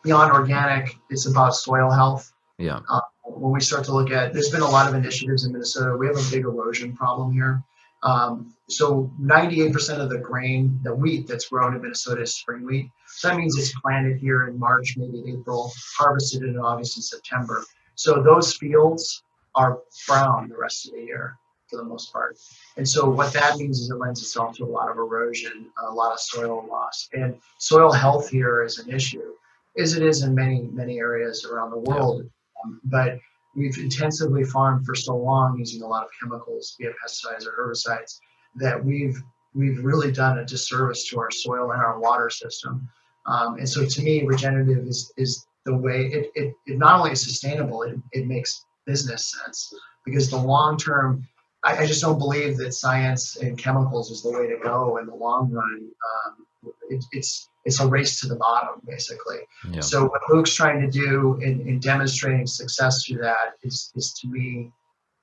beyond 0.02 0.32
organic. 0.32 0.96
It's 1.08 1.26
about 1.26 1.54
soil 1.54 1.90
health. 1.90 2.32
Yeah. 2.58 2.80
Uh, 2.88 3.00
when 3.24 3.52
we 3.52 3.60
start 3.60 3.84
to 3.84 3.92
look 3.92 4.10
at, 4.10 4.32
there's 4.32 4.50
been 4.50 4.62
a 4.62 4.68
lot 4.68 4.88
of 4.88 4.94
initiatives 4.94 5.44
in 5.44 5.52
Minnesota. 5.52 5.96
We 5.96 6.06
have 6.06 6.16
a 6.16 6.30
big 6.30 6.44
erosion 6.44 6.94
problem 6.96 7.32
here. 7.32 7.62
Um, 8.02 8.54
so 8.68 9.12
98% 9.20 10.00
of 10.00 10.08
the 10.08 10.18
grain, 10.18 10.80
the 10.82 10.94
wheat 10.94 11.26
that's 11.26 11.48
grown 11.48 11.74
in 11.74 11.82
Minnesota 11.82 12.22
is 12.22 12.34
spring 12.34 12.64
wheat. 12.64 12.90
So 13.06 13.28
that 13.28 13.36
means 13.36 13.56
it's 13.58 13.78
planted 13.80 14.18
here 14.18 14.48
in 14.48 14.58
March, 14.58 14.94
maybe 14.96 15.22
April, 15.32 15.70
harvested 15.98 16.42
in 16.42 16.58
August 16.58 16.96
and 16.96 17.04
September. 17.04 17.62
So 17.96 18.22
those 18.22 18.56
fields 18.56 19.22
are 19.54 19.80
brown 20.06 20.48
the 20.48 20.56
rest 20.56 20.86
of 20.86 20.94
the 20.94 21.02
year 21.02 21.36
for 21.68 21.76
the 21.76 21.84
most 21.84 22.12
part. 22.12 22.36
And 22.76 22.88
so 22.88 23.08
what 23.08 23.32
that 23.32 23.56
means 23.56 23.80
is 23.80 23.90
it 23.90 23.96
lends 23.96 24.20
itself 24.20 24.56
to 24.56 24.64
a 24.64 24.66
lot 24.66 24.90
of 24.90 24.96
erosion, 24.96 25.70
a 25.88 25.92
lot 25.92 26.12
of 26.12 26.20
soil 26.20 26.66
loss. 26.68 27.08
And 27.12 27.36
soil 27.58 27.92
health 27.92 28.28
here 28.28 28.64
is 28.64 28.78
an 28.78 28.90
issue, 28.90 29.34
as 29.78 29.94
it 29.94 30.02
is 30.02 30.22
in 30.22 30.34
many, 30.34 30.62
many 30.72 30.98
areas 30.98 31.44
around 31.44 31.70
the 31.70 31.78
world. 31.78 32.28
Um, 32.64 32.80
but 32.84 33.18
we've 33.56 33.78
intensively 33.78 34.44
farmed 34.44 34.84
for 34.84 34.94
so 34.94 35.16
long 35.16 35.58
using 35.58 35.82
a 35.82 35.86
lot 35.86 36.04
of 36.04 36.10
chemicals, 36.20 36.76
be 36.78 36.86
it 36.86 36.94
pesticides 37.04 37.46
or 37.46 37.52
herbicides, 37.58 38.18
that 38.56 38.84
we've 38.84 39.16
we've 39.52 39.82
really 39.84 40.12
done 40.12 40.38
a 40.38 40.44
disservice 40.44 41.08
to 41.08 41.18
our 41.18 41.30
soil 41.30 41.72
and 41.72 41.82
our 41.82 41.98
water 41.98 42.30
system. 42.30 42.88
Um, 43.26 43.56
and 43.58 43.68
so 43.68 43.84
to 43.84 44.02
me, 44.02 44.24
regenerative 44.24 44.86
is 44.86 45.12
is 45.16 45.46
the 45.66 45.76
way 45.76 46.06
it, 46.06 46.30
it, 46.34 46.54
it 46.66 46.78
not 46.78 46.98
only 46.98 47.12
is 47.12 47.22
sustainable, 47.22 47.82
it, 47.82 47.96
it 48.12 48.26
makes 48.26 48.64
business 48.86 49.32
sense 49.32 49.72
because 50.04 50.30
the 50.30 50.36
long 50.36 50.76
term 50.76 51.26
I, 51.62 51.78
I, 51.78 51.86
just 51.86 52.00
don't 52.00 52.18
believe 52.18 52.56
that 52.56 52.72
science 52.72 53.36
and 53.36 53.58
chemicals 53.58 54.10
is 54.10 54.22
the 54.22 54.30
way 54.30 54.46
to 54.48 54.56
go 54.62 54.96
in 54.96 55.06
the 55.06 55.14
long 55.14 55.50
run. 55.52 55.90
Um, 56.16 56.72
it, 56.88 57.04
it's 57.12 57.48
it's 57.64 57.80
a 57.80 57.86
race 57.86 58.20
to 58.20 58.28
the 58.28 58.36
bottom, 58.36 58.80
basically. 58.86 59.40
Yeah. 59.70 59.80
So 59.80 60.06
what 60.06 60.22
Luke's 60.30 60.54
trying 60.54 60.80
to 60.80 60.90
do 60.90 61.38
in, 61.42 61.60
in 61.68 61.78
demonstrating 61.78 62.46
success 62.46 63.04
through 63.04 63.18
that 63.18 63.56
is 63.62 63.92
is 63.94 64.12
to 64.20 64.28
me 64.28 64.70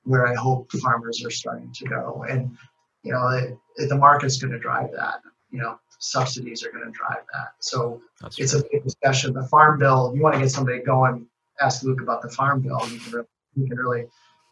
where 0.04 0.28
I 0.28 0.36
hope 0.36 0.72
farmers 0.72 1.24
are 1.26 1.32
starting 1.32 1.72
to 1.74 1.86
go. 1.86 2.26
And 2.30 2.56
you 3.04 3.14
know, 3.14 3.28
it, 3.30 3.58
it, 3.78 3.90
the 3.90 3.98
market's 3.98 4.38
going 4.38 4.54
to 4.54 4.60
drive 4.60 4.92
that. 4.96 5.22
You 5.50 5.60
know, 5.60 5.80
subsidies 6.00 6.64
are 6.64 6.72
going 6.72 6.86
to 6.86 6.92
drive 6.92 7.24
that. 7.34 7.50
So 7.60 8.02
That's 8.22 8.38
it's 8.40 8.52
true. 8.52 8.62
a 8.62 8.64
big 8.72 8.84
discussion. 8.84 9.34
The 9.34 9.48
farm 9.48 9.80
bill. 9.80 10.14
You 10.16 10.22
want 10.22 10.36
to 10.36 10.42
get 10.42 10.52
somebody 10.52 10.80
going? 10.80 11.28
Ask 11.60 11.84
Luke 11.84 12.02
about 12.02 12.22
the 12.22 12.30
farm 12.30 12.62
bill. 12.62 12.80
You 12.90 13.00
can 13.00 13.12
really, 13.12 13.28
can 13.66 13.78
really 13.78 14.06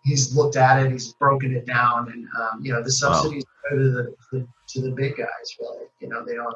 he's 0.05 0.35
looked 0.35 0.55
at 0.55 0.85
it, 0.85 0.91
he's 0.91 1.13
broken 1.13 1.53
it 1.53 1.65
down, 1.65 2.11
and 2.11 2.27
um, 2.39 2.63
you 2.63 2.71
know 2.71 2.81
the 2.81 2.91
subsidies 2.91 3.43
wow. 3.43 3.77
go 3.77 3.83
to 3.83 3.89
the, 3.91 4.15
the, 4.31 4.47
to 4.69 4.81
the 4.81 4.91
big 4.91 5.17
guys. 5.17 5.57
Really, 5.59 5.87
you 5.99 6.07
know 6.07 6.23
they 6.23 6.35
don't 6.35 6.55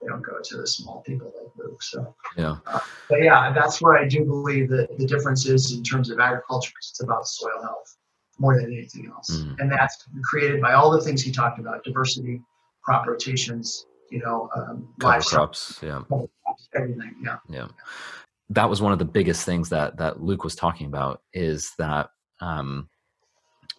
they 0.00 0.08
don't 0.08 0.22
go 0.22 0.38
to 0.42 0.56
the 0.58 0.66
small 0.66 1.00
people 1.06 1.32
like 1.36 1.52
Luke. 1.56 1.82
So 1.82 2.14
yeah, 2.36 2.56
uh, 2.66 2.80
but 3.08 3.22
yeah, 3.22 3.52
that's 3.52 3.80
where 3.80 3.96
I 3.96 4.06
do 4.06 4.24
believe 4.24 4.68
that 4.70 4.98
the 4.98 5.06
difference 5.06 5.46
is 5.46 5.72
in 5.72 5.82
terms 5.82 6.10
of 6.10 6.18
agriculture. 6.18 6.70
because 6.70 6.90
It's 6.90 7.02
about 7.02 7.26
soil 7.26 7.62
health 7.62 7.96
more 8.38 8.60
than 8.60 8.66
anything 8.66 9.10
else, 9.14 9.30
mm. 9.30 9.58
and 9.58 9.70
that's 9.70 10.04
created 10.24 10.60
by 10.60 10.74
all 10.74 10.90
the 10.90 11.00
things 11.00 11.22
he 11.22 11.32
talked 11.32 11.58
about: 11.58 11.84
diversity, 11.84 12.42
crop 12.82 13.06
rotations, 13.06 13.86
you 14.10 14.18
know, 14.20 14.50
um, 14.56 14.88
crops, 14.98 15.78
yeah, 15.82 16.02
everything, 16.74 17.14
yeah, 17.22 17.36
yeah. 17.48 17.68
That 18.50 18.70
was 18.70 18.80
one 18.80 18.92
of 18.92 18.98
the 18.98 19.04
biggest 19.04 19.44
things 19.44 19.68
that 19.70 19.98
that 19.98 20.22
Luke 20.22 20.44
was 20.44 20.54
talking 20.54 20.86
about 20.86 21.22
is 21.32 21.72
that 21.78 22.10
um, 22.40 22.88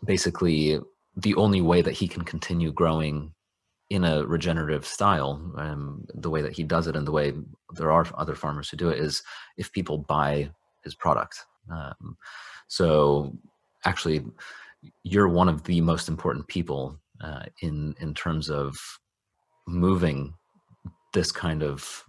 basically 0.05 0.79
the 1.15 1.35
only 1.35 1.61
way 1.61 1.81
that 1.81 1.93
he 1.93 2.07
can 2.07 2.23
continue 2.23 2.71
growing 2.71 3.33
in 3.89 4.03
a 4.03 4.25
regenerative 4.25 4.85
style, 4.85 5.41
um, 5.57 6.05
the 6.13 6.29
way 6.29 6.41
that 6.41 6.55
he 6.55 6.63
does 6.63 6.85
it 6.85 6.95
and 6.95 7.07
the 7.07 7.11
way 7.11 7.33
there 7.73 7.91
are 7.91 8.05
other 8.15 8.35
farmers 8.35 8.69
who 8.69 8.77
do 8.77 8.89
it 8.89 8.99
is 8.99 9.23
if 9.57 9.71
people 9.71 9.97
buy 9.97 10.49
his 10.83 10.93
product. 10.93 11.43
Um, 11.71 12.17
so 12.67 13.35
actually, 13.85 14.23
you're 15.03 15.27
one 15.27 15.49
of 15.49 15.63
the 15.63 15.81
most 15.81 16.07
important 16.07 16.47
people 16.47 16.99
uh, 17.21 17.45
in 17.61 17.95
in 17.99 18.13
terms 18.13 18.49
of 18.49 18.77
moving 19.67 20.33
this 21.13 21.31
kind 21.31 21.63
of 21.63 22.05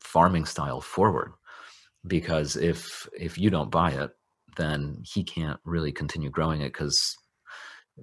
farming 0.00 0.44
style 0.44 0.80
forward 0.80 1.32
because 2.06 2.56
if 2.56 3.08
if 3.18 3.38
you 3.38 3.50
don't 3.50 3.70
buy 3.70 3.90
it 3.90 4.10
then 4.56 5.02
he 5.04 5.24
can't 5.24 5.58
really 5.64 5.90
continue 5.92 6.30
growing 6.30 6.60
it 6.60 6.72
because 6.72 7.16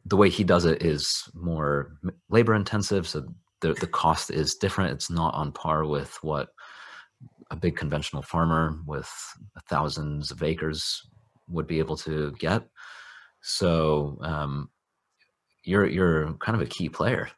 the 0.05 0.17
way 0.17 0.29
he 0.29 0.43
does 0.43 0.65
it 0.65 0.83
is 0.83 1.23
more 1.33 1.97
labor 2.29 2.55
intensive 2.55 3.07
so 3.07 3.25
the, 3.61 3.73
the 3.75 3.87
cost 3.87 4.31
is 4.31 4.55
different. 4.55 4.91
It's 4.91 5.09
not 5.09 5.33
on 5.33 5.51
par 5.51 5.85
with 5.85 6.17
what 6.21 6.49
a 7.51 7.55
big 7.55 7.75
conventional 7.75 8.21
farmer 8.21 8.79
with 8.85 9.09
thousands 9.69 10.31
of 10.31 10.43
acres 10.43 11.07
would 11.47 11.67
be 11.67 11.79
able 11.79 11.97
to 11.97 12.31
get. 12.39 12.67
So 13.41 14.17
um, 14.21 14.69
you're 15.63 15.87
you're 15.87 16.33
kind 16.35 16.55
of 16.55 16.61
a 16.61 16.69
key 16.69 16.89
player. 16.89 17.29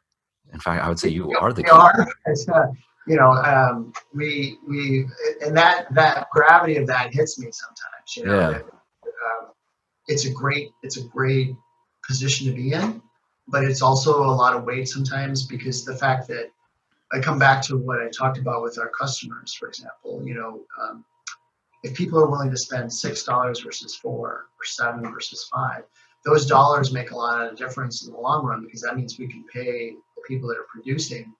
In 0.52 0.60
fact 0.60 0.84
i 0.84 0.88
would 0.88 0.98
say 0.98 1.08
you 1.08 1.36
are 1.38 1.52
the 1.52 1.64
key 1.64 1.70
are. 1.70 2.06
Uh, 2.28 2.66
you 3.06 3.16
know 3.16 3.30
um, 3.30 3.92
we 4.14 4.58
we 4.68 5.06
and 5.44 5.56
that 5.56 5.92
that 5.94 6.28
gravity 6.30 6.76
of 6.76 6.86
that 6.86 7.12
hits 7.12 7.38
me 7.38 7.48
sometimes 7.50 8.16
you 8.16 8.24
know 8.24 8.50
yeah. 8.50 8.60
it's 10.08 10.24
a 10.24 10.30
great 10.30 10.70
it's 10.82 10.96
a 10.96 11.04
great 11.04 11.54
position 12.06 12.46
to 12.46 12.52
be 12.52 12.72
in, 12.72 13.02
but 13.48 13.64
it's 13.64 13.82
also 13.82 14.24
a 14.24 14.34
lot 14.34 14.54
of 14.54 14.64
weight 14.64 14.88
sometimes 14.88 15.44
because 15.44 15.84
the 15.84 15.96
fact 15.96 16.28
that 16.28 16.50
I 17.12 17.20
come 17.20 17.38
back 17.38 17.62
to 17.62 17.76
what 17.76 18.00
I 18.00 18.08
talked 18.08 18.38
about 18.38 18.62
with 18.62 18.78
our 18.78 18.90
customers, 18.90 19.54
for 19.54 19.68
example, 19.68 20.22
you 20.24 20.34
know, 20.34 20.62
um, 20.82 21.04
if 21.82 21.94
people 21.94 22.18
are 22.18 22.30
willing 22.30 22.50
to 22.50 22.56
spend 22.56 22.92
six 22.92 23.24
dollars 23.24 23.60
versus 23.60 23.94
four 23.94 24.28
or 24.28 24.64
seven 24.64 25.10
versus 25.12 25.48
five, 25.52 25.84
those 26.24 26.46
dollars 26.46 26.92
make 26.92 27.10
a 27.10 27.16
lot 27.16 27.46
of 27.46 27.56
difference 27.56 28.06
in 28.06 28.12
the 28.12 28.18
long 28.18 28.44
run 28.44 28.64
because 28.64 28.80
that 28.82 28.96
means 28.96 29.18
we 29.18 29.28
can 29.28 29.44
pay 29.52 29.90
the 29.90 30.22
people 30.26 30.48
that 30.48 30.58
are 30.58 30.66
producing 30.72 31.32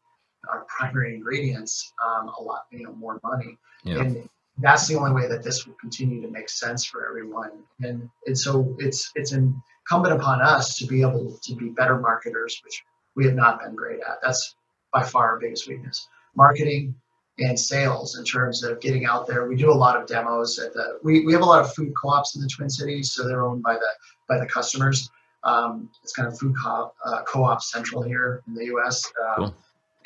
our 0.51 0.66
primary 0.68 1.14
ingredients 1.14 1.92
um, 2.05 2.28
a 2.28 2.42
lot, 2.42 2.66
you 2.70 2.84
know, 2.84 2.92
more 2.92 3.20
money. 3.22 3.59
Yeah. 3.84 4.01
And 4.01 4.28
that's 4.59 4.86
the 4.86 4.97
only 4.97 5.12
way 5.12 5.28
that 5.28 5.42
this 5.42 5.66
will 5.66 5.74
continue 5.74 6.22
to 6.22 6.28
make 6.28 6.49
sense 6.49 6.84
for 6.84 7.07
everyone. 7.07 7.51
And, 7.80 8.09
and 8.26 8.38
so 8.38 8.76
it's 8.78 9.11
it's 9.14 9.32
incumbent 9.32 10.14
upon 10.14 10.40
us 10.40 10.76
to 10.78 10.86
be 10.86 11.03
able 11.03 11.38
to 11.42 11.55
be 11.55 11.70
better 11.70 11.99
marketers, 11.99 12.61
which 12.64 12.82
we 13.16 13.24
have 13.26 13.34
not 13.34 13.61
been 13.61 13.74
great 13.74 14.01
at. 14.01 14.18
That's 14.22 14.55
by 14.92 15.03
far 15.03 15.30
our 15.30 15.38
biggest 15.40 15.68
weakness. 15.68 16.09
Marketing 16.36 16.95
and 17.38 17.59
sales 17.59 18.16
in 18.16 18.24
terms 18.24 18.62
of 18.62 18.80
getting 18.80 19.07
out 19.07 19.26
there. 19.26 19.49
We 19.49 19.57
do 19.57 19.70
a 19.70 19.74
lot 19.74 20.01
of 20.01 20.07
demos 20.07 20.59
at 20.59 20.72
the 20.72 20.99
we, 21.03 21.24
we 21.26 21.32
have 21.32 21.42
a 21.42 21.47
lot 21.47 21.61
of 21.64 21.74
food 21.74 21.92
co-ops 22.01 22.36
in 22.36 22.42
the 22.42 22.49
Twin 22.49 22.70
Cities, 22.70 23.12
so 23.12 23.26
they're 23.26 23.45
owned 23.45 23.62
by 23.62 23.74
the 23.74 23.88
by 24.28 24.38
the 24.38 24.47
customers. 24.47 25.11
Um, 25.42 25.90
it's 26.03 26.12
kind 26.12 26.26
of 26.28 26.38
food 26.38 26.55
co- 26.62 26.92
uh, 27.05 27.22
co-op 27.24 27.61
central 27.61 28.03
here 28.03 28.42
in 28.47 28.55
the 28.55 28.66
U.S. 28.66 29.05
Uh, 29.22 29.34
cool. 29.36 29.55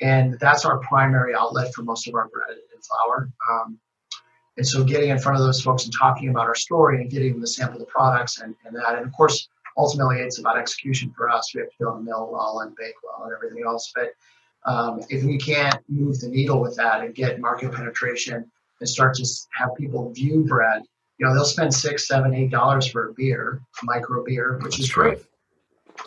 And 0.00 0.38
that's 0.40 0.64
our 0.64 0.78
primary 0.78 1.34
outlet 1.34 1.74
for 1.74 1.82
most 1.82 2.08
of 2.08 2.14
our 2.14 2.28
bread 2.28 2.50
and 2.50 2.84
flour. 2.84 3.30
Um, 3.50 3.78
and 4.56 4.66
so 4.66 4.82
getting 4.84 5.10
in 5.10 5.18
front 5.18 5.38
of 5.38 5.44
those 5.44 5.62
folks 5.62 5.84
and 5.84 5.92
talking 5.92 6.28
about 6.28 6.46
our 6.46 6.54
story 6.54 7.00
and 7.00 7.10
getting 7.10 7.32
them 7.32 7.40
to 7.40 7.46
sample 7.46 7.78
the 7.78 7.86
products 7.86 8.40
and, 8.40 8.54
and 8.64 8.74
that. 8.76 8.96
And 8.96 9.06
of 9.06 9.12
course, 9.12 9.48
ultimately 9.76 10.18
it's 10.18 10.38
about 10.38 10.58
execution 10.58 11.12
for 11.16 11.30
us. 11.30 11.54
We 11.54 11.60
have 11.60 11.70
to 11.70 11.76
be 11.78 11.84
able 11.84 11.98
to 11.98 12.02
mill 12.02 12.28
well 12.32 12.60
and 12.60 12.74
bake 12.76 12.94
well 13.04 13.24
and 13.24 13.32
everything 13.32 13.62
else. 13.64 13.92
But 13.94 14.12
um, 14.66 15.00
if 15.08 15.22
we 15.22 15.38
can't 15.38 15.78
move 15.88 16.20
the 16.20 16.28
needle 16.28 16.60
with 16.60 16.76
that 16.76 17.02
and 17.02 17.14
get 17.14 17.40
market 17.40 17.72
penetration 17.72 18.50
and 18.80 18.88
start 18.88 19.14
to 19.16 19.26
have 19.54 19.70
people 19.76 20.10
view 20.12 20.44
bread, 20.44 20.82
you 21.18 21.26
know, 21.26 21.34
they'll 21.34 21.44
spend 21.44 21.72
six, 21.72 22.06
seven, 22.06 22.34
eight 22.34 22.50
dollars 22.50 22.86
for 22.86 23.08
a 23.08 23.12
beer, 23.14 23.60
a 23.82 23.84
micro 23.84 24.24
beer, 24.24 24.58
which 24.62 24.76
that's 24.76 24.80
is 24.80 24.92
great. 24.92 25.18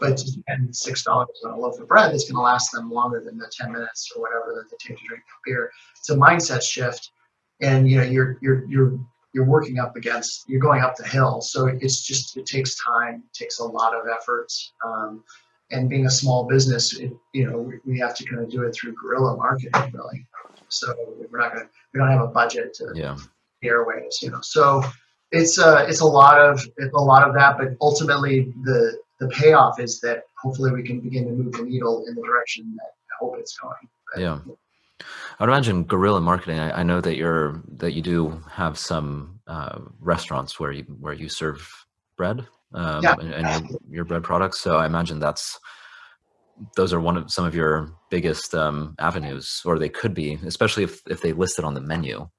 But 0.02 0.18
to 0.18 0.28
spend 0.28 0.76
six 0.76 1.04
dollars 1.04 1.30
on 1.46 1.52
a 1.52 1.58
loaf 1.58 1.80
of 1.80 1.88
bread 1.88 2.12
that's 2.12 2.30
going 2.30 2.36
to 2.36 2.42
last 2.42 2.72
them 2.72 2.92
longer 2.92 3.22
than 3.24 3.38
the 3.38 3.50
ten 3.56 3.72
minutes 3.72 4.12
or 4.14 4.22
whatever 4.22 4.54
that 4.56 4.70
they 4.70 4.76
take 4.80 4.98
to 4.98 5.08
drink 5.08 5.24
beer. 5.46 5.72
It's 5.98 6.10
a 6.10 6.16
mindset 6.16 6.64
shift 6.64 7.12
and 7.62 7.90
you 7.90 7.98
know 7.98 8.04
you're 8.04 8.38
you're 8.42 8.66
you're 8.66 9.00
you're 9.34 9.46
working 9.46 9.80
up 9.80 9.96
against 9.96 10.44
you're 10.48 10.60
going 10.60 10.82
up 10.82 10.96
the 10.96 11.08
hill. 11.08 11.42
So 11.42 11.68
it's 11.68 12.02
just 12.02 12.36
it 12.38 12.46
takes 12.46 12.76
time 12.76 13.24
it 13.26 13.38
takes 13.38 13.60
a 13.60 13.64
lot 13.64 13.96
of 13.96 14.06
efforts 14.08 14.74
um, 14.86 15.24
and 15.72 15.90
being 15.90 16.06
a 16.06 16.10
small 16.10 16.46
business 16.46 16.98
it, 16.98 17.14
you 17.34 17.50
know 17.50 17.58
we, 17.60 17.80
we 17.86 18.00
have 18.00 18.16
to 18.16 18.26
kind 18.26 18.42
of 18.42 18.50
do 18.50 18.64
it 18.64 18.74
through 18.74 18.96
guerrilla 19.02 19.38
marketing 19.38 19.72
really. 19.94 20.28
So 20.68 20.94
we're 21.30 21.40
not 21.40 21.54
going 21.54 21.66
to 21.66 21.70
we 21.94 22.00
don't 22.00 22.10
have 22.10 22.22
a 22.22 22.28
budget 22.28 22.74
to 22.76 22.92
yeah. 22.96 23.18
airways 23.64 24.20
you 24.22 24.32
know. 24.32 24.42
So 24.42 24.84
it's 25.32 25.58
uh 25.58 25.86
it's 25.88 26.02
a 26.02 26.06
lot 26.06 26.40
of 26.40 26.66
a 26.94 27.02
lot 27.02 27.28
of 27.28 27.34
that 27.36 27.58
but 27.58 27.70
ultimately 27.80 28.54
the 28.64 28.98
the 29.22 29.30
payoff 29.30 29.80
is 29.80 30.02
that 30.02 30.24
hopefully 30.42 30.72
we 30.72 30.84
can 30.84 31.00
begin 31.00 31.26
to 31.26 31.32
move 31.32 31.54
the 31.54 31.64
needle 31.64 32.06
in 32.08 32.16
the 32.16 32.22
direction 32.22 32.76
that 32.76 32.92
i 33.12 33.14
hope 33.20 33.36
it's 33.40 33.58
going 33.58 33.88
but, 34.14 34.22
yeah 34.22 34.40
I 35.40 35.44
would 35.44 35.50
imagine 35.50 35.84
guerrilla 35.86 36.22
marketing. 36.22 36.60
I, 36.60 36.82
I, 36.82 36.84
know 36.84 37.02
that 37.02 37.16
you're 37.16 37.64
that 37.78 37.94
you 37.94 38.04
do 38.04 38.40
have 38.52 38.78
some 38.78 39.40
uh, 39.48 39.80
restaurants 40.00 40.60
where 40.60 40.72
you 40.72 40.84
where 41.00 41.14
you 41.14 41.28
serve 41.28 41.68
bread 42.18 42.46
um, 42.74 43.04
yeah. 43.04 43.16
and, 43.20 43.34
and 43.34 43.70
your, 43.70 43.80
your, 43.90 44.06
bread 44.06 44.24
products. 44.24 44.62
So 44.62 44.78
I 44.78 44.86
imagine 44.86 45.20
that's 45.20 45.60
those 46.76 46.94
are 46.94 47.00
one 47.00 47.18
of 47.18 47.32
some 47.32 47.46
of 47.46 47.56
your 47.56 47.92
biggest 48.10 48.54
um, 48.54 48.96
avenues, 49.00 49.62
or 49.66 49.80
they 49.80 49.90
could 49.90 50.14
be, 50.14 50.40
especially 50.46 50.84
if 50.84 51.02
if 51.08 51.22
they 51.22 51.34
list 51.34 51.58
it 51.58 51.66
on 51.66 51.74
the 51.74 51.82
menu. 51.82 52.30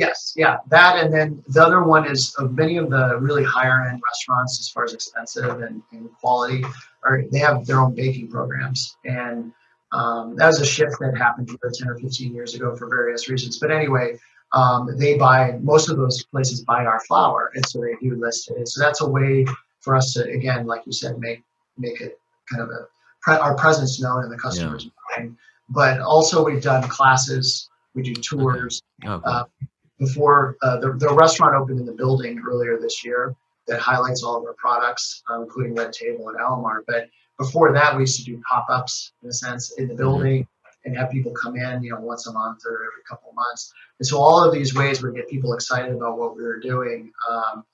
Yes, 0.00 0.32
yeah, 0.34 0.56
that, 0.68 0.96
and 0.96 1.12
then 1.12 1.44
the 1.48 1.62
other 1.62 1.82
one 1.82 2.10
is 2.10 2.34
uh, 2.38 2.44
many 2.44 2.78
of 2.78 2.88
the 2.88 3.18
really 3.20 3.44
higher 3.44 3.86
end 3.86 4.00
restaurants, 4.02 4.58
as 4.58 4.70
far 4.70 4.84
as 4.84 4.94
expensive 4.94 5.60
and, 5.60 5.82
and 5.92 6.08
quality, 6.18 6.64
are 7.04 7.24
they 7.30 7.38
have 7.38 7.66
their 7.66 7.80
own 7.80 7.94
baking 7.94 8.30
programs, 8.30 8.96
and 9.04 9.52
um, 9.92 10.36
that 10.36 10.46
was 10.46 10.58
a 10.58 10.64
shift 10.64 10.94
that 11.00 11.18
happened 11.18 11.50
here 11.50 11.70
10 11.70 11.86
or 11.86 11.98
15 11.98 12.34
years 12.34 12.54
ago 12.54 12.74
for 12.76 12.88
various 12.88 13.28
reasons. 13.28 13.58
But 13.58 13.70
anyway, 13.70 14.18
um, 14.52 14.96
they 14.96 15.18
buy 15.18 15.58
most 15.60 15.90
of 15.90 15.98
those 15.98 16.24
places 16.24 16.64
buy 16.64 16.86
our 16.86 17.00
flour, 17.00 17.50
and 17.54 17.66
so 17.68 17.82
they 17.82 17.94
do 18.00 18.16
list 18.16 18.50
it. 18.50 18.68
So 18.68 18.82
that's 18.82 19.02
a 19.02 19.06
way 19.06 19.44
for 19.80 19.94
us 19.94 20.14
to, 20.14 20.24
again, 20.30 20.66
like 20.66 20.86
you 20.86 20.92
said, 20.92 21.18
make 21.18 21.42
make 21.76 22.00
it 22.00 22.18
kind 22.50 22.62
of 22.62 22.70
a 22.70 23.40
our 23.42 23.54
presence 23.54 24.00
known 24.00 24.24
in 24.24 24.30
the 24.30 24.38
customer's 24.38 24.86
yeah. 24.86 25.18
mind. 25.18 25.36
But 25.68 26.00
also, 26.00 26.42
we've 26.42 26.62
done 26.62 26.88
classes, 26.88 27.68
we 27.94 28.02
do 28.02 28.14
tours. 28.14 28.80
Okay. 29.04 29.12
Okay. 29.12 29.24
Uh, 29.26 29.44
before 30.00 30.56
uh, 30.62 30.78
the, 30.80 30.92
the 30.94 31.14
restaurant 31.14 31.54
opened 31.54 31.78
in 31.78 31.86
the 31.86 31.92
building 31.92 32.42
earlier 32.48 32.78
this 32.80 33.04
year 33.04 33.36
that 33.68 33.78
highlights 33.78 34.24
all 34.24 34.36
of 34.38 34.44
our 34.44 34.54
products, 34.54 35.22
uh, 35.30 35.40
including 35.42 35.74
Red 35.74 35.92
Table 35.92 36.28
and 36.30 36.38
Alemar. 36.38 36.80
But 36.88 37.08
before 37.38 37.72
that, 37.72 37.94
we 37.94 38.02
used 38.02 38.18
to 38.18 38.24
do 38.24 38.42
pop-ups 38.50 39.12
in 39.22 39.28
a 39.28 39.32
sense 39.32 39.72
in 39.78 39.86
the 39.86 39.94
mm-hmm. 39.94 40.02
building 40.02 40.48
and 40.84 40.96
have 40.96 41.10
people 41.10 41.32
come 41.32 41.56
in, 41.56 41.82
you 41.82 41.92
know, 41.92 42.00
once 42.00 42.26
a 42.26 42.32
month 42.32 42.62
or 42.66 42.72
every 42.72 43.02
couple 43.08 43.28
of 43.28 43.36
months. 43.36 43.72
And 43.98 44.06
so 44.06 44.18
all 44.18 44.42
of 44.42 44.52
these 44.52 44.74
ways 44.74 45.02
we 45.02 45.12
get 45.12 45.28
people 45.28 45.52
excited 45.52 45.94
about 45.94 46.18
what 46.18 46.36
we 46.36 46.42
were 46.42 46.58
doing. 46.58 47.12
Um, 47.30 47.64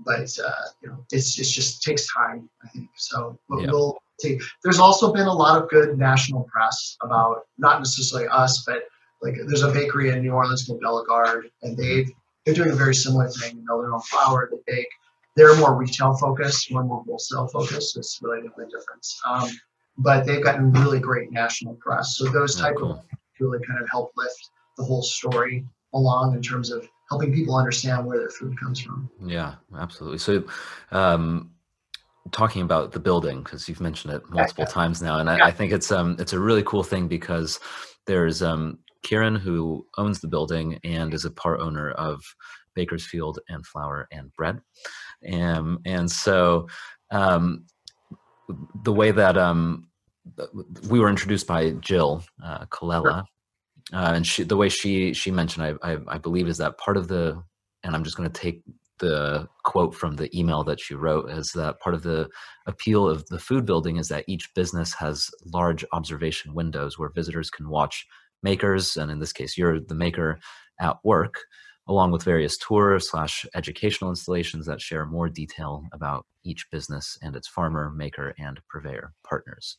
but 0.00 0.28
uh, 0.44 0.66
you 0.82 0.88
know, 0.88 1.04
it's, 1.12 1.38
it's 1.38 1.50
just 1.50 1.82
takes 1.82 2.12
time, 2.12 2.50
I 2.64 2.68
think. 2.68 2.88
So 2.96 3.38
we'll, 3.48 3.62
yeah. 3.62 3.70
we'll 3.70 4.02
see. 4.20 4.38
There's 4.64 4.80
also 4.80 5.12
been 5.12 5.26
a 5.26 5.32
lot 5.32 5.62
of 5.62 5.70
good 5.70 5.96
national 5.96 6.42
press 6.52 6.96
about 7.02 7.46
not 7.56 7.78
necessarily 7.78 8.28
us, 8.28 8.64
but 8.66 8.82
like 9.22 9.34
there's 9.46 9.62
a 9.62 9.72
bakery 9.72 10.10
in 10.10 10.22
New 10.22 10.32
Orleans 10.32 10.64
called 10.66 10.80
Bellegarde, 10.80 11.50
and 11.62 11.76
they 11.76 12.06
they're 12.44 12.54
doing 12.54 12.70
a 12.70 12.76
very 12.76 12.94
similar 12.94 13.28
thing. 13.28 13.56
You 13.56 13.64
know, 13.64 13.80
their 13.80 13.92
own 13.92 14.00
flour, 14.02 14.50
they 14.50 14.74
bake. 14.74 14.88
They're 15.34 15.56
more 15.56 15.74
retail 15.74 16.16
focused, 16.16 16.70
we're 16.70 16.84
more 16.84 17.04
wholesale 17.06 17.48
focused. 17.48 17.96
It's 17.98 18.18
really 18.22 18.40
the 18.40 18.64
difference. 18.64 19.20
Um, 19.26 19.50
but 19.98 20.24
they've 20.24 20.42
gotten 20.42 20.72
really 20.72 20.98
great 20.98 21.30
national 21.30 21.74
press. 21.74 22.16
So 22.16 22.24
those 22.26 22.56
type 22.56 22.76
cool. 22.76 22.92
of 22.92 23.04
really 23.38 23.58
kind 23.66 23.80
of 23.80 23.88
help 23.90 24.12
lift 24.16 24.50
the 24.78 24.84
whole 24.84 25.02
story 25.02 25.66
along 25.92 26.34
in 26.34 26.42
terms 26.42 26.70
of 26.70 26.88
helping 27.08 27.32
people 27.32 27.56
understand 27.56 28.06
where 28.06 28.18
their 28.18 28.30
food 28.30 28.58
comes 28.58 28.80
from. 28.80 29.10
Yeah, 29.24 29.56
absolutely. 29.76 30.18
So, 30.18 30.44
um, 30.90 31.52
talking 32.32 32.62
about 32.62 32.92
the 32.92 32.98
building 32.98 33.42
because 33.42 33.68
you've 33.68 33.80
mentioned 33.80 34.12
it 34.14 34.28
multiple 34.28 34.64
yeah. 34.64 34.72
times 34.72 35.00
now, 35.00 35.18
and 35.18 35.30
I, 35.30 35.36
yeah. 35.36 35.44
I, 35.44 35.50
think 35.52 35.72
it's 35.72 35.92
um 35.92 36.16
it's 36.18 36.32
a 36.32 36.40
really 36.40 36.62
cool 36.64 36.82
thing 36.82 37.06
because 37.08 37.60
there's 38.06 38.42
um 38.42 38.78
Kieran, 39.06 39.36
who 39.36 39.86
owns 39.96 40.20
the 40.20 40.28
building 40.28 40.80
and 40.82 41.14
is 41.14 41.24
a 41.24 41.30
part 41.30 41.60
owner 41.60 41.92
of 41.92 42.20
Baker's 42.74 43.06
Field 43.06 43.38
and 43.48 43.64
Flour 43.64 44.08
and 44.10 44.32
Bread. 44.34 44.60
Um, 45.32 45.78
and 45.84 46.10
so 46.10 46.66
um, 47.10 47.66
the 48.82 48.92
way 48.92 49.12
that 49.12 49.38
um, 49.38 49.88
we 50.88 50.98
were 50.98 51.08
introduced 51.08 51.46
by 51.46 51.70
Jill 51.72 52.24
uh, 52.44 52.66
Colella, 52.66 53.24
uh, 53.92 54.12
and 54.14 54.26
she, 54.26 54.42
the 54.42 54.56
way 54.56 54.68
she 54.68 55.12
she 55.14 55.30
mentioned, 55.30 55.78
I, 55.82 55.92
I, 55.92 55.98
I 56.08 56.18
believe, 56.18 56.48
is 56.48 56.58
that 56.58 56.78
part 56.78 56.96
of 56.96 57.06
the, 57.06 57.40
and 57.84 57.94
I'm 57.94 58.02
just 58.02 58.16
going 58.16 58.30
to 58.30 58.40
take 58.40 58.62
the 58.98 59.46
quote 59.62 59.94
from 59.94 60.16
the 60.16 60.34
email 60.36 60.64
that 60.64 60.80
she 60.80 60.94
wrote 60.94 61.30
is 61.30 61.52
that 61.54 61.78
part 61.80 61.94
of 61.94 62.02
the 62.02 62.28
appeal 62.66 63.06
of 63.06 63.26
the 63.26 63.38
food 63.38 63.66
building 63.66 63.98
is 63.98 64.08
that 64.08 64.24
each 64.26 64.48
business 64.54 64.94
has 64.94 65.28
large 65.44 65.84
observation 65.92 66.54
windows 66.54 66.98
where 66.98 67.10
visitors 67.10 67.50
can 67.50 67.68
watch 67.68 68.06
makers, 68.42 68.96
and 68.96 69.10
in 69.10 69.18
this 69.18 69.32
case, 69.32 69.56
you're 69.56 69.80
the 69.80 69.94
maker 69.94 70.38
at 70.80 70.96
work, 71.04 71.34
along 71.88 72.10
with 72.10 72.22
various 72.22 72.58
tour 72.58 72.98
slash 72.98 73.46
educational 73.54 74.10
installations 74.10 74.66
that 74.66 74.80
share 74.80 75.06
more 75.06 75.28
detail 75.28 75.84
about 75.92 76.26
each 76.44 76.66
business 76.70 77.18
and 77.22 77.36
its 77.36 77.48
farmer, 77.48 77.90
maker, 77.90 78.34
and 78.38 78.60
purveyor 78.68 79.12
partners. 79.28 79.78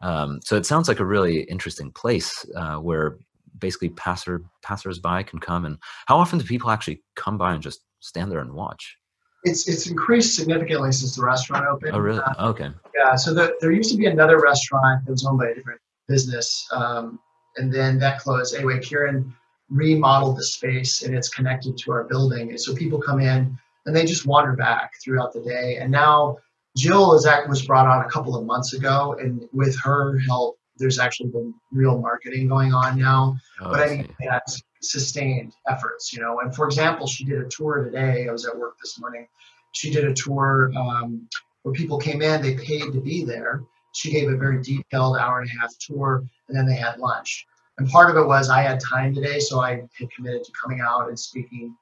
Um, 0.00 0.40
so 0.44 0.56
it 0.56 0.66
sounds 0.66 0.88
like 0.88 1.00
a 1.00 1.04
really 1.04 1.42
interesting 1.42 1.92
place 1.92 2.32
uh, 2.56 2.76
where 2.76 3.18
basically 3.58 3.90
passer 3.90 4.42
passersby 4.62 5.24
can 5.24 5.38
come. 5.38 5.64
And 5.64 5.78
how 6.06 6.18
often 6.18 6.38
do 6.38 6.44
people 6.44 6.70
actually 6.70 7.02
come 7.16 7.38
by 7.38 7.54
and 7.54 7.62
just 7.62 7.80
stand 8.00 8.30
there 8.32 8.40
and 8.40 8.52
watch? 8.52 8.96
It's 9.44 9.68
it's 9.68 9.88
increased 9.88 10.36
significantly 10.36 10.92
since 10.92 11.16
the 11.16 11.24
restaurant 11.24 11.66
opened. 11.66 11.94
Oh, 11.94 11.98
really? 11.98 12.20
Uh, 12.20 12.50
okay. 12.50 12.70
Yeah. 12.96 13.16
So 13.16 13.34
the, 13.34 13.54
there 13.60 13.72
used 13.72 13.90
to 13.90 13.96
be 13.96 14.06
another 14.06 14.40
restaurant 14.40 15.04
that 15.04 15.10
was 15.10 15.26
owned 15.26 15.38
by 15.38 15.48
a 15.48 15.54
different 15.54 15.80
business 16.08 16.66
um, 16.72 17.18
and 17.56 17.72
then 17.72 17.98
that 17.98 18.20
closed. 18.20 18.54
Anyway, 18.54 18.80
Kieran 18.80 19.34
remodeled 19.70 20.36
the 20.36 20.44
space 20.44 21.02
and 21.02 21.14
it's 21.14 21.28
connected 21.28 21.76
to 21.78 21.92
our 21.92 22.04
building. 22.04 22.50
And 22.50 22.60
so 22.60 22.74
people 22.74 23.00
come 23.00 23.20
in 23.20 23.58
and 23.86 23.96
they 23.96 24.04
just 24.04 24.26
wander 24.26 24.52
back 24.52 24.92
throughout 25.02 25.32
the 25.32 25.40
day. 25.40 25.78
And 25.80 25.90
now 25.90 26.38
Jill 26.76 27.14
is 27.14 27.26
act 27.26 27.48
was 27.48 27.64
brought 27.64 27.86
on 27.86 28.04
a 28.04 28.08
couple 28.08 28.36
of 28.36 28.46
months 28.46 28.72
ago, 28.72 29.16
and 29.20 29.46
with 29.52 29.78
her 29.82 30.18
help, 30.20 30.56
there's 30.78 30.98
actually 30.98 31.30
been 31.30 31.54
real 31.70 32.00
marketing 32.00 32.48
going 32.48 32.72
on 32.72 32.98
now. 32.98 33.36
Oh, 33.60 33.70
but 33.70 33.80
I 33.80 33.96
mean, 33.96 34.16
that's 34.24 34.62
sustained 34.80 35.52
efforts, 35.68 36.12
you 36.12 36.20
know. 36.20 36.40
And 36.40 36.54
for 36.54 36.64
example, 36.66 37.06
she 37.06 37.24
did 37.24 37.40
a 37.40 37.48
tour 37.48 37.84
today. 37.84 38.26
I 38.26 38.32
was 38.32 38.46
at 38.46 38.56
work 38.56 38.76
this 38.82 38.98
morning. 38.98 39.26
She 39.72 39.90
did 39.90 40.04
a 40.04 40.14
tour 40.14 40.72
um, 40.76 41.28
where 41.62 41.74
people 41.74 41.98
came 41.98 42.22
in, 42.22 42.42
they 42.42 42.54
paid 42.54 42.92
to 42.92 43.00
be 43.00 43.24
there, 43.24 43.62
she 43.92 44.10
gave 44.10 44.28
a 44.28 44.36
very 44.36 44.62
detailed 44.62 45.16
hour 45.16 45.40
and 45.40 45.50
a 45.50 45.60
half 45.60 45.70
tour, 45.78 46.24
and 46.48 46.56
then 46.56 46.66
they 46.66 46.76
had 46.76 46.98
lunch. 46.98 47.46
And 47.78 47.88
part 47.88 48.10
of 48.10 48.16
it 48.16 48.26
was 48.26 48.50
I 48.50 48.62
had 48.62 48.80
time 48.80 49.14
today, 49.14 49.38
so 49.38 49.60
I 49.60 49.76
had 49.76 50.10
committed 50.14 50.44
to 50.44 50.52
coming 50.60 50.80
out 50.80 51.08
and 51.08 51.18
speaking, 51.18 51.74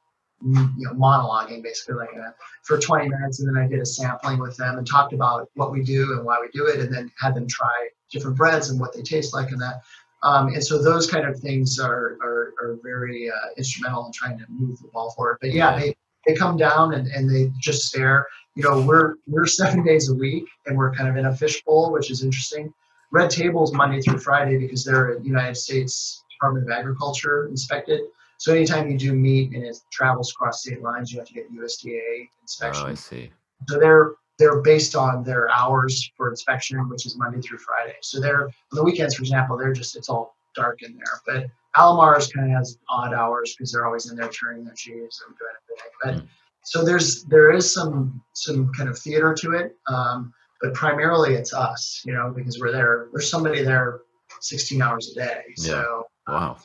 you 0.42 0.72
know, 0.76 0.92
monologuing 0.92 1.62
basically 1.62 1.96
like 1.96 2.12
a, 2.12 2.34
for 2.62 2.78
20 2.78 3.08
minutes, 3.08 3.40
and 3.40 3.48
then 3.48 3.62
I 3.62 3.66
did 3.66 3.80
a 3.80 3.86
sampling 3.86 4.38
with 4.38 4.56
them 4.56 4.78
and 4.78 4.86
talked 4.86 5.12
about 5.12 5.50
what 5.54 5.72
we 5.72 5.82
do 5.82 6.12
and 6.12 6.24
why 6.24 6.40
we 6.40 6.48
do 6.52 6.66
it, 6.66 6.80
and 6.80 6.94
then 6.94 7.10
had 7.18 7.34
them 7.34 7.46
try 7.48 7.88
different 8.10 8.36
breads 8.36 8.70
and 8.70 8.80
what 8.80 8.94
they 8.94 9.02
taste 9.02 9.34
like 9.34 9.50
and 9.50 9.60
that. 9.60 9.80
Um, 10.22 10.48
and 10.48 10.62
so 10.62 10.82
those 10.82 11.10
kind 11.10 11.26
of 11.26 11.38
things 11.40 11.78
are 11.78 12.18
are, 12.22 12.52
are 12.60 12.78
very 12.82 13.30
uh, 13.30 13.48
instrumental 13.56 14.06
in 14.06 14.12
trying 14.12 14.38
to 14.38 14.44
move 14.48 14.78
the 14.80 14.88
ball 14.88 15.10
forward. 15.12 15.38
But 15.40 15.52
yeah, 15.52 15.78
they 15.78 15.94
they 16.26 16.34
come 16.34 16.56
down 16.56 16.94
and, 16.94 17.08
and 17.08 17.28
they 17.28 17.50
just 17.58 17.86
stare 17.86 18.26
you 18.54 18.62
know, 18.62 18.80
we're 18.80 19.14
we're 19.26 19.46
seven 19.46 19.84
days 19.84 20.08
a 20.08 20.14
week 20.14 20.44
and 20.66 20.76
we're 20.76 20.92
kind 20.92 21.08
of 21.08 21.16
in 21.16 21.26
a 21.26 21.34
fishbowl, 21.34 21.92
which 21.92 22.10
is 22.10 22.22
interesting. 22.22 22.72
Red 23.12 23.30
Table's 23.30 23.72
Monday 23.72 24.00
through 24.00 24.18
Friday 24.18 24.56
because 24.56 24.84
they're 24.84 25.14
a 25.14 25.22
United 25.22 25.56
States 25.56 26.24
Department 26.32 26.70
of 26.70 26.76
Agriculture 26.76 27.46
inspected. 27.46 28.00
So 28.38 28.54
anytime 28.54 28.90
you 28.90 28.96
do 28.96 29.12
meat 29.12 29.52
and 29.52 29.64
it 29.64 29.76
travels 29.90 30.30
across 30.30 30.62
state 30.62 30.80
lines, 30.80 31.12
you 31.12 31.18
have 31.18 31.28
to 31.28 31.34
get 31.34 31.52
USDA 31.52 32.28
inspection. 32.42 32.84
Oh, 32.86 32.90
I 32.90 32.94
see. 32.94 33.30
So 33.68 33.78
they're 33.78 34.12
they're 34.38 34.62
based 34.62 34.96
on 34.96 35.22
their 35.22 35.50
hours 35.50 36.10
for 36.16 36.30
inspection, 36.30 36.88
which 36.88 37.04
is 37.04 37.16
Monday 37.16 37.40
through 37.40 37.58
Friday. 37.58 37.96
So 38.00 38.20
they're 38.20 38.46
on 38.46 38.52
the 38.72 38.82
weekends, 38.82 39.14
for 39.14 39.22
example, 39.22 39.58
they're 39.58 39.72
just 39.72 39.96
it's 39.96 40.08
all 40.08 40.34
dark 40.56 40.82
in 40.82 40.96
there. 40.96 41.20
But 41.26 41.50
Alemar's 41.76 42.32
kind 42.32 42.50
of 42.50 42.56
has 42.56 42.78
odd 42.88 43.12
hours 43.12 43.54
because 43.54 43.72
they're 43.72 43.86
always 43.86 44.10
in 44.10 44.16
there 44.16 44.28
turning 44.28 44.64
their 44.64 44.74
cheese 44.74 45.22
and 45.26 45.36
doing 45.38 45.52
everything. 45.62 45.92
But 46.02 46.14
mm 46.24 46.28
so 46.64 46.84
there's 46.84 47.24
there 47.24 47.50
is 47.52 47.72
some 47.72 48.22
some 48.34 48.72
kind 48.76 48.88
of 48.88 48.98
theater 48.98 49.34
to 49.40 49.52
it, 49.52 49.76
um, 49.88 50.32
but 50.60 50.74
primarily 50.74 51.34
it's 51.34 51.54
us, 51.54 52.02
you 52.04 52.12
know, 52.12 52.32
because 52.34 52.58
we're 52.60 52.72
there. 52.72 53.08
There's 53.12 53.30
somebody 53.30 53.62
there 53.62 54.00
16 54.40 54.80
hours 54.80 55.10
a 55.10 55.14
day. 55.14 55.42
So 55.56 56.06
yeah. 56.28 56.32
wow. 56.32 56.56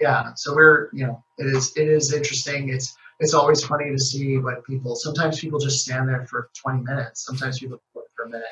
Yeah. 0.00 0.34
So 0.36 0.54
we're 0.54 0.88
you 0.92 1.06
know 1.06 1.22
it 1.38 1.46
is 1.46 1.76
it 1.76 1.88
is 1.88 2.12
interesting. 2.12 2.70
It's 2.70 2.96
it's 3.20 3.34
always 3.34 3.64
funny 3.64 3.90
to 3.90 3.98
see 3.98 4.38
what 4.38 4.64
people. 4.64 4.96
Sometimes 4.96 5.40
people 5.40 5.58
just 5.58 5.82
stand 5.84 6.08
there 6.08 6.26
for 6.26 6.50
20 6.54 6.82
minutes. 6.82 7.24
Sometimes 7.24 7.60
people 7.60 7.80
look 7.94 8.06
for 8.16 8.24
a 8.24 8.28
minute. 8.28 8.46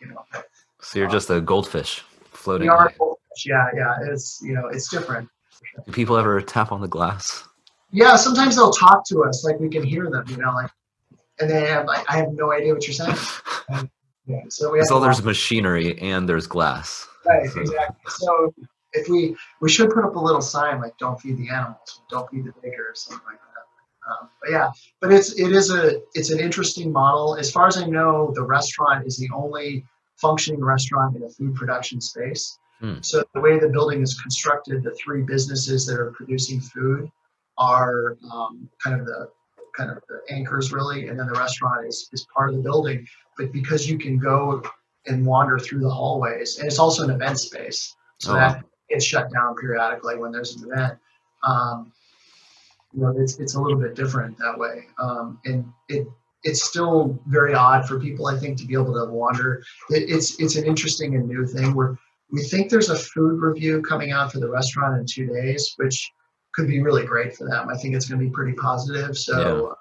You 0.00 0.08
know. 0.08 0.24
So 0.80 0.98
you're 0.98 1.08
um, 1.08 1.12
just 1.12 1.30
a 1.30 1.40
goldfish 1.40 2.04
floating. 2.32 2.66
We 2.66 2.68
are 2.68 2.92
goldfish. 2.98 3.46
Yeah, 3.46 3.68
yeah. 3.74 3.96
It's 4.02 4.40
you 4.42 4.54
know 4.54 4.66
it's 4.66 4.88
different. 4.88 5.28
Do 5.86 5.92
people 5.92 6.16
ever 6.16 6.40
tap 6.40 6.72
on 6.72 6.80
the 6.80 6.88
glass? 6.88 7.47
Yeah, 7.90 8.16
sometimes 8.16 8.56
they'll 8.56 8.70
talk 8.70 9.06
to 9.08 9.24
us 9.24 9.44
like 9.44 9.58
we 9.58 9.68
can 9.68 9.82
hear 9.82 10.10
them, 10.10 10.24
you 10.28 10.36
know, 10.36 10.52
like, 10.52 10.70
and 11.40 11.48
they 11.48 11.66
have 11.66 11.86
like, 11.86 12.04
I 12.10 12.16
have 12.16 12.32
no 12.32 12.52
idea 12.52 12.74
what 12.74 12.86
you're 12.86 12.94
saying. 12.94 13.16
And, 13.68 13.90
yeah, 14.26 14.42
so 14.48 14.72
we. 14.72 14.82
So 14.84 15.00
there's 15.00 15.22
machinery 15.22 15.98
and 16.00 16.28
there's 16.28 16.46
glass. 16.46 17.06
Right, 17.26 17.48
so. 17.50 17.60
exactly. 17.60 17.96
So 18.08 18.54
if 18.92 19.08
we 19.08 19.36
we 19.60 19.70
should 19.70 19.90
put 19.90 20.04
up 20.04 20.16
a 20.16 20.18
little 20.18 20.40
sign 20.40 20.80
like 20.80 20.96
"Don't 20.98 21.20
feed 21.20 21.38
the 21.38 21.48
animals," 21.48 22.02
"Don't 22.10 22.28
feed 22.30 22.44
the 22.44 22.52
baker," 22.62 22.88
or 22.90 22.94
something 22.94 23.24
like 23.26 23.38
that. 23.38 24.10
Um, 24.10 24.30
but 24.42 24.50
yeah, 24.50 24.70
but 25.00 25.12
it's 25.12 25.38
it 25.38 25.52
is 25.52 25.70
a 25.70 26.00
it's 26.14 26.30
an 26.30 26.40
interesting 26.40 26.92
model. 26.92 27.36
As 27.36 27.50
far 27.50 27.66
as 27.66 27.76
I 27.76 27.86
know, 27.86 28.32
the 28.34 28.42
restaurant 28.42 29.06
is 29.06 29.16
the 29.16 29.28
only 29.34 29.84
functioning 30.16 30.64
restaurant 30.64 31.16
in 31.16 31.22
a 31.22 31.28
food 31.28 31.54
production 31.54 32.00
space. 32.00 32.58
Hmm. 32.80 32.96
So 33.00 33.24
the 33.34 33.40
way 33.40 33.58
the 33.58 33.68
building 33.68 34.02
is 34.02 34.20
constructed, 34.20 34.82
the 34.82 34.96
three 35.02 35.22
businesses 35.22 35.86
that 35.86 35.98
are 35.98 36.12
producing 36.12 36.60
food 36.60 37.10
are 37.58 38.16
um, 38.32 38.68
kind 38.82 38.98
of 38.98 39.06
the 39.06 39.28
kind 39.76 39.90
of 39.90 40.02
the 40.08 40.20
anchors 40.32 40.72
really, 40.72 41.08
and 41.08 41.18
then 41.18 41.26
the 41.26 41.38
restaurant 41.38 41.86
is, 41.86 42.08
is 42.12 42.26
part 42.34 42.50
of 42.50 42.56
the 42.56 42.62
building. 42.62 43.06
But 43.36 43.52
because 43.52 43.88
you 43.88 43.98
can 43.98 44.18
go 44.18 44.62
and 45.06 45.24
wander 45.24 45.58
through 45.58 45.80
the 45.80 45.90
hallways, 45.90 46.58
and 46.58 46.66
it's 46.66 46.78
also 46.78 47.04
an 47.04 47.10
event 47.10 47.38
space, 47.38 47.94
so 48.18 48.32
oh. 48.32 48.34
that 48.34 48.64
gets 48.90 49.04
shut 49.04 49.30
down 49.32 49.54
periodically 49.56 50.16
when 50.16 50.32
there's 50.32 50.56
an 50.56 50.70
event. 50.70 50.98
Um, 51.44 51.92
you 52.92 53.02
know, 53.02 53.14
it's 53.16 53.38
it's 53.38 53.54
a 53.54 53.60
little 53.60 53.78
bit 53.78 53.94
different 53.94 54.38
that 54.38 54.58
way, 54.58 54.86
um, 54.98 55.38
and 55.44 55.64
it 55.88 56.06
it's 56.44 56.64
still 56.64 57.18
very 57.26 57.54
odd 57.54 57.86
for 57.86 57.98
people, 57.98 58.26
I 58.26 58.38
think, 58.38 58.58
to 58.58 58.66
be 58.66 58.74
able 58.74 58.94
to 58.94 59.10
wander. 59.10 59.62
It, 59.90 60.08
it's 60.08 60.40
it's 60.40 60.56
an 60.56 60.64
interesting 60.64 61.14
and 61.14 61.28
new 61.28 61.46
thing. 61.46 61.74
Where 61.74 61.98
we 62.30 62.42
think 62.42 62.70
there's 62.70 62.90
a 62.90 62.96
food 62.96 63.40
review 63.40 63.82
coming 63.82 64.12
out 64.12 64.32
for 64.32 64.38
the 64.38 64.48
restaurant 64.48 64.98
in 64.98 65.06
two 65.06 65.26
days, 65.26 65.74
which 65.76 66.10
could 66.58 66.66
be 66.66 66.80
really 66.82 67.06
great 67.06 67.36
for 67.36 67.48
them. 67.48 67.68
I 67.68 67.76
think 67.76 67.94
it's 67.94 68.08
going 68.08 68.20
to 68.20 68.26
be 68.26 68.32
pretty 68.32 68.54
positive. 68.54 69.16
So 69.16 69.76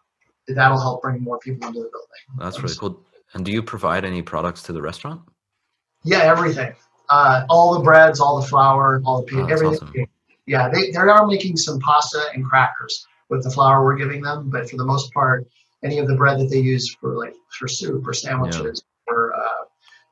yeah. 0.47 0.55
that'll 0.55 0.79
help 0.79 1.01
bring 1.01 1.21
more 1.21 1.39
people 1.39 1.67
into 1.67 1.79
the 1.79 1.89
building. 1.89 2.23
That's 2.37 2.61
really 2.61 2.75
cool. 2.75 3.03
And 3.33 3.43
do 3.43 3.51
you 3.51 3.63
provide 3.63 4.05
any 4.05 4.21
products 4.21 4.61
to 4.63 4.73
the 4.73 4.81
restaurant? 4.81 5.21
Yeah, 6.03 6.19
everything. 6.19 6.73
Uh, 7.09 7.45
all 7.49 7.73
the 7.73 7.79
breads, 7.79 8.19
all 8.19 8.39
the 8.39 8.47
flour, 8.47 9.01
all 9.05 9.23
the 9.23 9.41
oh, 9.41 9.45
everything. 9.47 9.89
Awesome. 9.89 10.07
Yeah, 10.45 10.69
they, 10.69 10.91
they 10.91 10.97
are 10.97 11.25
making 11.25 11.57
some 11.57 11.79
pasta 11.79 12.27
and 12.33 12.45
crackers 12.45 13.05
with 13.29 13.43
the 13.43 13.49
flour 13.49 13.83
we're 13.83 13.97
giving 13.97 14.21
them, 14.21 14.49
but 14.49 14.69
for 14.69 14.77
the 14.77 14.85
most 14.85 15.13
part, 15.13 15.47
any 15.83 15.97
of 15.97 16.07
the 16.07 16.15
bread 16.15 16.39
that 16.39 16.49
they 16.49 16.59
use 16.59 16.93
for 16.93 17.17
like 17.17 17.33
for 17.49 17.67
soup 17.67 18.07
or 18.07 18.13
sandwiches 18.13 18.83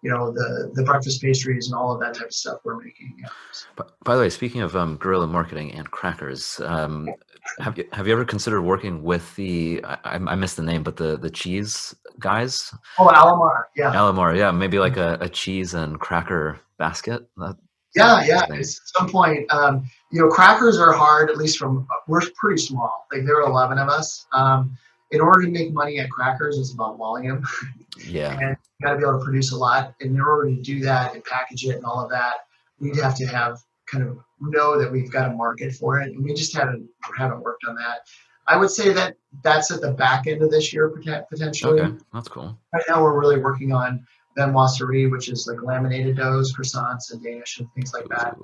you 0.06 0.12
know 0.12 0.32
the 0.32 0.72
the 0.76 0.84
breakfast 0.84 1.20
pastries 1.20 1.66
and 1.66 1.76
all 1.76 1.92
of 1.92 2.00
that 2.00 2.14
type 2.14 2.28
of 2.28 2.34
stuff 2.34 2.60
we're 2.64 2.78
making. 2.78 3.16
Yeah. 3.18 3.28
By, 3.76 3.86
by 4.04 4.16
the 4.16 4.22
way, 4.22 4.30
speaking 4.30 4.62
of 4.62 4.76
um, 4.76 4.98
guerrilla 4.98 5.26
marketing 5.26 5.72
and 5.72 5.90
crackers, 5.90 6.62
um, 6.64 7.10
have 7.58 7.76
you 7.76 7.86
have 7.92 8.06
you 8.06 8.14
ever 8.14 8.24
considered 8.24 8.62
working 8.62 9.02
with 9.02 9.36
the 9.36 9.84
I, 9.84 10.18
I 10.18 10.36
missed 10.36 10.58
the 10.58 10.62
name, 10.62 10.84
but 10.84 10.96
the 10.96 11.18
the 11.18 11.32
cheese 11.32 11.96
guys? 12.20 12.72
Oh, 13.00 13.08
Alemar, 13.08 13.64
yeah. 13.76 13.94
Alemar, 13.94 14.38
yeah, 14.38 14.52
maybe 14.52 14.78
like 14.78 14.98
a, 14.98 15.18
a 15.22 15.28
cheese 15.28 15.74
and 15.74 16.00
cracker 16.00 16.60
basket. 16.78 17.28
That, 17.38 17.58
yeah, 17.96 18.24
yeah. 18.26 18.46
At 18.48 18.64
some 18.64 19.10
point, 19.10 19.52
um, 19.52 19.90
you 20.12 20.22
know, 20.22 20.28
crackers 20.28 20.78
are 20.78 20.92
hard. 20.92 21.32
At 21.32 21.38
least 21.38 21.58
from 21.58 21.88
we're 22.08 22.22
pretty 22.36 22.62
small. 22.62 23.08
Like 23.12 23.26
there 23.26 23.38
are 23.38 23.50
eleven 23.50 23.80
of 23.80 23.90
us. 23.90 24.28
Um, 24.34 24.78
in 25.12 25.22
order 25.22 25.44
to 25.44 25.50
make 25.50 25.72
money 25.74 26.00
at 26.00 26.12
crackers, 26.12 26.60
it's 26.60 26.74
about 26.74 26.98
volume. 26.98 27.44
Yeah. 28.04 28.38
and 28.40 28.58
you 28.80 28.88
got 28.88 28.94
to 28.94 28.98
be 28.98 29.04
able 29.04 29.20
to 29.20 29.24
produce 29.24 29.52
a 29.52 29.58
lot. 29.58 29.94
And 30.02 30.16
in 30.16 30.22
order 30.22 30.50
to 30.50 30.62
do 30.62 30.82
that 30.82 31.14
and 31.14 31.24
package 31.24 31.66
it 31.66 31.76
and 31.76 31.86
all 31.86 32.04
of 32.04 32.10
that, 32.12 32.48
we'd 32.80 32.98
have 32.98 33.16
to 33.16 33.26
have 33.26 33.60
kind 33.86 34.04
of 34.04 34.18
know 34.42 34.80
that 34.80 34.92
we've 34.92 35.12
got 35.12 35.30
a 35.30 35.34
market 35.34 35.74
for 35.74 36.02
it. 36.02 36.12
And 36.12 36.24
we 36.24 36.34
just 36.34 36.56
haven't 36.56 36.88
haven't 37.18 37.42
worked 37.42 37.64
on 37.68 37.76
that. 37.76 38.00
I 38.48 38.58
would 38.58 38.70
say 38.70 38.94
that 38.94 39.16
that's 39.44 39.72
at 39.72 39.82
the 39.82 39.92
back 39.92 40.28
end 40.28 40.42
of 40.44 40.52
this 40.52 40.72
year 40.72 40.90
potentially. 40.90 41.82
Okay, 41.82 41.96
that's 42.14 42.28
cool. 42.28 42.58
Right 42.74 42.84
now, 42.88 43.04
we're 43.04 43.20
really 43.20 43.40
working 43.40 43.72
on 43.72 44.06
viennoiserie, 44.38 45.10
which 45.10 45.30
is 45.30 45.48
like 45.48 45.64
laminated 45.64 46.18
doughs, 46.18 46.54
croissants, 46.54 47.12
and 47.12 47.24
Danish 47.24 47.60
and 47.60 47.68
things 47.74 47.94
like 47.94 48.08
that, 48.10 48.36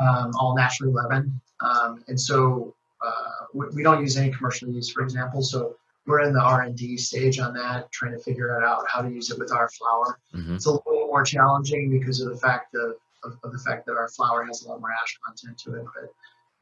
um, 0.00 0.32
all 0.38 0.56
naturally 0.56 0.92
leavened. 0.92 1.32
Um, 1.60 2.02
and 2.08 2.20
so 2.20 2.74
uh, 3.04 3.46
we, 3.52 3.66
we, 3.74 3.82
don't 3.82 4.00
use 4.00 4.16
any 4.16 4.32
commercial 4.32 4.68
yeast, 4.68 4.92
for 4.92 5.02
example. 5.02 5.42
So 5.42 5.76
we're 6.06 6.20
in 6.20 6.32
the 6.32 6.40
R&D 6.40 6.98
stage 6.98 7.38
on 7.38 7.54
that, 7.54 7.90
trying 7.92 8.12
to 8.12 8.18
figure 8.18 8.62
out 8.62 8.84
how 8.88 9.02
to 9.02 9.10
use 9.10 9.30
it 9.30 9.38
with 9.38 9.52
our 9.52 9.68
flour. 9.70 10.18
Mm-hmm. 10.34 10.56
It's 10.56 10.66
a 10.66 10.72
little 10.72 11.06
more 11.06 11.24
challenging 11.24 11.90
because 11.90 12.20
of 12.20 12.28
the 12.28 12.36
fact 12.36 12.74
of, 12.74 12.96
of, 13.24 13.38
of, 13.42 13.52
the 13.52 13.58
fact 13.58 13.86
that 13.86 13.92
our 13.92 14.08
flour 14.08 14.44
has 14.44 14.62
a 14.62 14.68
lot 14.68 14.80
more 14.80 14.90
ash 14.90 15.18
content 15.24 15.56
to 15.58 15.76
it. 15.76 15.84
But 15.94 16.12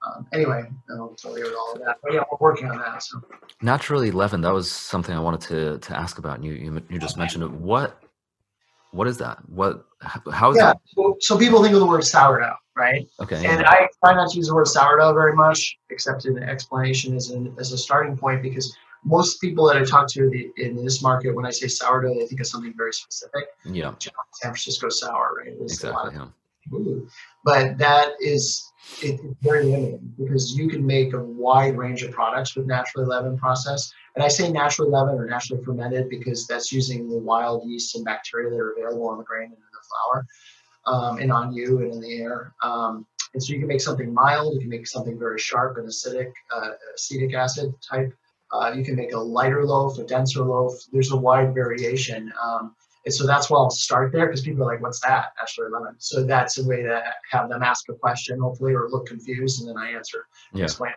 um, 0.06 0.26
anyway, 0.32 0.64
I 0.90 0.98
won't 0.98 1.18
tell 1.18 1.36
you 1.36 1.56
all 1.56 1.72
of 1.72 1.80
that. 1.80 1.96
But 2.02 2.12
yeah, 2.12 2.22
we're 2.30 2.38
working 2.38 2.70
on 2.70 2.78
that. 2.78 3.02
So 3.02 3.20
naturally 3.60 4.10
leavened. 4.10 4.44
That 4.44 4.52
was 4.52 4.70
something 4.70 5.14
I 5.14 5.20
wanted 5.20 5.40
to 5.42 5.78
to 5.78 5.98
ask 5.98 6.18
about. 6.18 6.36
And 6.36 6.44
you 6.44 6.52
you, 6.52 6.82
you 6.88 6.98
just 6.98 7.16
mentioned 7.16 7.44
it. 7.44 7.50
What 7.50 8.00
what 8.92 9.08
is 9.08 9.18
that? 9.18 9.38
What 9.48 9.84
how 10.00 10.50
is 10.50 10.56
yeah, 10.56 10.66
that? 10.66 10.80
So, 10.86 11.16
so 11.20 11.38
people 11.38 11.62
think 11.62 11.74
of 11.74 11.80
the 11.80 11.86
word 11.86 12.04
sourdough, 12.04 12.56
right? 12.76 13.08
Okay. 13.20 13.36
And 13.36 13.60
yeah. 13.60 13.70
I 13.70 13.88
try 14.04 14.14
not 14.14 14.30
to 14.30 14.36
use 14.36 14.48
the 14.48 14.54
word 14.54 14.68
sourdough 14.68 15.14
very 15.14 15.34
much, 15.34 15.78
except 15.90 16.26
in 16.26 16.34
the 16.34 16.42
explanation 16.42 17.16
as 17.16 17.30
an 17.30 17.54
as 17.58 17.72
a 17.72 17.78
starting 17.78 18.16
point 18.16 18.42
because 18.42 18.76
most 19.04 19.40
people 19.40 19.66
that 19.66 19.76
I 19.76 19.84
talk 19.84 20.08
to 20.08 20.52
in 20.56 20.84
this 20.84 21.02
market, 21.02 21.34
when 21.34 21.46
I 21.46 21.50
say 21.50 21.68
sourdough, 21.68 22.14
they 22.14 22.26
think 22.26 22.40
of 22.40 22.46
something 22.46 22.72
very 22.76 22.92
specific. 22.92 23.44
Yeah. 23.64 23.94
San 23.98 24.50
Francisco 24.50 24.88
sour, 24.88 25.34
right? 25.38 25.54
There's 25.58 25.72
exactly. 25.72 26.14
yeah. 26.14 26.26
But 27.44 27.78
that 27.78 28.12
is 28.20 28.64
it, 29.02 29.20
it's 29.22 29.34
very 29.42 29.64
limiting 29.64 30.14
because 30.18 30.56
you 30.56 30.68
can 30.68 30.84
make 30.84 31.12
a 31.12 31.22
wide 31.22 31.76
range 31.76 32.02
of 32.02 32.12
products 32.12 32.54
with 32.54 32.66
naturally 32.66 33.06
leavened 33.06 33.38
process. 33.38 33.92
And 34.14 34.24
I 34.24 34.28
say 34.28 34.50
naturally 34.50 34.90
leavened 34.90 35.18
or 35.18 35.26
naturally 35.26 35.62
fermented 35.64 36.08
because 36.08 36.46
that's 36.46 36.70
using 36.72 37.08
the 37.08 37.18
wild 37.18 37.68
yeast 37.68 37.96
and 37.96 38.04
bacteria 38.04 38.50
that 38.50 38.56
are 38.56 38.72
available 38.72 39.08
on 39.08 39.18
the 39.18 39.24
grain 39.24 39.46
and 39.46 39.52
in 39.52 39.58
the 39.58 39.80
flour, 39.88 40.26
um, 40.86 41.18
and 41.18 41.32
on 41.32 41.52
you 41.52 41.78
and 41.78 41.94
in 41.94 42.00
the 42.00 42.20
air. 42.20 42.54
Um, 42.62 43.06
and 43.34 43.42
so 43.42 43.52
you 43.52 43.58
can 43.58 43.68
make 43.68 43.80
something 43.80 44.12
mild, 44.12 44.54
you 44.54 44.60
can 44.60 44.68
make 44.68 44.86
something 44.86 45.18
very 45.18 45.38
sharp 45.38 45.78
and 45.78 45.88
acidic, 45.88 46.30
uh, 46.54 46.70
acetic 46.94 47.34
acid 47.34 47.72
type 47.88 48.12
uh, 48.52 48.72
you 48.74 48.84
can 48.84 48.96
make 48.96 49.12
a 49.12 49.18
lighter 49.18 49.64
loaf, 49.64 49.98
a 49.98 50.04
denser 50.04 50.42
loaf. 50.42 50.74
There's 50.92 51.12
a 51.12 51.16
wide 51.16 51.54
variation. 51.54 52.32
Um, 52.42 52.74
and 53.04 53.12
so 53.12 53.26
that's 53.26 53.50
why 53.50 53.58
I'll 53.58 53.70
start 53.70 54.12
there 54.12 54.26
because 54.26 54.42
people 54.42 54.62
are 54.62 54.72
like, 54.72 54.82
what's 54.82 55.00
that? 55.00 55.32
Naturally 55.38 55.70
leavened. 55.72 55.96
So 55.98 56.24
that's 56.24 56.58
a 56.58 56.64
way 56.64 56.82
to 56.82 57.02
have 57.30 57.48
them 57.48 57.62
ask 57.62 57.88
a 57.88 57.94
question, 57.94 58.38
hopefully, 58.38 58.74
or 58.74 58.88
look 58.90 59.06
confused, 59.06 59.60
and 59.60 59.68
then 59.68 59.76
I 59.76 59.90
answer, 59.90 60.26
yeah. 60.52 60.64
explain. 60.64 60.92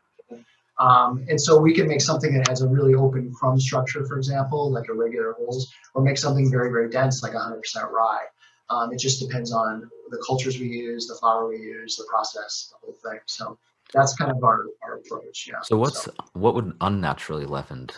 Um, 0.77 1.25
and 1.29 1.39
so 1.39 1.57
we 1.57 1.73
can 1.73 1.87
make 1.87 2.01
something 2.01 2.33
that 2.33 2.47
has 2.49 2.61
a 2.61 2.67
really 2.67 2.95
open 2.95 3.33
crumb 3.33 3.59
structure, 3.59 4.05
for 4.05 4.17
example, 4.17 4.69
like 4.69 4.89
a 4.89 4.93
regular 4.93 5.33
Hull's, 5.37 5.73
or 5.93 6.03
make 6.03 6.17
something 6.17 6.51
very, 6.51 6.69
very 6.69 6.89
dense, 6.89 7.23
like 7.23 7.31
100% 7.31 7.61
rye. 7.91 8.25
Um, 8.69 8.91
it 8.91 8.99
just 8.99 9.19
depends 9.19 9.53
on 9.53 9.89
the 10.09 10.21
cultures 10.27 10.59
we 10.59 10.67
use, 10.67 11.07
the 11.07 11.15
flour 11.15 11.47
we 11.47 11.57
use, 11.57 11.95
the 11.95 12.05
process, 12.09 12.71
the 12.71 12.85
whole 12.85 12.97
thing. 13.03 13.19
So 13.25 13.57
that's 13.93 14.15
kind 14.15 14.31
of 14.31 14.43
our, 14.43 14.65
our 14.83 14.95
approach. 14.95 15.47
Yeah. 15.47 15.61
So 15.63 15.77
what's 15.77 16.03
so. 16.03 16.11
what 16.33 16.55
would 16.55 16.73
unnaturally 16.81 17.45
leavened? 17.45 17.93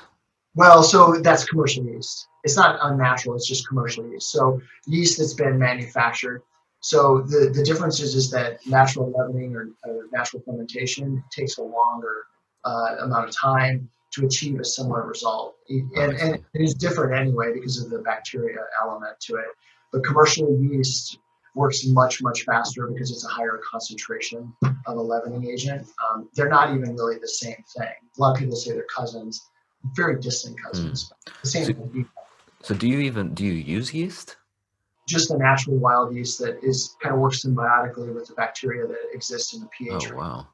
Well, 0.56 0.82
so 0.82 1.20
that's 1.22 1.46
commercial 1.46 1.86
yeast. 1.86 2.28
It's 2.44 2.56
not 2.56 2.80
unnatural. 2.82 3.36
It's 3.36 3.48
just 3.48 3.68
commercial 3.68 4.10
yeast. 4.10 4.32
So 4.32 4.60
yeast 4.88 5.20
that's 5.20 5.36
been 5.36 5.60
manufactured. 5.60 6.42
So 6.80 7.22
the, 7.22 7.52
the 7.54 7.64
difference 7.64 8.00
is, 8.00 8.16
is 8.16 8.32
that 8.32 8.66
natural 8.66 9.14
leavening 9.16 9.56
or, 9.56 9.70
or 9.84 10.06
natural 10.12 10.42
fermentation 10.44 11.24
takes 11.32 11.58
a 11.58 11.64
longer 11.64 12.24
uh, 12.66 12.96
amount 13.02 13.30
of 13.30 13.36
time 13.36 13.90
to 14.14 14.26
achieve 14.26 14.60
a 14.60 14.66
similar 14.66 15.06
result. 15.06 15.56
And, 15.70 16.14
and 16.14 16.36
it 16.36 16.44
is 16.54 16.74
different 16.74 17.14
anyway 17.14 17.54
because 17.54 17.82
of 17.82 17.90
the 17.90 18.00
bacteria 18.00 18.60
element 18.82 19.20
to 19.22 19.36
it. 19.36 19.46
But 19.92 20.04
commercial 20.04 20.60
yeast 20.62 21.20
works 21.58 21.86
much, 21.88 22.22
much 22.22 22.44
faster 22.44 22.88
because 22.88 23.12
it's 23.12 23.26
a 23.26 23.30
higher 23.30 23.60
concentration 23.70 24.54
of 24.86 24.98
a 24.98 25.02
leavening 25.02 25.50
agent. 25.50 25.88
Um, 26.10 26.30
they're 26.36 26.50
not 26.50 26.74
even 26.74 26.96
really 26.96 27.18
the 27.20 27.28
same 27.28 27.64
thing. 27.76 27.88
A 27.88 28.22
lot 28.22 28.34
of 28.34 28.40
people 28.40 28.56
say 28.56 28.72
they're 28.72 28.86
cousins, 28.96 29.42
very 29.96 30.20
distant 30.20 30.56
cousins. 30.64 31.12
Mm. 31.28 31.42
The 31.42 31.50
same. 31.50 31.66
So, 31.66 32.06
so, 32.62 32.76
do 32.76 32.88
you 32.88 33.00
even 33.00 33.34
do 33.34 33.46
you 33.46 33.54
use 33.54 33.94
yeast? 33.94 34.38
Just 35.08 35.30
the 35.30 35.38
natural 35.38 35.78
wild 35.78 36.14
yeast 36.16 36.40
that 36.40 36.64
is 36.64 36.96
kind 37.02 37.16
of 37.16 37.22
works 37.22 37.46
symbiotically 37.46 38.14
with 38.14 38.28
the 38.28 38.34
bacteria 38.36 38.86
that 38.88 39.14
exists 39.14 39.54
in 39.54 39.62
the 39.62 39.70
pH. 39.78 40.12
Oh 40.12 40.16
wow! 40.16 40.48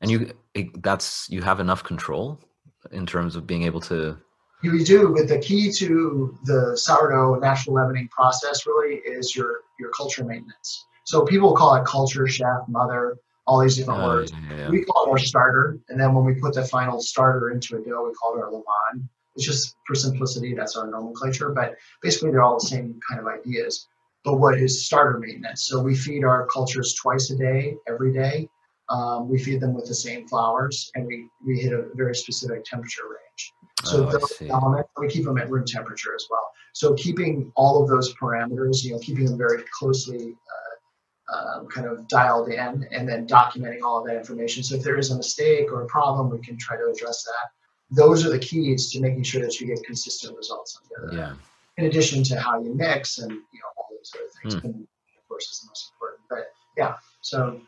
And 0.00 0.10
you 0.10 0.32
that's 0.78 1.28
you 1.28 1.42
have 1.42 1.60
enough 1.60 1.82
control 1.82 2.38
in 2.92 3.06
terms 3.06 3.36
of 3.36 3.46
being 3.46 3.64
able 3.64 3.80
to 3.80 4.16
you 4.62 4.84
do, 4.84 5.14
but 5.14 5.28
the 5.28 5.38
key 5.38 5.70
to 5.72 6.36
the 6.44 6.76
sourdough 6.76 7.36
natural 7.36 7.76
leavening 7.76 8.08
process 8.08 8.66
really 8.66 8.96
is 8.96 9.36
your 9.36 9.60
your 9.78 9.90
culture 9.90 10.24
maintenance. 10.24 10.86
So 11.04 11.24
people 11.24 11.54
call 11.54 11.74
it 11.76 11.84
culture, 11.84 12.26
chef, 12.26 12.60
mother, 12.68 13.16
all 13.46 13.60
these 13.60 13.76
different 13.76 14.02
oh, 14.02 14.06
words. 14.08 14.32
Yeah, 14.32 14.56
yeah. 14.56 14.70
We 14.70 14.84
call 14.84 15.06
it 15.06 15.10
our 15.10 15.18
starter, 15.18 15.78
and 15.88 16.00
then 16.00 16.14
when 16.14 16.24
we 16.24 16.34
put 16.34 16.54
the 16.54 16.64
final 16.64 17.00
starter 17.00 17.50
into 17.50 17.76
a 17.76 17.80
dough, 17.80 18.06
we 18.06 18.14
call 18.14 18.36
it 18.36 18.42
our 18.42 18.50
levain. 18.50 19.08
It's 19.36 19.44
just 19.44 19.76
for 19.86 19.94
simplicity, 19.94 20.54
that's 20.54 20.76
our 20.76 20.90
nomenclature, 20.90 21.50
but 21.50 21.76
basically 22.02 22.30
they're 22.30 22.42
all 22.42 22.58
the 22.58 22.66
same 22.66 22.98
kind 23.08 23.20
of 23.20 23.26
ideas. 23.26 23.86
But 24.24 24.38
what 24.38 24.58
is 24.58 24.86
starter 24.86 25.18
maintenance? 25.18 25.66
So 25.66 25.80
we 25.80 25.94
feed 25.94 26.24
our 26.24 26.46
cultures 26.46 26.94
twice 26.94 27.30
a 27.30 27.36
day, 27.36 27.76
every 27.86 28.12
day. 28.12 28.48
Um, 28.88 29.28
we 29.28 29.38
feed 29.38 29.60
them 29.60 29.74
with 29.74 29.86
the 29.86 29.94
same 29.94 30.28
flowers 30.28 30.90
and 30.94 31.06
we, 31.06 31.28
we 31.44 31.58
hit 31.58 31.72
a 31.72 31.86
very 31.94 32.14
specific 32.14 32.64
temperature 32.64 33.02
range. 33.04 33.52
So 33.84 34.06
oh, 34.06 34.10
those 34.10 34.42
elements, 34.48 34.90
we 34.96 35.08
keep 35.08 35.24
them 35.24 35.38
at 35.38 35.50
room 35.50 35.64
temperature 35.66 36.14
as 36.14 36.26
well. 36.30 36.50
So 36.72 36.94
keeping 36.94 37.52
all 37.56 37.82
of 37.82 37.88
those 37.88 38.14
parameters, 38.14 38.84
you 38.84 38.92
know, 38.92 38.98
keeping 38.98 39.24
them 39.24 39.38
very 39.38 39.62
closely 39.78 40.34
uh, 40.34 41.56
um, 41.58 41.66
kind 41.66 41.86
of 41.86 42.06
dialed 42.08 42.48
in 42.48 42.86
and 42.92 43.08
then 43.08 43.26
documenting 43.26 43.82
all 43.82 43.98
of 43.98 44.06
that 44.06 44.16
information. 44.16 44.62
So 44.62 44.76
if 44.76 44.82
there 44.82 44.98
is 44.98 45.10
a 45.10 45.16
mistake 45.16 45.72
or 45.72 45.82
a 45.82 45.86
problem, 45.86 46.30
we 46.30 46.38
can 46.38 46.56
try 46.56 46.76
to 46.76 46.84
address 46.84 47.24
that. 47.24 47.96
Those 47.96 48.26
are 48.26 48.30
the 48.30 48.38
keys 48.38 48.90
to 48.92 49.00
making 49.00 49.22
sure 49.22 49.40
that 49.42 49.60
you 49.60 49.66
get 49.66 49.84
consistent 49.84 50.36
results 50.36 50.78
on 50.80 50.88
the 50.88 51.08
other 51.08 51.16
yeah. 51.16 51.34
In 51.78 51.86
addition 51.86 52.22
to 52.24 52.40
how 52.40 52.60
you 52.62 52.74
mix 52.74 53.18
and, 53.18 53.30
you 53.30 53.38
know, 53.38 53.68
all 53.76 53.88
those 53.90 54.12
other 54.14 54.30
things. 54.42 54.54
Hmm. 54.54 54.66
And 54.66 54.74
of 55.18 55.28
course, 55.28 55.44
is 55.50 55.60
the 55.60 55.68
most 55.68 55.92
important. 55.94 56.22
But 56.30 56.52
yeah, 56.76 56.94
So 57.20 57.60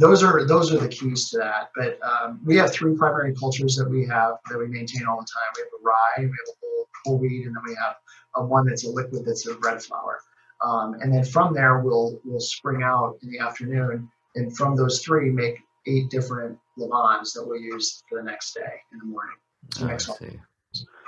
those 0.00 0.22
are 0.22 0.46
those 0.46 0.72
are 0.72 0.78
the 0.78 0.88
keys 0.88 1.30
to 1.30 1.38
that. 1.38 1.70
But 1.76 1.98
um, 2.02 2.40
we 2.44 2.56
have 2.56 2.72
three 2.72 2.96
primary 2.96 3.34
cultures 3.34 3.76
that 3.76 3.88
we 3.88 4.06
have 4.06 4.36
that 4.50 4.58
we 4.58 4.66
maintain 4.66 5.06
all 5.06 5.20
the 5.20 5.26
time. 5.26 5.50
We 5.56 5.62
have 5.62 5.68
a 5.78 5.82
rye, 5.82 6.18
we 6.18 6.24
have 6.24 6.32
a 6.32 6.56
whole, 6.60 6.88
whole 7.04 7.18
wheat, 7.18 7.46
and 7.46 7.54
then 7.54 7.62
we 7.66 7.74
have 7.74 7.96
a 8.36 8.44
one 8.44 8.66
that's 8.66 8.84
a 8.84 8.90
liquid 8.90 9.24
that's 9.24 9.46
a 9.46 9.54
red 9.58 9.82
flour. 9.82 10.20
Um, 10.64 10.94
and 10.94 11.12
then 11.12 11.24
from 11.24 11.54
there, 11.54 11.80
we'll 11.80 12.18
we'll 12.24 12.40
spring 12.40 12.82
out 12.82 13.18
in 13.22 13.30
the 13.30 13.38
afternoon, 13.38 14.10
and 14.36 14.56
from 14.56 14.74
those 14.76 15.02
three, 15.02 15.30
make 15.30 15.58
eight 15.86 16.10
different 16.10 16.58
levains 16.78 17.32
that 17.34 17.44
we'll 17.46 17.60
use 17.60 18.02
for 18.08 18.18
the 18.18 18.24
next 18.24 18.54
day 18.54 18.72
in 18.92 18.98
the 18.98 19.04
morning. 19.04 19.36
So 19.74 19.84
I 19.84 19.88
next 19.88 20.08
one. 20.08 20.18
see. 20.18 20.40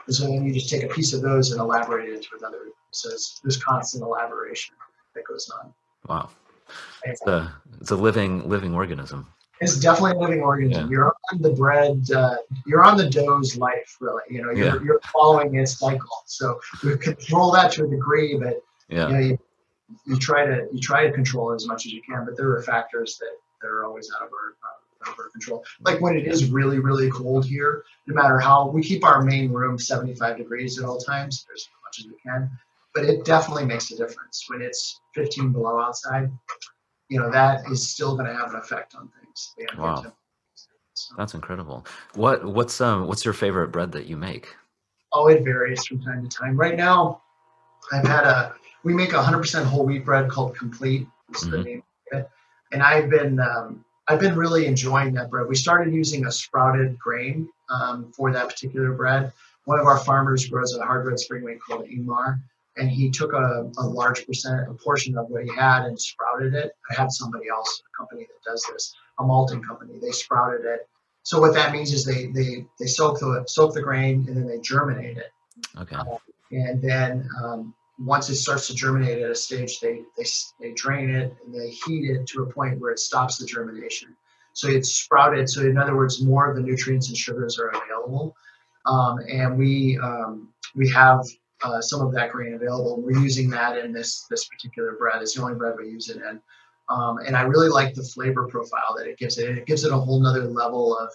And 0.07 0.16
so 0.16 0.24
then 0.24 0.45
you 0.45 0.53
just 0.53 0.68
take 0.68 0.82
a 0.82 0.88
piece 0.88 1.12
of 1.12 1.22
those 1.22 1.53
and 1.53 1.61
elaborate 1.61 2.09
it 2.09 2.14
into 2.14 2.28
another. 2.38 2.59
So 2.90 3.11
it's, 3.11 3.40
there's 3.43 3.62
constant 3.62 4.03
elaboration 4.03 4.74
that 5.14 5.24
goes 5.24 5.51
on. 5.61 5.72
Wow. 6.09 6.30
It's 7.05 7.22
a 7.26 7.55
it's 7.83 7.91
a 7.91 7.97
living 7.97 8.49
living 8.49 8.74
organism. 8.74 9.26
It's 9.61 9.76
definitely 9.78 10.12
a 10.12 10.20
living 10.20 10.41
organism. 10.41 10.85
Yeah. 10.85 10.91
You're 10.91 11.16
on 11.33 11.43
the 11.43 11.51
bread. 11.51 12.11
Uh, 12.11 12.37
you're 12.64 12.83
on 12.85 12.97
the 12.97 13.09
dough's 13.11 13.57
life, 13.57 13.97
really. 14.01 14.22
You 14.30 14.43
know, 14.43 14.51
you're, 14.51 14.76
Yeah. 14.76 14.83
you're 14.85 15.01
following 15.12 15.55
its 15.57 15.78
cycle. 15.78 16.22
So 16.26 16.61
we 16.85 16.97
control 16.97 17.51
that 17.53 17.72
to 17.72 17.85
a 17.85 17.89
degree, 17.89 18.37
but 18.39 18.62
Yeah. 18.89 19.09
you 19.09 19.12
know, 19.12 19.20
you, 19.20 19.39
you 20.07 20.16
try 20.18 20.47
to 20.47 20.68
you 20.72 20.80
try 20.80 21.07
to 21.07 21.12
control 21.12 21.53
it 21.53 21.57
as 21.57 21.66
much 21.66 21.87
as 21.87 21.93
you 21.93 22.03
can. 22.09 22.24
But 22.24 22.37
there 22.37 22.51
are 22.51 22.62
factors 22.62 23.18
that, 23.18 23.35
that 23.61 23.68
are 23.68 23.85
always 23.85 24.09
out 24.14 24.22
of 24.26 24.30
our 24.33 24.49
out 25.05 25.12
of 25.12 25.18
our 25.18 25.28
control. 25.30 25.64
Like 25.80 26.01
when 26.01 26.16
it 26.16 26.26
is 26.28 26.51
really 26.51 26.78
really 26.78 27.11
cold 27.11 27.45
here, 27.45 27.85
no 28.07 28.14
matter 28.14 28.39
how 28.39 28.68
we 28.68 28.80
keep 28.83 29.05
our 29.05 29.22
main 29.22 29.51
room 29.51 29.76
75 29.76 30.37
degrees 30.37 30.78
at 30.78 30.85
all 30.85 30.99
times, 30.99 31.45
as 31.53 31.68
much 31.85 31.99
as 31.99 32.07
we 32.07 32.16
can. 32.24 32.49
But 32.95 33.05
it 33.07 33.24
definitely 33.24 33.64
makes 33.64 33.91
a 33.91 33.97
difference 33.97 34.45
when 34.49 34.61
it's 34.62 35.01
15 35.14 35.51
below 35.51 35.80
outside. 35.80 36.30
You 37.12 37.20
know 37.20 37.30
that 37.30 37.70
is 37.70 37.86
still 37.86 38.16
going 38.16 38.24
to 38.26 38.34
have 38.34 38.54
an 38.54 38.56
effect 38.56 38.94
on 38.94 39.10
things. 39.20 39.54
Wow. 39.76 40.02
So- 40.94 41.14
That's 41.18 41.34
incredible. 41.34 41.84
What 42.14 42.42
what's 42.42 42.80
um 42.80 43.06
what's 43.06 43.22
your 43.22 43.34
favorite 43.34 43.68
bread 43.68 43.92
that 43.92 44.06
you 44.06 44.16
make? 44.16 44.56
Oh, 45.12 45.26
it 45.28 45.44
varies 45.44 45.84
from 45.84 46.00
time 46.02 46.26
to 46.26 46.34
time. 46.34 46.56
Right 46.56 46.74
now, 46.74 47.20
I've 47.92 48.06
had 48.06 48.24
a 48.24 48.54
we 48.82 48.94
make 48.94 49.12
a 49.12 49.16
100% 49.22 49.64
whole 49.64 49.84
wheat 49.84 50.06
bread 50.06 50.30
called 50.30 50.56
Complete. 50.56 51.06
Is 51.34 51.42
the 51.42 51.58
Mhm. 51.58 51.64
name 51.64 51.82
of 52.12 52.18
it. 52.20 52.30
And 52.72 52.82
I've 52.82 53.10
been 53.10 53.38
um, 53.40 53.84
I've 54.08 54.18
been 54.20 54.34
really 54.34 54.64
enjoying 54.64 55.12
that 55.16 55.28
bread. 55.28 55.46
We 55.48 55.54
started 55.54 55.92
using 55.92 56.24
a 56.24 56.32
sprouted 56.32 56.98
grain 56.98 57.46
um, 57.68 58.10
for 58.16 58.32
that 58.32 58.48
particular 58.48 58.92
bread. 58.94 59.32
One 59.66 59.78
of 59.78 59.86
our 59.86 59.98
farmers 59.98 60.46
grows 60.48 60.74
a 60.74 60.82
hard 60.82 61.06
red 61.06 61.18
spring 61.20 61.44
wheat 61.44 61.60
called 61.60 61.84
Ingmar, 61.84 62.40
and 62.76 62.90
he 62.90 63.10
took 63.10 63.32
a, 63.32 63.70
a 63.78 63.82
large 63.86 64.26
percent, 64.26 64.68
a 64.68 64.74
portion 64.74 65.16
of 65.18 65.28
what 65.28 65.44
he 65.44 65.50
had 65.54 65.84
and 65.84 66.00
sprouted 66.00 66.54
it. 66.54 66.72
I 66.90 67.00
had 67.00 67.12
somebody 67.12 67.48
else, 67.48 67.82
a 67.86 67.96
company 67.96 68.22
that 68.22 68.50
does 68.50 68.64
this, 68.72 68.94
a 69.18 69.24
malting 69.24 69.62
company. 69.62 69.98
They 70.00 70.10
sprouted 70.10 70.64
it. 70.64 70.88
So 71.24 71.40
what 71.40 71.54
that 71.54 71.72
means 71.72 71.92
is 71.92 72.04
they 72.04 72.26
they 72.26 72.66
they 72.80 72.86
soak 72.86 73.20
the 73.20 73.44
soak 73.46 73.74
the 73.74 73.82
grain 73.82 74.24
and 74.28 74.36
then 74.36 74.46
they 74.46 74.58
germinate 74.60 75.18
it 75.18 75.32
Okay. 75.78 75.96
and 76.50 76.82
then 76.82 77.28
um, 77.42 77.74
once 77.98 78.28
it 78.30 78.36
starts 78.36 78.66
to 78.66 78.74
germinate 78.74 79.22
at 79.22 79.30
a 79.30 79.34
stage, 79.34 79.80
they, 79.80 80.02
they 80.16 80.24
they 80.60 80.72
drain 80.72 81.10
it 81.10 81.34
and 81.44 81.54
they 81.54 81.70
heat 81.70 82.10
it 82.10 82.26
to 82.28 82.42
a 82.42 82.52
point 82.52 82.80
where 82.80 82.90
it 82.90 82.98
stops 82.98 83.38
the 83.38 83.46
germination. 83.46 84.16
So 84.54 84.68
it's 84.68 84.92
sprouted. 84.92 85.48
So 85.48 85.62
in 85.62 85.78
other 85.78 85.96
words, 85.96 86.22
more 86.22 86.50
of 86.50 86.56
the 86.56 86.62
nutrients 86.62 87.08
and 87.08 87.16
sugars 87.16 87.58
are 87.58 87.68
available, 87.68 88.34
um, 88.86 89.18
and 89.30 89.56
we 89.56 89.98
um, 90.02 90.48
we 90.74 90.88
have 90.90 91.24
uh, 91.62 91.80
some 91.80 92.00
of 92.00 92.12
that 92.12 92.30
grain 92.32 92.54
available. 92.54 93.00
We're 93.00 93.18
using 93.18 93.50
that 93.50 93.78
in 93.78 93.92
this 93.92 94.26
this 94.30 94.46
particular 94.46 94.96
bread. 94.98 95.22
It's 95.22 95.34
the 95.34 95.42
only 95.42 95.54
bread 95.54 95.74
we 95.78 95.88
use 95.88 96.08
it 96.08 96.16
in. 96.16 96.40
Um, 96.88 97.18
and 97.18 97.36
I 97.36 97.42
really 97.42 97.68
like 97.68 97.94
the 97.94 98.02
flavor 98.02 98.46
profile 98.48 98.94
that 98.98 99.06
it 99.06 99.18
gives 99.18 99.38
it. 99.38 99.56
It 99.56 99.66
gives 99.66 99.84
it 99.84 99.92
a 99.92 99.96
whole 99.96 100.20
nother 100.20 100.44
level 100.44 100.98
of, 100.98 101.10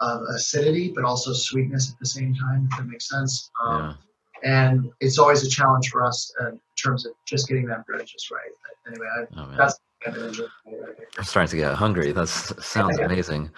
of 0.00 0.22
acidity, 0.34 0.92
but 0.94 1.04
also 1.04 1.32
sweetness 1.32 1.92
at 1.92 1.98
the 1.98 2.06
same 2.06 2.34
time, 2.34 2.68
if 2.70 2.78
that 2.78 2.86
makes 2.86 3.08
sense. 3.08 3.50
Um, 3.62 3.96
Yeah. 4.42 4.50
and 4.50 4.90
it's 5.00 5.18
always 5.18 5.44
a 5.44 5.48
challenge 5.48 5.90
for 5.90 6.04
us 6.04 6.32
uh, 6.40 6.48
in 6.48 6.60
terms 6.82 7.06
of 7.06 7.12
just 7.26 7.46
getting 7.48 7.66
that 7.66 7.86
bread 7.86 8.06
just 8.06 8.30
right. 8.30 8.50
But 8.62 8.92
anyway, 8.92 9.06
I, 9.14 9.40
Oh 9.40 9.56
that's 9.56 9.78
enjoying 10.06 10.48
it. 10.66 11.08
I'm 11.18 11.24
starting 11.24 11.50
to 11.50 11.56
get 11.56 11.74
hungry. 11.74 12.12
That 12.12 12.28
sounds 12.28 12.98
amazing. 12.98 13.50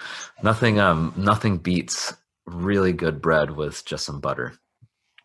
Nothing 0.43 0.81
um 0.81 1.15
nothing 1.17 1.59
beats 1.59 2.15
really 2.47 2.93
good 2.93 3.23
bread 3.23 3.51
with 3.53 3.85
just 3.85 4.05
some 4.05 4.21
butter. 4.21 4.55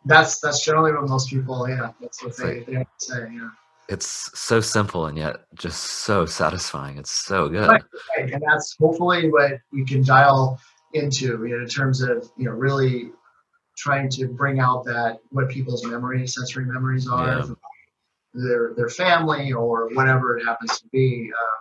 That's 0.08 0.40
that's 0.40 0.64
generally 0.64 0.94
what 0.94 1.08
most 1.08 1.30
people, 1.30 1.68
yeah, 1.70 1.92
that's 2.02 2.24
what 2.24 2.36
they, 2.38 2.60
they 2.62 2.86
say, 2.98 3.28
yeah. 3.34 3.50
It's 3.90 4.32
so 4.38 4.60
simple 4.60 5.06
and 5.06 5.18
yet 5.18 5.46
just 5.56 5.82
so 5.82 6.26
satisfying. 6.26 6.98
It's 6.98 7.12
so 7.12 7.48
good. 7.48 7.70
Right. 7.70 7.84
Right, 8.18 8.34
and 8.34 8.44
that's 8.46 8.76
hopefully 8.80 9.30
what 9.32 9.54
we 9.72 9.86
can 9.86 10.04
dial 10.04 10.60
into, 10.94 11.26
you 11.46 11.58
know, 11.58 11.64
in 11.64 11.68
terms 11.70 12.02
of 12.02 12.30
you 12.38 12.46
know 12.46 12.52
really 12.52 13.12
trying 13.78 14.10
to 14.10 14.28
bring 14.28 14.60
out 14.60 14.84
that 14.86 15.20
what 15.30 15.50
people's 15.50 15.86
memories, 15.86 16.36
sensory 16.36 16.66
memories 16.66 17.08
are, 17.08 17.40
Yeah. 17.40 17.46
their 18.34 18.74
their 18.76 18.90
family 18.90 19.54
or 19.54 19.90
whatever 19.94 20.38
it 20.38 20.44
happens 20.46 20.80
to 20.80 20.88
be. 20.92 21.32
Uh, 21.32 21.58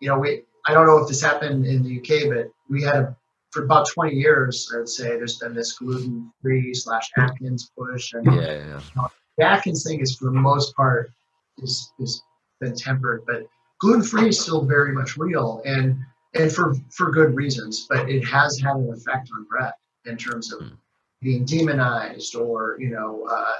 you 0.00 0.08
know, 0.08 0.18
we 0.18 0.42
I 0.66 0.74
don't 0.74 0.86
know 0.86 0.98
if 0.98 1.08
this 1.08 1.22
happened 1.22 1.64
in 1.64 1.82
the 1.82 1.98
UK, 2.00 2.28
but 2.28 2.50
we 2.68 2.82
had 2.82 2.96
a 2.96 3.16
for 3.50 3.64
about 3.64 3.88
20 3.88 4.14
years, 4.14 4.70
I 4.74 4.78
would 4.78 4.88
say, 4.88 5.08
there's 5.08 5.38
been 5.38 5.54
this 5.54 5.72
gluten-free 5.78 6.74
slash 6.74 7.08
Atkins 7.16 7.70
push, 7.76 8.12
and 8.12 8.26
Yeah, 8.26 8.40
yeah, 8.40 8.80
yeah. 8.96 9.06
the 9.38 9.44
Atkins 9.44 9.84
thing 9.84 10.00
is 10.00 10.16
for 10.16 10.26
the 10.26 10.38
most 10.38 10.74
part 10.76 11.10
is 11.58 11.92
is 11.98 12.22
been 12.60 12.74
tempered, 12.74 13.22
but 13.26 13.42
gluten 13.80 14.02
free 14.02 14.28
is 14.28 14.40
still 14.40 14.64
very 14.64 14.92
much 14.92 15.16
real 15.16 15.62
and 15.64 15.96
and 16.34 16.52
for 16.52 16.74
for 16.96 17.10
good 17.10 17.34
reasons. 17.34 17.86
But 17.88 18.10
it 18.10 18.24
has 18.24 18.58
had 18.60 18.76
an 18.76 18.90
effect 18.92 19.30
on 19.34 19.44
bread 19.44 19.72
in 20.04 20.16
terms 20.16 20.52
of 20.52 20.60
Hmm. 20.60 20.74
being 21.22 21.44
demonized 21.44 22.34
or 22.36 22.76
you 22.78 22.90
know 22.90 23.24
uh, 23.30 23.54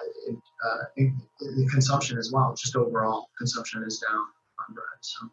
uh, 0.66 1.02
consumption 1.70 2.18
as 2.18 2.30
well. 2.32 2.54
Just 2.58 2.76
overall 2.76 3.30
consumption 3.38 3.82
is 3.86 4.02
down 4.06 4.18
on 4.18 4.74
bread. 4.74 4.84
So. 5.00 5.28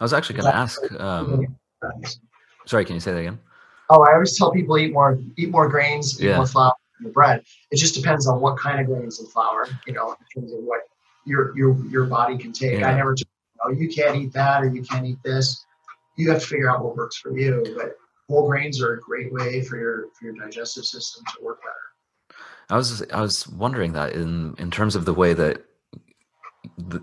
I 0.00 0.04
was 0.04 0.12
actually 0.12 0.40
going 0.40 0.52
to 0.52 0.56
ask. 0.56 0.80
Um, 1.00 1.56
sorry, 2.66 2.84
can 2.84 2.94
you 2.94 3.00
say 3.00 3.12
that 3.12 3.18
again? 3.20 3.38
Oh, 3.90 4.02
I 4.02 4.14
always 4.14 4.38
tell 4.38 4.52
people 4.52 4.78
eat 4.78 4.92
more 4.92 5.20
eat 5.36 5.50
more 5.50 5.68
grains, 5.68 6.20
eat 6.20 6.28
Yeah. 6.28 6.36
more 6.36 6.46
flour 6.46 6.72
the 7.02 7.10
bread. 7.10 7.42
It 7.70 7.78
just 7.78 7.94
depends 7.94 8.26
on 8.26 8.40
what 8.40 8.58
kind 8.58 8.80
of 8.80 8.86
grains 8.86 9.20
and 9.20 9.30
flour, 9.30 9.66
you 9.86 9.92
know, 9.92 10.10
in 10.10 10.26
terms 10.42 10.52
of 10.52 10.60
what 10.60 10.80
your 11.24 11.56
your 11.56 11.76
your 11.86 12.06
body 12.06 12.38
can 12.38 12.52
take. 12.52 12.82
I 12.82 12.92
never 12.94 13.14
just, 13.14 13.30
you 13.54 13.74
know, 13.74 13.80
you 13.80 13.88
can't 13.88 14.16
eat 14.16 14.32
that 14.32 14.62
or 14.62 14.68
you 14.68 14.82
can't 14.82 15.06
eat 15.06 15.18
this. 15.24 15.64
You 16.16 16.30
have 16.30 16.40
to 16.40 16.46
figure 16.46 16.70
out 16.70 16.84
what 16.84 16.96
works 16.96 17.16
for 17.18 17.36
you. 17.36 17.74
But 17.76 17.96
whole 18.28 18.46
grains 18.48 18.80
are 18.82 18.94
a 18.94 19.00
great 19.00 19.32
way 19.32 19.62
for 19.62 19.78
your 19.78 20.08
for 20.18 20.26
your 20.26 20.34
digestive 20.34 20.84
system 20.84 21.24
to 21.36 21.44
work 21.44 21.60
better. 21.62 21.74
I 22.68 22.76
was 22.76 23.02
I 23.12 23.20
was 23.20 23.48
wondering 23.48 23.92
that 23.94 24.12
in 24.12 24.54
in 24.58 24.70
terms 24.70 24.94
of 24.94 25.04
the 25.04 25.14
way 25.14 25.34
that 25.34 25.64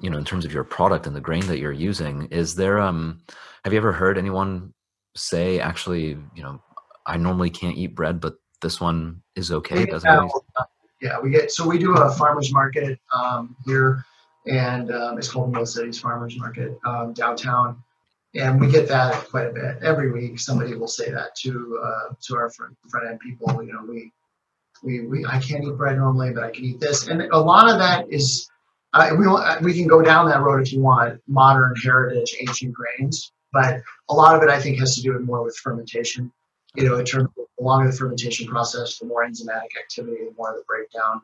you 0.02 0.10
know 0.10 0.18
in 0.18 0.26
terms 0.26 0.46
of 0.46 0.54
your 0.54 0.64
product 0.64 1.08
and 1.08 1.16
the 1.16 1.22
grain 1.22 1.48
that 1.48 1.60
you're 1.60 1.72
using 1.72 2.28
is 2.28 2.56
there 2.56 2.80
um 2.80 3.22
have 3.64 3.74
you 3.74 3.78
ever 3.78 3.92
heard 3.92 4.18
anyone 4.18 4.74
say 5.16 5.60
actually 5.60 6.18
you 6.36 6.44
know 6.44 6.62
I 7.08 7.18
normally 7.18 7.50
can't 7.50 7.78
eat 7.78 7.96
bread 7.96 8.20
but 8.20 8.36
this 8.62 8.80
one 8.80 9.22
is 9.36 9.52
okay 9.52 9.86
doesn't 9.86 10.10
uh, 10.10 10.64
yeah, 11.02 11.20
we 11.20 11.30
get 11.30 11.52
so 11.52 11.68
we 11.68 11.78
do 11.78 11.96
a 11.96 12.12
farmers 12.12 12.52
market 12.52 13.00
um, 13.14 13.56
here, 13.66 14.04
and 14.48 14.92
um, 14.92 15.18
it's 15.18 15.30
called 15.30 15.52
Mill 15.52 15.66
Cities 15.66 16.00
Farmers 16.00 16.38
Market 16.38 16.78
um, 16.86 17.14
downtown, 17.14 17.84
and 18.34 18.60
we 18.60 18.72
get 18.72 18.88
that 18.88 19.28
quite 19.30 19.48
a 19.48 19.52
bit 19.52 19.84
every 19.84 20.12
week. 20.12 20.40
Somebody 20.40 20.76
will 20.76 20.88
say 20.88 21.12
that 21.12 21.36
to 21.44 21.80
uh, 21.84 22.14
to 22.28 22.36
our 22.36 22.50
front 22.50 22.76
front 22.90 23.10
end 23.10 23.20
people. 23.20 23.64
You 23.64 23.74
know, 23.74 23.86
we 23.88 24.12
we 24.84 25.02
we 25.06 25.26
I 25.26 25.40
can't 25.40 25.64
eat 25.64 25.78
bread 25.78 25.98
normally, 25.98 26.32
but 26.34 26.44
I 26.44 26.52
can 26.52 26.66
eat 26.66 26.80
this, 26.80 27.08
and 27.08 27.22
a 27.22 27.40
lot 27.40 27.70
of 27.70 27.78
that 27.80 28.12
is. 28.12 28.50
Uh, 28.94 29.14
we, 29.20 29.28
we 29.64 29.74
can 29.74 29.86
go 29.86 30.02
down 30.02 30.28
that 30.28 30.42
road 30.42 30.66
if 30.66 30.72
you 30.72 30.80
want 30.80 31.22
modern 31.28 31.76
heritage 31.84 32.34
ancient 32.40 32.74
grains 32.74 33.34
but 33.52 33.82
a 34.10 34.14
lot 34.14 34.34
of 34.34 34.42
it 34.42 34.50
i 34.50 34.60
think 34.60 34.80
has 34.80 34.96
to 34.96 35.02
do 35.02 35.14
with 35.14 35.22
more 35.24 35.44
with 35.44 35.56
fermentation 35.58 36.32
you 36.78 36.88
know 36.88 36.98
in 36.98 37.06
terms 37.06 37.30
of 37.38 37.46
the 37.58 37.64
longer 37.64 37.92
the 37.92 37.98
fermentation 37.98 38.48
process 38.48 39.00
the 39.00 39.06
more 39.06 39.26
enzymatic 39.26 39.76
activity 39.80 40.24
the 40.24 40.34
more 40.38 40.54
the 40.54 40.64
breakdown 40.68 41.22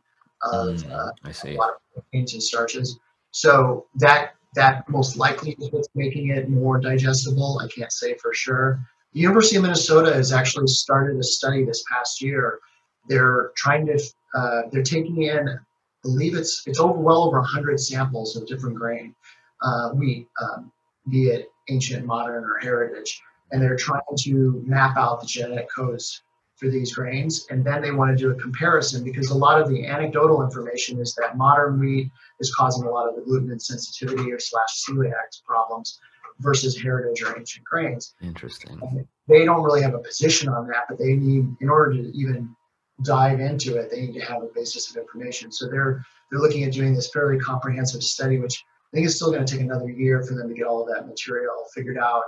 of 0.51 0.83
Mm, 0.83 0.91
uh, 0.91 1.11
I 1.23 1.29
a 1.29 1.33
see 1.33 1.55
lot 1.55 1.69
of 1.69 1.93
proteins 1.93 2.33
and 2.33 2.43
starches. 2.43 2.99
So 3.31 3.85
that 3.95 4.35
that 4.55 4.87
most 4.89 5.15
likely 5.17 5.51
is 5.59 5.71
what's 5.71 5.87
making 5.95 6.29
it 6.29 6.47
more 6.49 6.79
digestible 6.79 7.59
i 7.63 7.67
can't 7.67 7.91
say 7.91 8.15
for 8.15 8.33
sure. 8.33 8.79
The 9.13 9.21
university 9.21 9.57
of 9.57 9.63
minnesota 9.63 10.13
has 10.13 10.31
actually 10.31 10.67
started 10.67 11.19
a 11.19 11.23
study 11.23 11.63
this 11.63 11.83
past 11.89 12.21
year. 12.21 12.59
They're 13.07 13.51
trying 13.55 13.85
to 13.87 13.99
uh, 14.35 14.61
they're 14.71 14.83
taking 14.83 15.23
in 15.23 15.47
I 15.47 15.55
believe 16.01 16.35
it's 16.35 16.63
it's 16.65 16.79
over 16.79 16.99
well 16.99 17.23
over 17.23 17.39
100 17.39 17.79
samples 17.79 18.35
of 18.35 18.47
different 18.47 18.75
grain 18.75 19.15
uh, 19.61 19.89
wheat 19.91 20.27
um, 20.41 20.71
be 21.09 21.29
it 21.29 21.49
ancient 21.69 22.05
modern 22.05 22.43
or 22.43 22.57
heritage 22.59 23.21
and 23.53 23.61
they're 23.61 23.77
trying 23.77 24.01
to 24.19 24.61
map 24.65 24.97
out 24.97 25.21
the 25.21 25.27
genetic 25.27 25.67
codes 25.73 26.23
for 26.57 26.69
these 26.69 26.93
grains 26.93 27.47
and 27.49 27.63
then 27.63 27.81
they 27.81 27.91
want 27.91 28.15
to 28.15 28.21
do 28.21 28.31
a 28.31 28.35
comparison 28.35 29.03
because 29.03 29.29
a 29.29 29.37
lot 29.37 29.61
of 29.61 29.69
the 29.69 29.85
anecdotal 29.85 30.43
information 30.43 30.99
is 30.99 31.15
that 31.15 31.37
modern 31.37 31.79
wheat 31.79 32.11
is 32.39 32.53
causing 32.53 32.85
a 32.85 32.89
lot 32.89 33.07
of 33.07 33.15
the 33.15 33.21
gluten 33.21 33.49
insensitivity 33.49 34.31
or 34.31 34.39
slash 34.39 34.83
celiac 34.87 35.41
problems 35.45 35.99
versus 36.39 36.79
heritage 36.79 37.23
or 37.23 37.37
ancient 37.37 37.65
grains. 37.65 38.15
Interesting. 38.21 39.07
They 39.27 39.45
don't 39.45 39.63
really 39.63 39.81
have 39.81 39.93
a 39.93 39.99
position 39.99 40.49
on 40.49 40.67
that, 40.67 40.85
but 40.89 40.99
they 40.99 41.13
need, 41.15 41.45
in 41.61 41.69
order 41.69 41.93
to 41.93 42.17
even 42.17 42.55
dive 43.03 43.39
into 43.39 43.77
it, 43.77 43.89
they 43.89 44.01
need 44.01 44.13
to 44.13 44.25
have 44.25 44.43
a 44.43 44.49
basis 44.53 44.89
of 44.89 44.97
information. 44.97 45.51
So 45.51 45.67
they're 45.67 46.05
they're 46.31 46.41
looking 46.41 46.63
at 46.63 46.73
doing 46.73 46.93
this 46.93 47.09
fairly 47.11 47.39
comprehensive 47.39 48.03
study, 48.03 48.39
which 48.39 48.63
I 48.91 48.97
think 48.97 49.05
is 49.05 49.15
still 49.15 49.31
going 49.31 49.45
to 49.45 49.51
take 49.51 49.61
another 49.61 49.89
year 49.89 50.23
for 50.23 50.33
them 50.33 50.49
to 50.49 50.55
get 50.55 50.65
all 50.65 50.81
of 50.81 50.87
that 50.93 51.07
material 51.07 51.65
figured 51.73 51.97
out. 51.97 52.23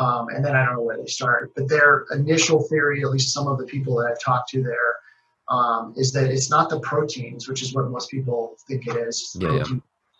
Um, 0.00 0.28
and 0.28 0.44
then 0.44 0.56
I 0.56 0.64
don't 0.64 0.74
know 0.74 0.82
where 0.82 0.96
they 0.96 1.06
start. 1.06 1.52
But 1.54 1.68
their 1.68 2.06
initial 2.12 2.62
theory, 2.64 3.02
at 3.02 3.10
least 3.10 3.32
some 3.32 3.46
of 3.46 3.58
the 3.58 3.64
people 3.64 3.94
that 3.96 4.10
I've 4.10 4.20
talked 4.20 4.48
to 4.50 4.62
there, 4.62 4.96
um, 5.48 5.94
is 5.96 6.10
that 6.12 6.30
it's 6.30 6.50
not 6.50 6.68
the 6.70 6.80
proteins, 6.80 7.48
which 7.48 7.62
is 7.62 7.74
what 7.74 7.88
most 7.90 8.10
people 8.10 8.56
think 8.66 8.86
it 8.88 8.96
is. 8.96 9.36
Yeah, 9.38 9.62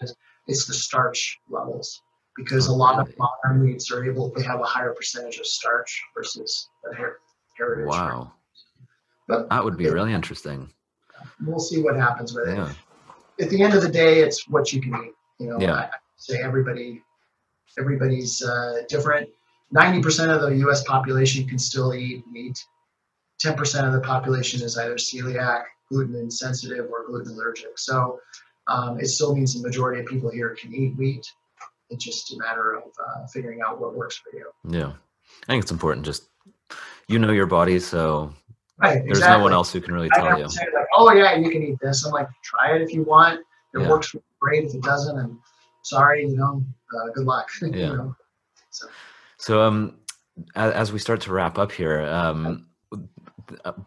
yeah. 0.01 0.07
It's 0.47 0.67
the 0.67 0.75
starch 0.75 1.41
levels 1.49 2.03
because 2.37 2.67
a 2.67 2.73
lot 2.73 2.99
of 3.01 3.13
modern 3.17 3.65
meats 3.65 3.91
are 3.91 4.05
able 4.05 4.31
they 4.37 4.43
have 4.43 4.61
a 4.61 4.65
higher 4.65 4.93
percentage 4.93 5.39
of 5.39 5.47
starch 5.47 6.03
versus 6.15 6.69
the 6.85 6.95
her- 6.95 7.19
heritage. 7.57 7.87
Wow. 7.89 8.33
But 9.27 9.49
That 9.49 9.65
would 9.65 9.79
be 9.79 9.87
it- 9.87 9.93
really 9.93 10.13
interesting. 10.13 10.71
we'll 11.47 11.59
see 11.59 11.81
what 11.83 11.97
happens 11.97 12.35
with 12.35 12.49
it. 12.49 12.77
At 13.43 13.49
the 13.51 13.63
end 13.63 13.73
of 13.75 13.81
the 13.83 13.89
day, 13.89 14.21
it's 14.21 14.47
what 14.49 14.73
you 14.73 14.81
can 14.83 14.95
eat. 15.05 15.13
You 15.41 15.49
know, 15.51 15.59
Yeah. 15.61 15.75
I, 15.75 15.83
I 15.85 15.91
say 16.17 16.43
everybody, 16.43 17.03
everybody's 17.79 18.43
uh, 18.43 18.83
different. 18.89 19.31
Ninety 19.75 20.01
percent 20.01 20.31
of 20.31 20.41
the 20.41 20.57
U.S. 20.59 20.85
population 20.85 21.47
can 21.49 21.59
still 21.59 21.93
eat 21.95 22.25
meat. 22.31 22.57
Ten 23.41 23.55
percent 23.57 23.87
of 23.87 23.93
the 23.93 24.01
population 24.01 24.63
is 24.63 24.79
either 24.79 24.95
celiac, 24.95 25.65
gluten 25.91 26.15
insensitive, 26.15 26.87
or 26.91 27.07
gluten 27.09 27.33
allergic. 27.33 27.77
So 27.77 28.21
um, 28.69 29.01
it 29.01 29.09
still 29.09 29.35
means 29.35 29.61
the 29.61 29.67
majority 29.67 30.01
of 30.01 30.07
people 30.07 30.31
here 30.31 30.57
can 30.59 30.73
eat 30.73 30.97
wheat. 30.97 31.27
It's 31.91 32.05
just 32.05 32.33
a 32.33 32.39
matter 32.39 32.77
of 32.77 32.85
uh, 32.85 33.27
figuring 33.27 33.61
out 33.67 33.81
what 33.81 33.97
works 33.97 34.17
for 34.17 34.37
you. 34.37 34.47
Yeah. 34.69 34.93
I 35.43 35.47
think 35.53 35.63
it's 35.63 35.73
important. 35.73 36.07
Just 36.07 36.29
you 37.09 37.19
know 37.19 37.33
your 37.33 37.47
body, 37.47 37.81
so 37.81 38.33
Right. 38.79 39.03
there's 39.05 39.19
exactly. 39.19 39.39
no 39.39 39.43
one 39.43 39.53
else 39.53 39.73
who 39.73 39.81
can 39.81 39.93
really 39.93 40.11
tell 40.11 40.39
you. 40.39 40.45
like, 40.47 40.87
oh 40.97 41.13
yeah, 41.13 41.35
you 41.37 41.51
can 41.51 41.63
eat 41.63 41.79
this. 41.81 42.05
I'm 42.07 42.13
like, 42.13 42.29
try 42.43 42.77
it 42.77 42.83
if 42.83 42.93
you 42.93 43.03
want. 43.03 43.41
It 43.75 43.81
Yeah. 43.81 43.89
works 43.89 44.15
great. 44.41 44.65
If 44.65 44.75
it 44.75 44.83
doesn't, 44.83 45.19
and 45.19 45.37
sorry, 45.83 46.27
you 46.27 46.37
know, 46.37 46.63
uh, 46.97 47.11
good 47.13 47.27
luck. 47.27 47.49
you 47.63 47.71
Yeah. 47.73 47.93
know? 47.93 48.17
So, 48.71 48.87
um, 49.51 49.99
as, 50.55 50.73
as 50.73 50.93
we 50.93 50.99
start 50.99 51.21
to 51.23 51.33
wrap 51.33 51.59
up 51.59 51.73
here, 51.73 52.03
um, 52.03 52.69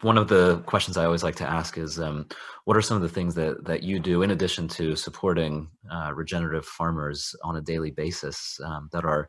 one 0.01 0.18
of 0.18 0.28
the 0.28 0.60
questions 0.66 0.97
I 0.97 1.05
always 1.05 1.24
like 1.24 1.36
to 1.36 1.49
ask 1.49 1.78
is, 1.78 1.99
um, 1.99 2.28
what 2.66 2.78
are 2.78 2.82
some 2.82 2.97
of 2.97 3.03
the 3.03 3.10
things 3.10 3.34
that 3.36 3.66
that 3.66 3.82
you 3.82 3.99
do 3.99 4.22
in 4.22 4.32
addition 4.32 4.68
to 4.70 4.95
supporting 4.95 5.70
uh, 5.91 6.12
regenerative 6.14 6.66
farmers 6.66 7.36
on 7.43 7.55
a 7.55 7.62
daily 7.62 7.91
basis 7.91 8.60
um, 8.64 8.89
that 8.91 9.05
are 9.05 9.28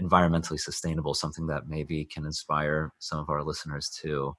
environmentally 0.00 0.58
sustainable? 0.58 1.14
Something 1.14 1.46
that 1.46 1.68
maybe 1.68 2.04
can 2.04 2.26
inspire 2.26 2.92
some 2.98 3.18
of 3.18 3.30
our 3.30 3.42
listeners 3.42 3.88
to 4.02 4.34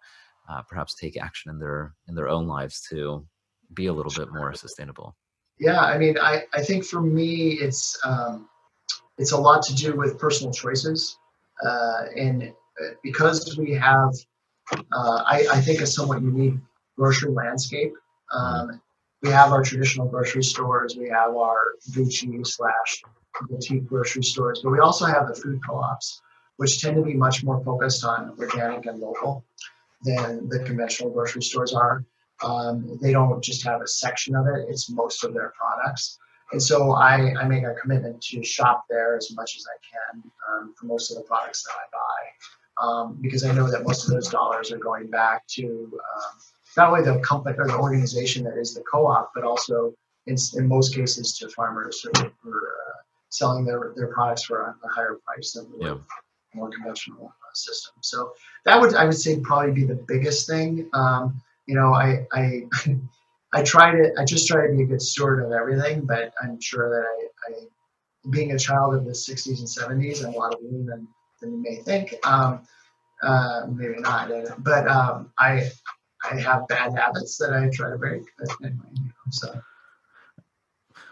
uh, 0.50 0.62
perhaps 0.64 0.96
take 0.96 1.18
action 1.18 1.50
in 1.50 1.60
their 1.60 1.94
in 2.08 2.16
their 2.16 2.30
own 2.30 2.46
lives 2.46 2.86
to 2.90 3.26
be 3.74 3.88
a 3.88 3.94
little 3.94 4.12
bit 4.16 4.34
more 4.34 4.54
sustainable. 4.54 5.16
Yeah, 5.60 5.80
I 5.80 5.98
mean, 5.98 6.18
I, 6.20 6.44
I 6.54 6.62
think 6.64 6.84
for 6.84 7.02
me, 7.02 7.54
it's 7.54 7.98
um, 8.04 8.50
it's 9.18 9.32
a 9.32 9.38
lot 9.38 9.64
to 9.64 9.76
do 9.76 9.96
with 9.96 10.20
personal 10.20 10.52
choices, 10.52 11.18
uh, 11.66 12.06
and 12.16 12.54
because 13.04 13.58
we 13.58 13.74
have, 13.74 14.14
uh, 14.74 15.24
I, 15.26 15.48
I 15.52 15.62
think, 15.62 15.82
a 15.82 15.88
somewhat 15.88 16.22
unique 16.22 16.56
grocery 16.98 17.32
landscape. 17.32 17.94
Um, 18.34 18.82
we 19.22 19.30
have 19.30 19.52
our 19.52 19.62
traditional 19.64 20.08
grocery 20.08 20.44
stores, 20.44 20.96
we 20.98 21.10
have 21.10 21.36
our 21.36 21.58
Gucci 21.92 22.46
slash 22.46 23.04
boutique 23.48 23.86
grocery 23.86 24.24
stores, 24.24 24.62
but 24.64 24.72
we 24.72 24.80
also 24.80 25.06
have 25.06 25.28
the 25.28 25.36
food 25.36 25.60
co-ops, 25.68 26.22
which 26.58 26.82
tend 26.82 26.96
to 26.96 27.04
be 27.04 27.14
much 27.14 27.44
more 27.44 27.64
focused 27.64 28.04
on 28.04 28.36
organic 28.40 28.86
and 28.86 29.00
local 29.00 29.46
than 30.04 30.50
the 30.50 30.60
conventional 30.60 31.12
grocery 31.12 31.44
stores 31.44 31.74
are. 31.74 32.04
Um, 32.44 32.98
they 33.02 33.12
don't 33.12 33.44
just 33.44 33.64
have 33.64 33.82
a 33.82 33.88
section 33.88 34.36
of 34.36 34.48
it, 34.48 34.66
it's 34.70 34.90
most 34.90 35.24
of 35.24 35.34
their 35.34 35.54
products. 35.56 36.18
And 36.52 36.62
so 36.62 36.92
I, 36.94 37.34
I 37.40 37.48
make 37.48 37.64
a 37.64 37.74
commitment 37.82 38.22
to 38.24 38.44
shop 38.44 38.86
there 38.90 39.16
as 39.16 39.32
much 39.36 39.56
as 39.58 39.66
I 39.68 39.78
can 39.92 40.24
um, 40.50 40.74
for 40.78 40.86
most 40.86 41.12
of 41.12 41.18
the 41.18 41.24
products 41.24 41.64
that 41.64 41.72
I 41.72 41.86
buy. 41.92 42.86
Um, 42.88 43.18
because 43.22 43.44
I 43.46 43.54
know 43.54 43.70
that 43.70 43.84
most 43.84 44.06
of 44.06 44.12
those 44.12 44.30
dollars 44.30 44.72
are 44.72 44.78
going 44.78 45.08
back 45.10 45.46
to 45.50 45.64
um, 45.94 46.40
not 46.78 46.90
only 46.90 47.04
the 47.04 47.20
company 47.20 47.56
or 47.58 47.68
the 47.68 47.78
organization 47.78 48.44
that 48.46 48.58
is 48.58 48.74
the 48.74 48.84
co-op, 48.92 49.32
but 49.36 49.44
also 49.44 49.94
in, 50.28 50.36
in 50.56 50.68
most 50.68 50.96
cases 50.96 51.38
to 51.38 51.50
farmers 51.50 52.02
who 52.02 52.12
are 52.22 52.58
uh, 52.58 52.98
selling 53.30 53.66
their, 53.66 53.94
their 53.96 54.08
products 54.08 54.44
for 54.44 54.62
a, 54.62 54.88
higher 54.90 55.20
price 55.26 55.54
than 55.54 55.72
the 55.72 55.86
Yeah. 55.86 55.98
more 56.54 56.70
conventional 56.70 57.28
uh, 57.28 57.54
system. 57.54 57.94
So 58.02 58.34
that 58.66 58.80
would 58.80 58.96
I 58.96 59.06
would 59.06 59.18
say 59.18 59.40
probably 59.40 59.72
be 59.72 59.86
the 59.86 60.04
biggest 60.08 60.48
thing. 60.48 60.90
Um, 60.94 61.42
you 61.66 61.76
know, 61.76 61.94
I 61.94 62.26
I 62.34 62.64
I 63.54 63.64
try 63.64 63.92
to 63.92 64.12
I 64.18 64.26
just 64.26 64.48
try 64.48 64.68
to 64.68 64.74
be 64.74 64.84
a 64.84 64.86
good 64.86 65.02
steward 65.02 65.44
of 65.44 65.52
everything, 65.52 66.06
but 66.06 66.34
I'm 66.42 66.60
sure 66.60 66.90
that 66.90 67.06
I, 67.06 67.54
I 67.54 67.66
being 68.30 68.52
a 68.52 68.60
child 68.60 68.94
of 68.96 69.06
the 69.06 69.12
60s 69.12 69.60
and 69.60 69.68
70s, 69.68 70.24
I'm 70.24 70.34
a 70.34 70.38
lot 70.38 70.56
older 70.56 70.84
than, 70.86 71.08
than 71.42 71.54
you 71.54 71.58
may 71.58 71.76
think. 71.78 72.16
Um, 72.26 72.62
uh, 73.24 73.68
maybe 73.70 74.00
not, 74.00 74.32
but 74.64 74.88
um, 74.88 75.32
I 75.38 75.70
I 76.24 76.40
have 76.40 76.68
bad 76.68 76.94
habits 76.94 77.38
that 77.38 77.54
I 77.54 77.70
try 77.74 77.90
to 77.90 77.98
break. 77.98 78.24
Anyway, 78.64 78.78
you 78.94 79.06
know, 79.06 79.12
so 79.30 79.62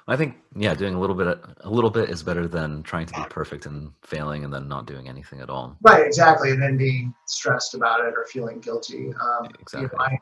I 0.08 0.16
think 0.16 0.38
yeah, 0.56 0.74
doing 0.74 0.96
a 0.96 1.00
little 1.00 1.16
bit 1.16 1.40
a 1.62 1.70
little 1.70 1.92
bit 1.92 2.10
is 2.10 2.24
better 2.24 2.48
than 2.48 2.82
trying 2.82 3.06
to 3.06 3.14
be 3.14 3.24
perfect 3.24 3.68
and 3.68 3.92
failing 4.02 4.44
and 4.44 4.52
then 4.52 4.68
not 4.68 4.88
doing 4.88 5.08
anything 5.08 5.40
at 5.40 5.52
all. 5.52 5.78
right, 5.82 6.06
exactly, 6.06 6.50
and 6.50 6.62
then 6.62 6.78
being 6.78 7.14
stressed 7.28 7.76
about 7.76 8.00
it 8.00 8.14
or 8.18 8.26
feeling 8.26 8.60
guilty. 8.60 9.10
Um, 9.10 9.44
you 9.44 9.50
know, 9.50 9.56
Exactly. 9.60 10.00
I, 10.00 10.18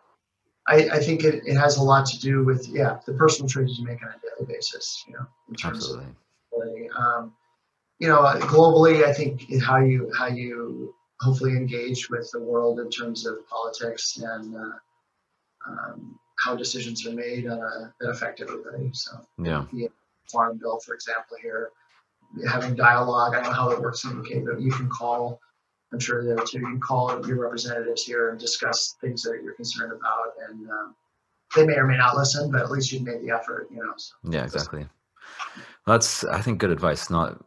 I, 0.68 0.90
I 0.94 1.00
think 1.00 1.24
it, 1.24 1.44
it 1.46 1.56
has 1.56 1.78
a 1.78 1.84
lot 1.84 2.06
to 2.08 2.20
do 2.20 2.44
with 2.44 2.68
yeah 2.68 3.00
the 3.06 3.14
personal 3.14 3.48
choices 3.48 3.80
you 3.80 3.86
make 3.86 4.02
on 4.04 4.10
a 4.10 4.20
daily 4.22 4.54
basis. 4.54 5.04
You 5.08 5.14
know, 5.14 5.26
in 5.50 5.56
terms 5.56 5.90
of 5.92 6.04
Absolutely. 6.54 6.90
um, 6.98 7.34
you 8.00 8.08
know 8.08 8.22
globally 8.42 9.04
i 9.04 9.14
think 9.14 9.42
how 9.62 9.78
you 9.78 10.12
how 10.18 10.28
you 10.28 10.94
hopefully 11.20 11.52
engage 11.52 12.10
with 12.10 12.30
the 12.32 12.40
world 12.40 12.80
in 12.80 12.90
terms 12.90 13.26
of 13.26 13.48
politics 13.48 14.18
and 14.18 14.56
uh, 14.56 14.72
um, 15.68 16.20
how 16.44 16.56
decisions 16.56 17.08
are 17.08 17.14
made 17.14 17.48
uh, 17.48 17.58
that 18.00 18.10
affect 18.10 18.42
everybody 18.42 18.90
so 18.94 19.12
Yeah. 19.42 19.66
the 19.74 19.90
farm 20.32 20.58
bill 20.60 20.80
for 20.80 20.94
example 20.94 21.38
here 21.42 21.72
having 22.48 22.76
dialogue 22.76 23.34
i 23.34 23.42
don't 23.42 23.52
know 23.52 23.58
how 23.58 23.72
it 23.72 23.82
works 23.82 24.04
in 24.04 24.22
the 24.22 24.22
uk 24.22 24.46
but 24.46 24.62
you 24.62 24.72
can 24.72 24.90
call 24.90 25.40
i'm 25.94 26.00
sure 26.00 26.24
there 26.24 26.36
too 26.46 26.60
you 26.60 26.66
can 26.66 26.80
call 26.80 27.26
your 27.28 27.42
representatives 27.42 28.04
here 28.04 28.30
and 28.30 28.40
discuss 28.40 28.96
things 29.02 29.24
that 29.24 29.40
you're 29.44 29.54
concerned 29.54 29.94
about 29.94 30.34
and 30.50 30.70
um, 30.70 30.96
they 31.56 31.66
may 31.66 31.76
or 31.76 31.88
may 31.88 31.98
not 31.98 32.16
listen 32.16 32.52
but 32.52 32.62
at 32.62 32.72
least 32.72 32.92
you've 32.92 33.04
made 33.04 33.22
the 33.22 33.32
effort 33.32 33.68
you 33.72 33.78
know 33.78 33.94
so. 33.98 34.14
Yeah, 34.30 34.44
exactly. 34.44 34.88
That's 35.86 36.26
I 36.26 36.42
think 36.42 36.60
good 36.60 36.72
advice. 36.72 37.10
Not 37.10 37.42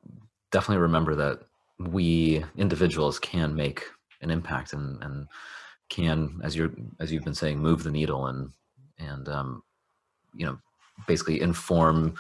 definitely 0.51 0.83
remember 0.83 1.15
that 1.17 1.41
we 1.79 2.45
individuals 2.57 3.19
can 3.19 3.55
make 3.55 3.85
an 4.23 4.31
impact 4.31 4.73
and 4.73 5.03
and 5.03 5.29
can 5.89 6.41
as 6.43 6.57
you're 6.57 6.73
as 6.99 7.13
you've 7.13 7.25
been 7.25 7.35
saying 7.35 7.59
move 7.59 7.83
the 7.83 7.91
needle 7.91 8.27
and 8.27 8.51
and 8.99 9.29
um, 9.29 9.63
you 10.35 10.47
know 10.47 10.59
basically 11.07 11.41
inform 11.41 12.15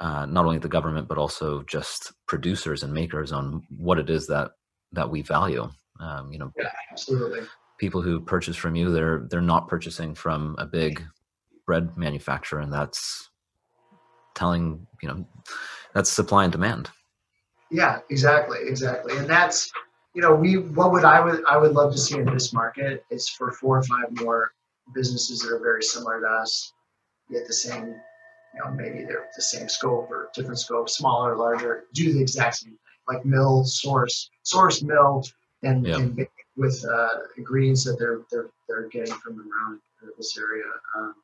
uh, 0.00 0.26
not 0.26 0.44
only 0.44 0.58
the 0.58 0.68
government 0.68 1.08
but 1.08 1.18
also 1.18 1.62
just 1.62 2.12
producers 2.26 2.82
and 2.82 2.92
makers 2.92 3.32
on 3.32 3.62
what 3.76 3.98
it 3.98 4.10
is 4.10 4.26
that 4.26 4.52
that 4.92 5.08
we 5.08 5.22
value. 5.22 5.68
Um, 6.00 6.32
you 6.32 6.38
know, 6.38 6.52
yeah 6.56 6.70
absolutely 6.90 7.42
people 7.78 8.02
who 8.02 8.20
purchase 8.20 8.56
from 8.56 8.74
you 8.74 8.90
they're 8.90 9.26
they're 9.30 9.40
not 9.40 9.68
purchasing 9.68 10.14
from 10.14 10.54
a 10.58 10.66
big 10.66 11.02
bread 11.66 11.96
manufacturer 11.96 12.60
and 12.60 12.72
that's 12.72 13.30
telling 14.34 14.86
you 15.00 15.08
know 15.08 15.26
that's 15.94 16.10
supply 16.10 16.44
and 16.44 16.52
demand 16.52 16.90
Yeah, 17.72 18.00
exactly, 18.10 18.58
exactly. 18.66 19.16
And 19.16 19.26
that's, 19.28 19.72
you 20.14 20.20
know, 20.20 20.34
we 20.34 20.58
what 20.58 20.92
would 20.92 21.04
I 21.04 21.20
would 21.20 21.42
I 21.46 21.56
would 21.56 21.72
love 21.72 21.90
to 21.92 21.98
see 21.98 22.18
in 22.18 22.26
this 22.26 22.52
market 22.52 23.04
is 23.10 23.30
for 23.30 23.50
four 23.50 23.78
or 23.78 23.82
five 23.82 24.20
more 24.20 24.52
businesses 24.94 25.40
that 25.40 25.54
are 25.54 25.58
very 25.58 25.82
similar 25.82 26.20
to 26.20 26.26
us, 26.26 26.74
yet 27.30 27.46
the 27.46 27.54
same, 27.54 27.86
you 27.86 28.60
know, 28.62 28.70
maybe 28.74 29.04
they're 29.06 29.26
the 29.34 29.42
same 29.42 29.70
scope 29.70 30.10
or 30.10 30.28
different 30.34 30.58
scope, 30.58 30.90
smaller, 30.90 31.34
larger, 31.34 31.84
do 31.94 32.12
the 32.12 32.20
exact 32.20 32.56
same. 32.56 32.78
Like 33.08 33.24
mill, 33.24 33.64
source, 33.64 34.30
source 34.42 34.82
mill, 34.82 35.24
and, 35.62 35.86
Yeah. 35.86 35.96
and 35.98 36.26
with 36.56 36.84
uh, 36.84 37.08
ingredients 37.36 37.84
that 37.84 37.96
they're 37.98 38.20
they're 38.30 38.50
they're 38.68 38.88
getting 38.88 39.14
from 39.14 39.38
around 39.40 39.80
this 40.16 40.36
area. 40.38 40.64
Um, 40.96 41.14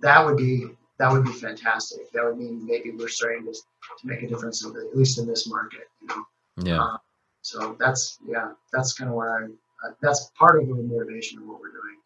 that 0.00 0.24
would 0.24 0.36
be 0.36 0.68
that 0.98 1.12
would 1.12 1.24
be 1.24 1.32
fantastic. 1.32 2.10
That 2.12 2.24
would 2.24 2.38
mean 2.38 2.64
maybe 2.66 2.90
we're 2.90 3.08
starting 3.08 3.44
to 3.46 3.52
to 3.52 4.06
make 4.06 4.22
a 4.22 4.28
difference 4.28 4.64
in 4.64 4.72
the, 4.72 4.80
at 4.80 4.96
least 4.96 5.18
in 5.18 5.26
this 5.26 5.46
market. 5.48 5.88
You 6.00 6.08
know? 6.08 6.24
yeah 6.64 6.82
Uh, 6.82 6.96
so 7.42 7.76
that's 7.78 8.18
yeah, 8.26 8.52
that's 8.72 8.92
kind 8.94 9.10
of 9.10 9.16
where 9.16 9.44
I. 9.44 9.44
Uh, 9.84 9.92
that's 10.00 10.30
part 10.38 10.62
of 10.62 10.68
the 10.68 10.74
motivation 10.74 11.38
of 11.40 11.46
what 11.48 11.60
we're 11.60 11.72
doing. 11.72 11.98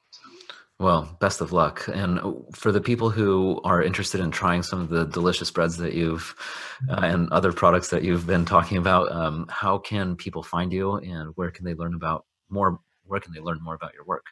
Well, 0.79 1.16
best 1.20 1.41
of 1.41 1.53
luck. 1.53 1.89
And 1.89 2.20
for 2.53 2.70
the 2.70 2.83
people 2.83 3.09
who 3.09 3.61
are 3.64 3.83
interested 3.83 4.20
in 4.20 4.31
trying 4.31 4.62
some 4.62 4.83
of 4.83 4.91
the 4.91 5.07
delicious 5.07 5.51
breads 5.51 5.79
that 5.79 5.95
you've 5.95 6.35
uh, 6.91 7.01
and 7.03 7.33
other 7.33 7.51
products 7.51 7.89
that 7.89 8.03
you've 8.03 8.27
been 8.27 8.45
talking 8.45 8.77
about, 8.77 9.11
um, 9.11 9.47
how 9.49 9.79
can 9.79 10.16
people 10.16 10.43
find 10.43 10.70
you 10.72 10.97
and 10.97 11.33
where 11.37 11.51
can 11.51 11.64
they 11.64 11.72
learn 11.72 11.95
about 11.95 12.27
more? 12.51 12.79
Where 13.05 13.20
can 13.20 13.33
they 13.33 13.41
learn 13.41 13.59
more 13.62 13.74
about 13.74 13.95
your 13.95 14.05
work? 14.05 14.27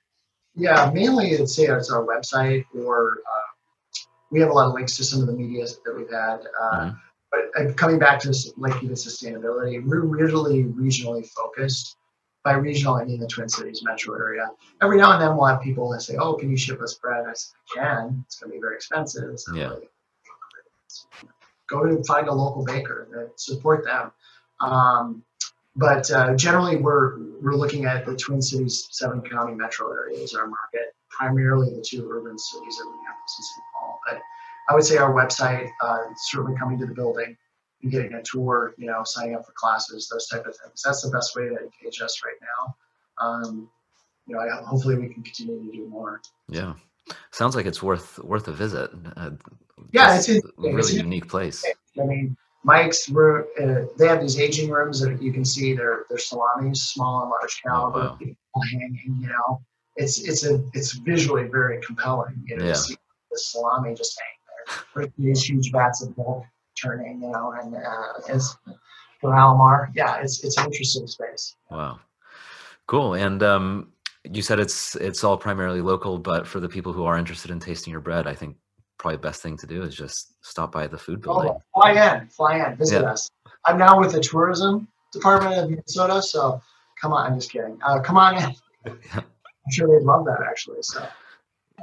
Yeah, 0.55 0.91
mainly 0.93 1.31
it's, 1.31 1.57
say 1.57 1.65
it's 1.65 1.91
our 1.91 2.05
website 2.05 2.65
or 2.75 3.19
uh, 3.27 3.99
we 4.31 4.41
have 4.41 4.51
a 4.51 4.53
lot 4.53 4.69
of 4.69 4.75
links 4.75 4.99
to 4.99 5.05
some 5.05 5.21
of 5.21 5.27
the 5.27 5.33
media 5.33 5.65
that 5.65 5.97
we've 5.97 6.11
had. 6.11 6.41
Uh, 6.61 6.81
mm-hmm. 6.81 6.97
But 7.31 7.71
uh, 7.71 7.73
coming 7.73 7.99
back 7.99 8.21
to 8.21 8.35
like 8.59 8.83
even 8.83 8.97
sustainability, 8.97 9.83
we're 9.85 10.01
really 10.01 10.65
regionally 10.65 11.27
focused 11.31 11.97
by 12.45 12.53
regional, 12.53 12.95
I 12.95 13.05
mean 13.05 13.19
the 13.19 13.27
Twin 13.27 13.49
Cities 13.49 13.83
metro 13.83 14.15
area. 14.15 14.51
Every 14.83 14.99
now 14.99 15.13
and 15.13 15.23
then 15.23 15.37
we'll 15.37 15.47
have 15.47 15.63
people 15.63 15.91
that 15.91 16.03
say, 16.03 16.17
"Oh, 16.17 16.35
can 16.35 16.51
you 16.51 16.57
ship 16.57 16.81
us 16.83 16.95
bread?" 16.95 17.25
I 17.27 17.33
said, 17.33 17.55
"I 17.77 17.81
can. 17.81 18.25
It's 18.27 18.39
going 18.39 18.51
to 18.53 18.57
be 18.57 18.61
very 18.61 18.77
expensive." 18.77 19.41
So 19.41 19.55
yeah. 19.55 19.71
Like, 19.71 19.89
go 21.69 21.85
to 21.85 22.05
find 22.05 22.29
a 22.29 22.33
local 22.33 22.65
baker 22.65 23.09
that 23.13 23.41
support 23.41 23.85
them. 23.85 24.13
Um, 24.61 25.25
but 25.77 26.11
uh, 26.11 26.35
generally, 26.37 26.77
we're 26.77 27.19
we're 27.41 27.57
looking 27.57 27.87
at 27.87 28.05
the 28.05 28.15
Twin 28.15 28.43
Cities, 28.43 28.89
seven 28.91 29.23
county 29.23 29.55
metro 29.55 29.91
area 29.91 30.23
as 30.23 30.35
our 30.35 30.47
market, 30.47 30.95
primarily 31.09 31.75
the 31.75 31.83
two 31.83 32.09
urban 32.11 32.39
cities 32.39 32.79
of 32.81 32.87
Minneapolis 32.87 33.35
and 33.39 33.45
St. 33.45 33.65
Paul. 33.75 34.01
But 34.07 34.21
I 34.69 34.75
would 34.75 34.85
say 34.85 34.99
our 34.99 35.13
website, 35.13 35.71
uh, 35.81 36.05
certainly 36.17 36.57
coming 36.59 36.79
to 36.79 36.87
the 36.87 36.95
building, 36.95 37.37
and 37.85 37.93
getting 37.93 38.15
a 38.15 38.23
tour, 38.23 38.75
you 38.77 38.87
know, 38.87 39.03
signing 39.05 39.37
up 39.37 39.47
for 39.47 39.53
classes, 39.53 40.09
those 40.11 40.27
type 40.27 40.47
of 40.47 40.57
things. 40.57 40.83
That's 40.85 41.03
the 41.03 41.11
best 41.11 41.37
way 41.37 41.45
to 41.45 41.57
engage 41.57 42.01
us 42.01 42.21
right 42.25 42.35
now. 42.41 42.77
Um, 43.25 43.69
you 44.27 44.35
know, 44.35 44.41
I, 44.41 44.65
hopefully 44.65 44.97
we 44.97 45.13
can 45.13 45.23
continue 45.23 45.71
to 45.71 45.77
do 45.77 45.87
more. 45.87 46.21
Yeah, 46.49 46.75
sounds 47.31 47.55
like 47.55 47.67
it's 47.67 47.83
worth 47.83 48.19
worth 48.19 48.49
a 48.49 48.53
visit. 48.53 48.91
Uh, 49.17 49.31
yeah, 49.93 50.17
it's, 50.17 50.29
a 50.29 50.41
really 50.57 50.79
it's 50.79 50.95
unique 50.95 51.29
place. 51.29 51.65
I 52.01 52.05
mean, 52.05 52.37
Mike's 52.65 53.09
room, 53.11 53.45
uh, 53.63 53.83
they 53.99 54.09
have 54.09 54.23
these 54.23 54.41
aging 54.41 54.71
rooms 54.71 55.01
that 55.01 55.23
you 55.23 55.33
can 55.33 55.45
see. 55.45 55.75
They're 55.75 56.05
they're 56.09 56.19
salamis, 56.19 56.83
small 56.85 57.23
and 57.23 57.31
large 57.31 57.63
caliber, 57.63 58.17
oh, 58.21 58.27
wow. 58.55 58.63
hanging. 58.73 59.19
You 59.21 59.29
know, 59.29 59.61
it's 59.97 60.27
it's 60.27 60.47
a 60.47 60.65
it's 60.73 60.93
visually 60.93 61.49
very 61.49 61.81
compelling. 61.83 62.43
You 62.47 62.57
know, 62.57 62.65
yeah. 62.65 62.73
to 62.73 62.79
see 62.79 62.97
the 63.31 63.39
salami 63.39 63.95
just 63.95 64.19
hanging 64.19 64.79
there. 64.95 65.13
These 65.19 65.45
huge 65.45 65.71
vats 65.71 66.03
of 66.03 66.17
milk 66.17 66.45
turning, 66.81 67.23
you 67.23 67.31
know, 67.31 67.55
and 67.61 67.75
uh, 67.75 68.33
as 68.33 68.57
for 69.21 69.31
Alemar, 69.31 69.89
yeah, 69.95 70.17
it's 70.17 70.45
it's 70.45 70.59
an 70.59 70.67
interesting 70.67 71.07
space. 71.07 71.57
Wow, 71.71 72.01
cool. 72.87 73.15
And 73.15 73.43
um, 73.43 73.93
you 74.25 74.43
said 74.43 74.61
it's 74.61 74.97
it's 74.97 75.25
all 75.25 75.37
primarily 75.37 75.81
local, 75.81 76.19
but 76.19 76.47
for 76.47 76.61
the 76.61 76.69
people 76.69 76.93
who 76.93 77.05
are 77.05 77.19
interested 77.19 77.51
in 77.51 77.61
tasting 77.61 77.91
your 77.91 78.01
bread, 78.01 78.27
I 78.27 78.35
think 78.35 78.57
probably 78.99 79.17
the 79.17 79.23
best 79.23 79.43
thing 79.43 79.57
to 79.59 79.67
do 79.67 79.83
is 79.83 79.95
just 79.95 80.35
stop 80.45 80.73
by 80.73 80.87
the 80.87 80.99
food 80.99 81.21
building. 81.21 81.51
Oh, 81.51 81.63
fly 81.75 81.93
in, 81.93 82.29
fly 82.29 82.67
in, 82.67 82.77
visit 82.77 83.03
yeah. 83.03 83.11
us. 83.11 83.31
I'm 83.67 83.79
now 83.79 83.99
with 83.99 84.13
the 84.13 84.21
tourism 84.21 84.89
department 85.13 85.57
of 85.57 85.71
Minnesota, 85.71 86.23
so 86.23 86.61
come 87.01 87.13
on. 87.13 87.33
I'm 87.33 87.39
just 87.39 87.51
kidding. 87.51 87.79
Uh, 87.85 88.01
come 88.01 88.17
on 88.17 88.37
in. 88.37 88.55
I'm 89.15 89.71
sure 89.71 89.89
they'd 89.89 90.05
love 90.05 90.25
that 90.27 90.41
actually. 90.47 90.83
So. 90.83 91.07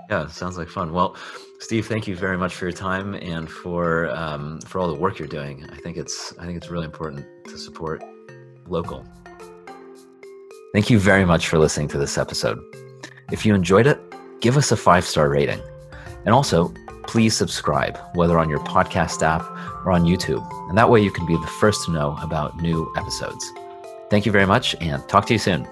Yeah, 0.10 0.28
sounds 0.28 0.58
like 0.58 0.68
fun. 0.68 0.91
Well, 0.91 1.16
Steve, 1.60 1.88
thank 1.88 2.08
you 2.08 2.16
very 2.16 2.38
much 2.38 2.54
for 2.56 2.66
your 2.66 2.74
time 2.74 3.14
and 3.14 3.49
for 3.49 4.10
um, 4.12 4.60
for 4.62 4.80
all 4.80 4.88
the 4.88 4.99
work 4.99 5.20
you're 5.20 5.28
doing. 5.28 5.66
I 5.72 5.78
think 5.78 5.97
it's 5.97 6.34
I 6.39 6.45
think 6.45 6.58
it's 6.58 6.70
really 6.70 6.86
important 6.86 7.26
to 7.45 7.58
support 7.58 8.04
local. 8.68 9.06
Thank 10.74 10.89
you 10.89 10.99
very 10.99 11.26
much 11.26 11.47
for 11.47 11.58
listening 11.58 11.88
to 11.89 11.97
this 11.97 12.18
episode. 12.18 12.60
If 13.32 13.45
you 13.45 13.54
enjoyed 13.54 13.88
it, 13.88 13.99
give 14.41 14.58
us 14.58 14.72
a 14.72 14.78
five 14.78 15.06
star 15.06 15.30
rating, 15.30 15.62
and 16.26 16.34
also 16.34 16.74
please 17.04 17.36
subscribe, 17.36 17.99
whether 18.16 18.39
on 18.39 18.49
your 18.49 18.60
podcast 18.60 19.22
app 19.22 19.41
or 19.86 19.91
on 19.91 20.04
YouTube, 20.04 20.45
and 20.70 20.78
that 20.78 20.89
way 20.89 21.02
you 21.02 21.12
can 21.12 21.26
be 21.26 21.36
the 21.36 21.47
first 21.60 21.86
to 21.86 21.91
know 21.91 22.18
about 22.22 22.58
new 22.62 22.91
episodes. 22.97 23.45
Thank 24.10 24.26
you 24.26 24.32
very 24.32 24.45
much, 24.45 24.76
and 24.82 25.08
talk 25.08 25.26
to 25.28 25.34
you 25.34 25.39
soon. 25.39 25.68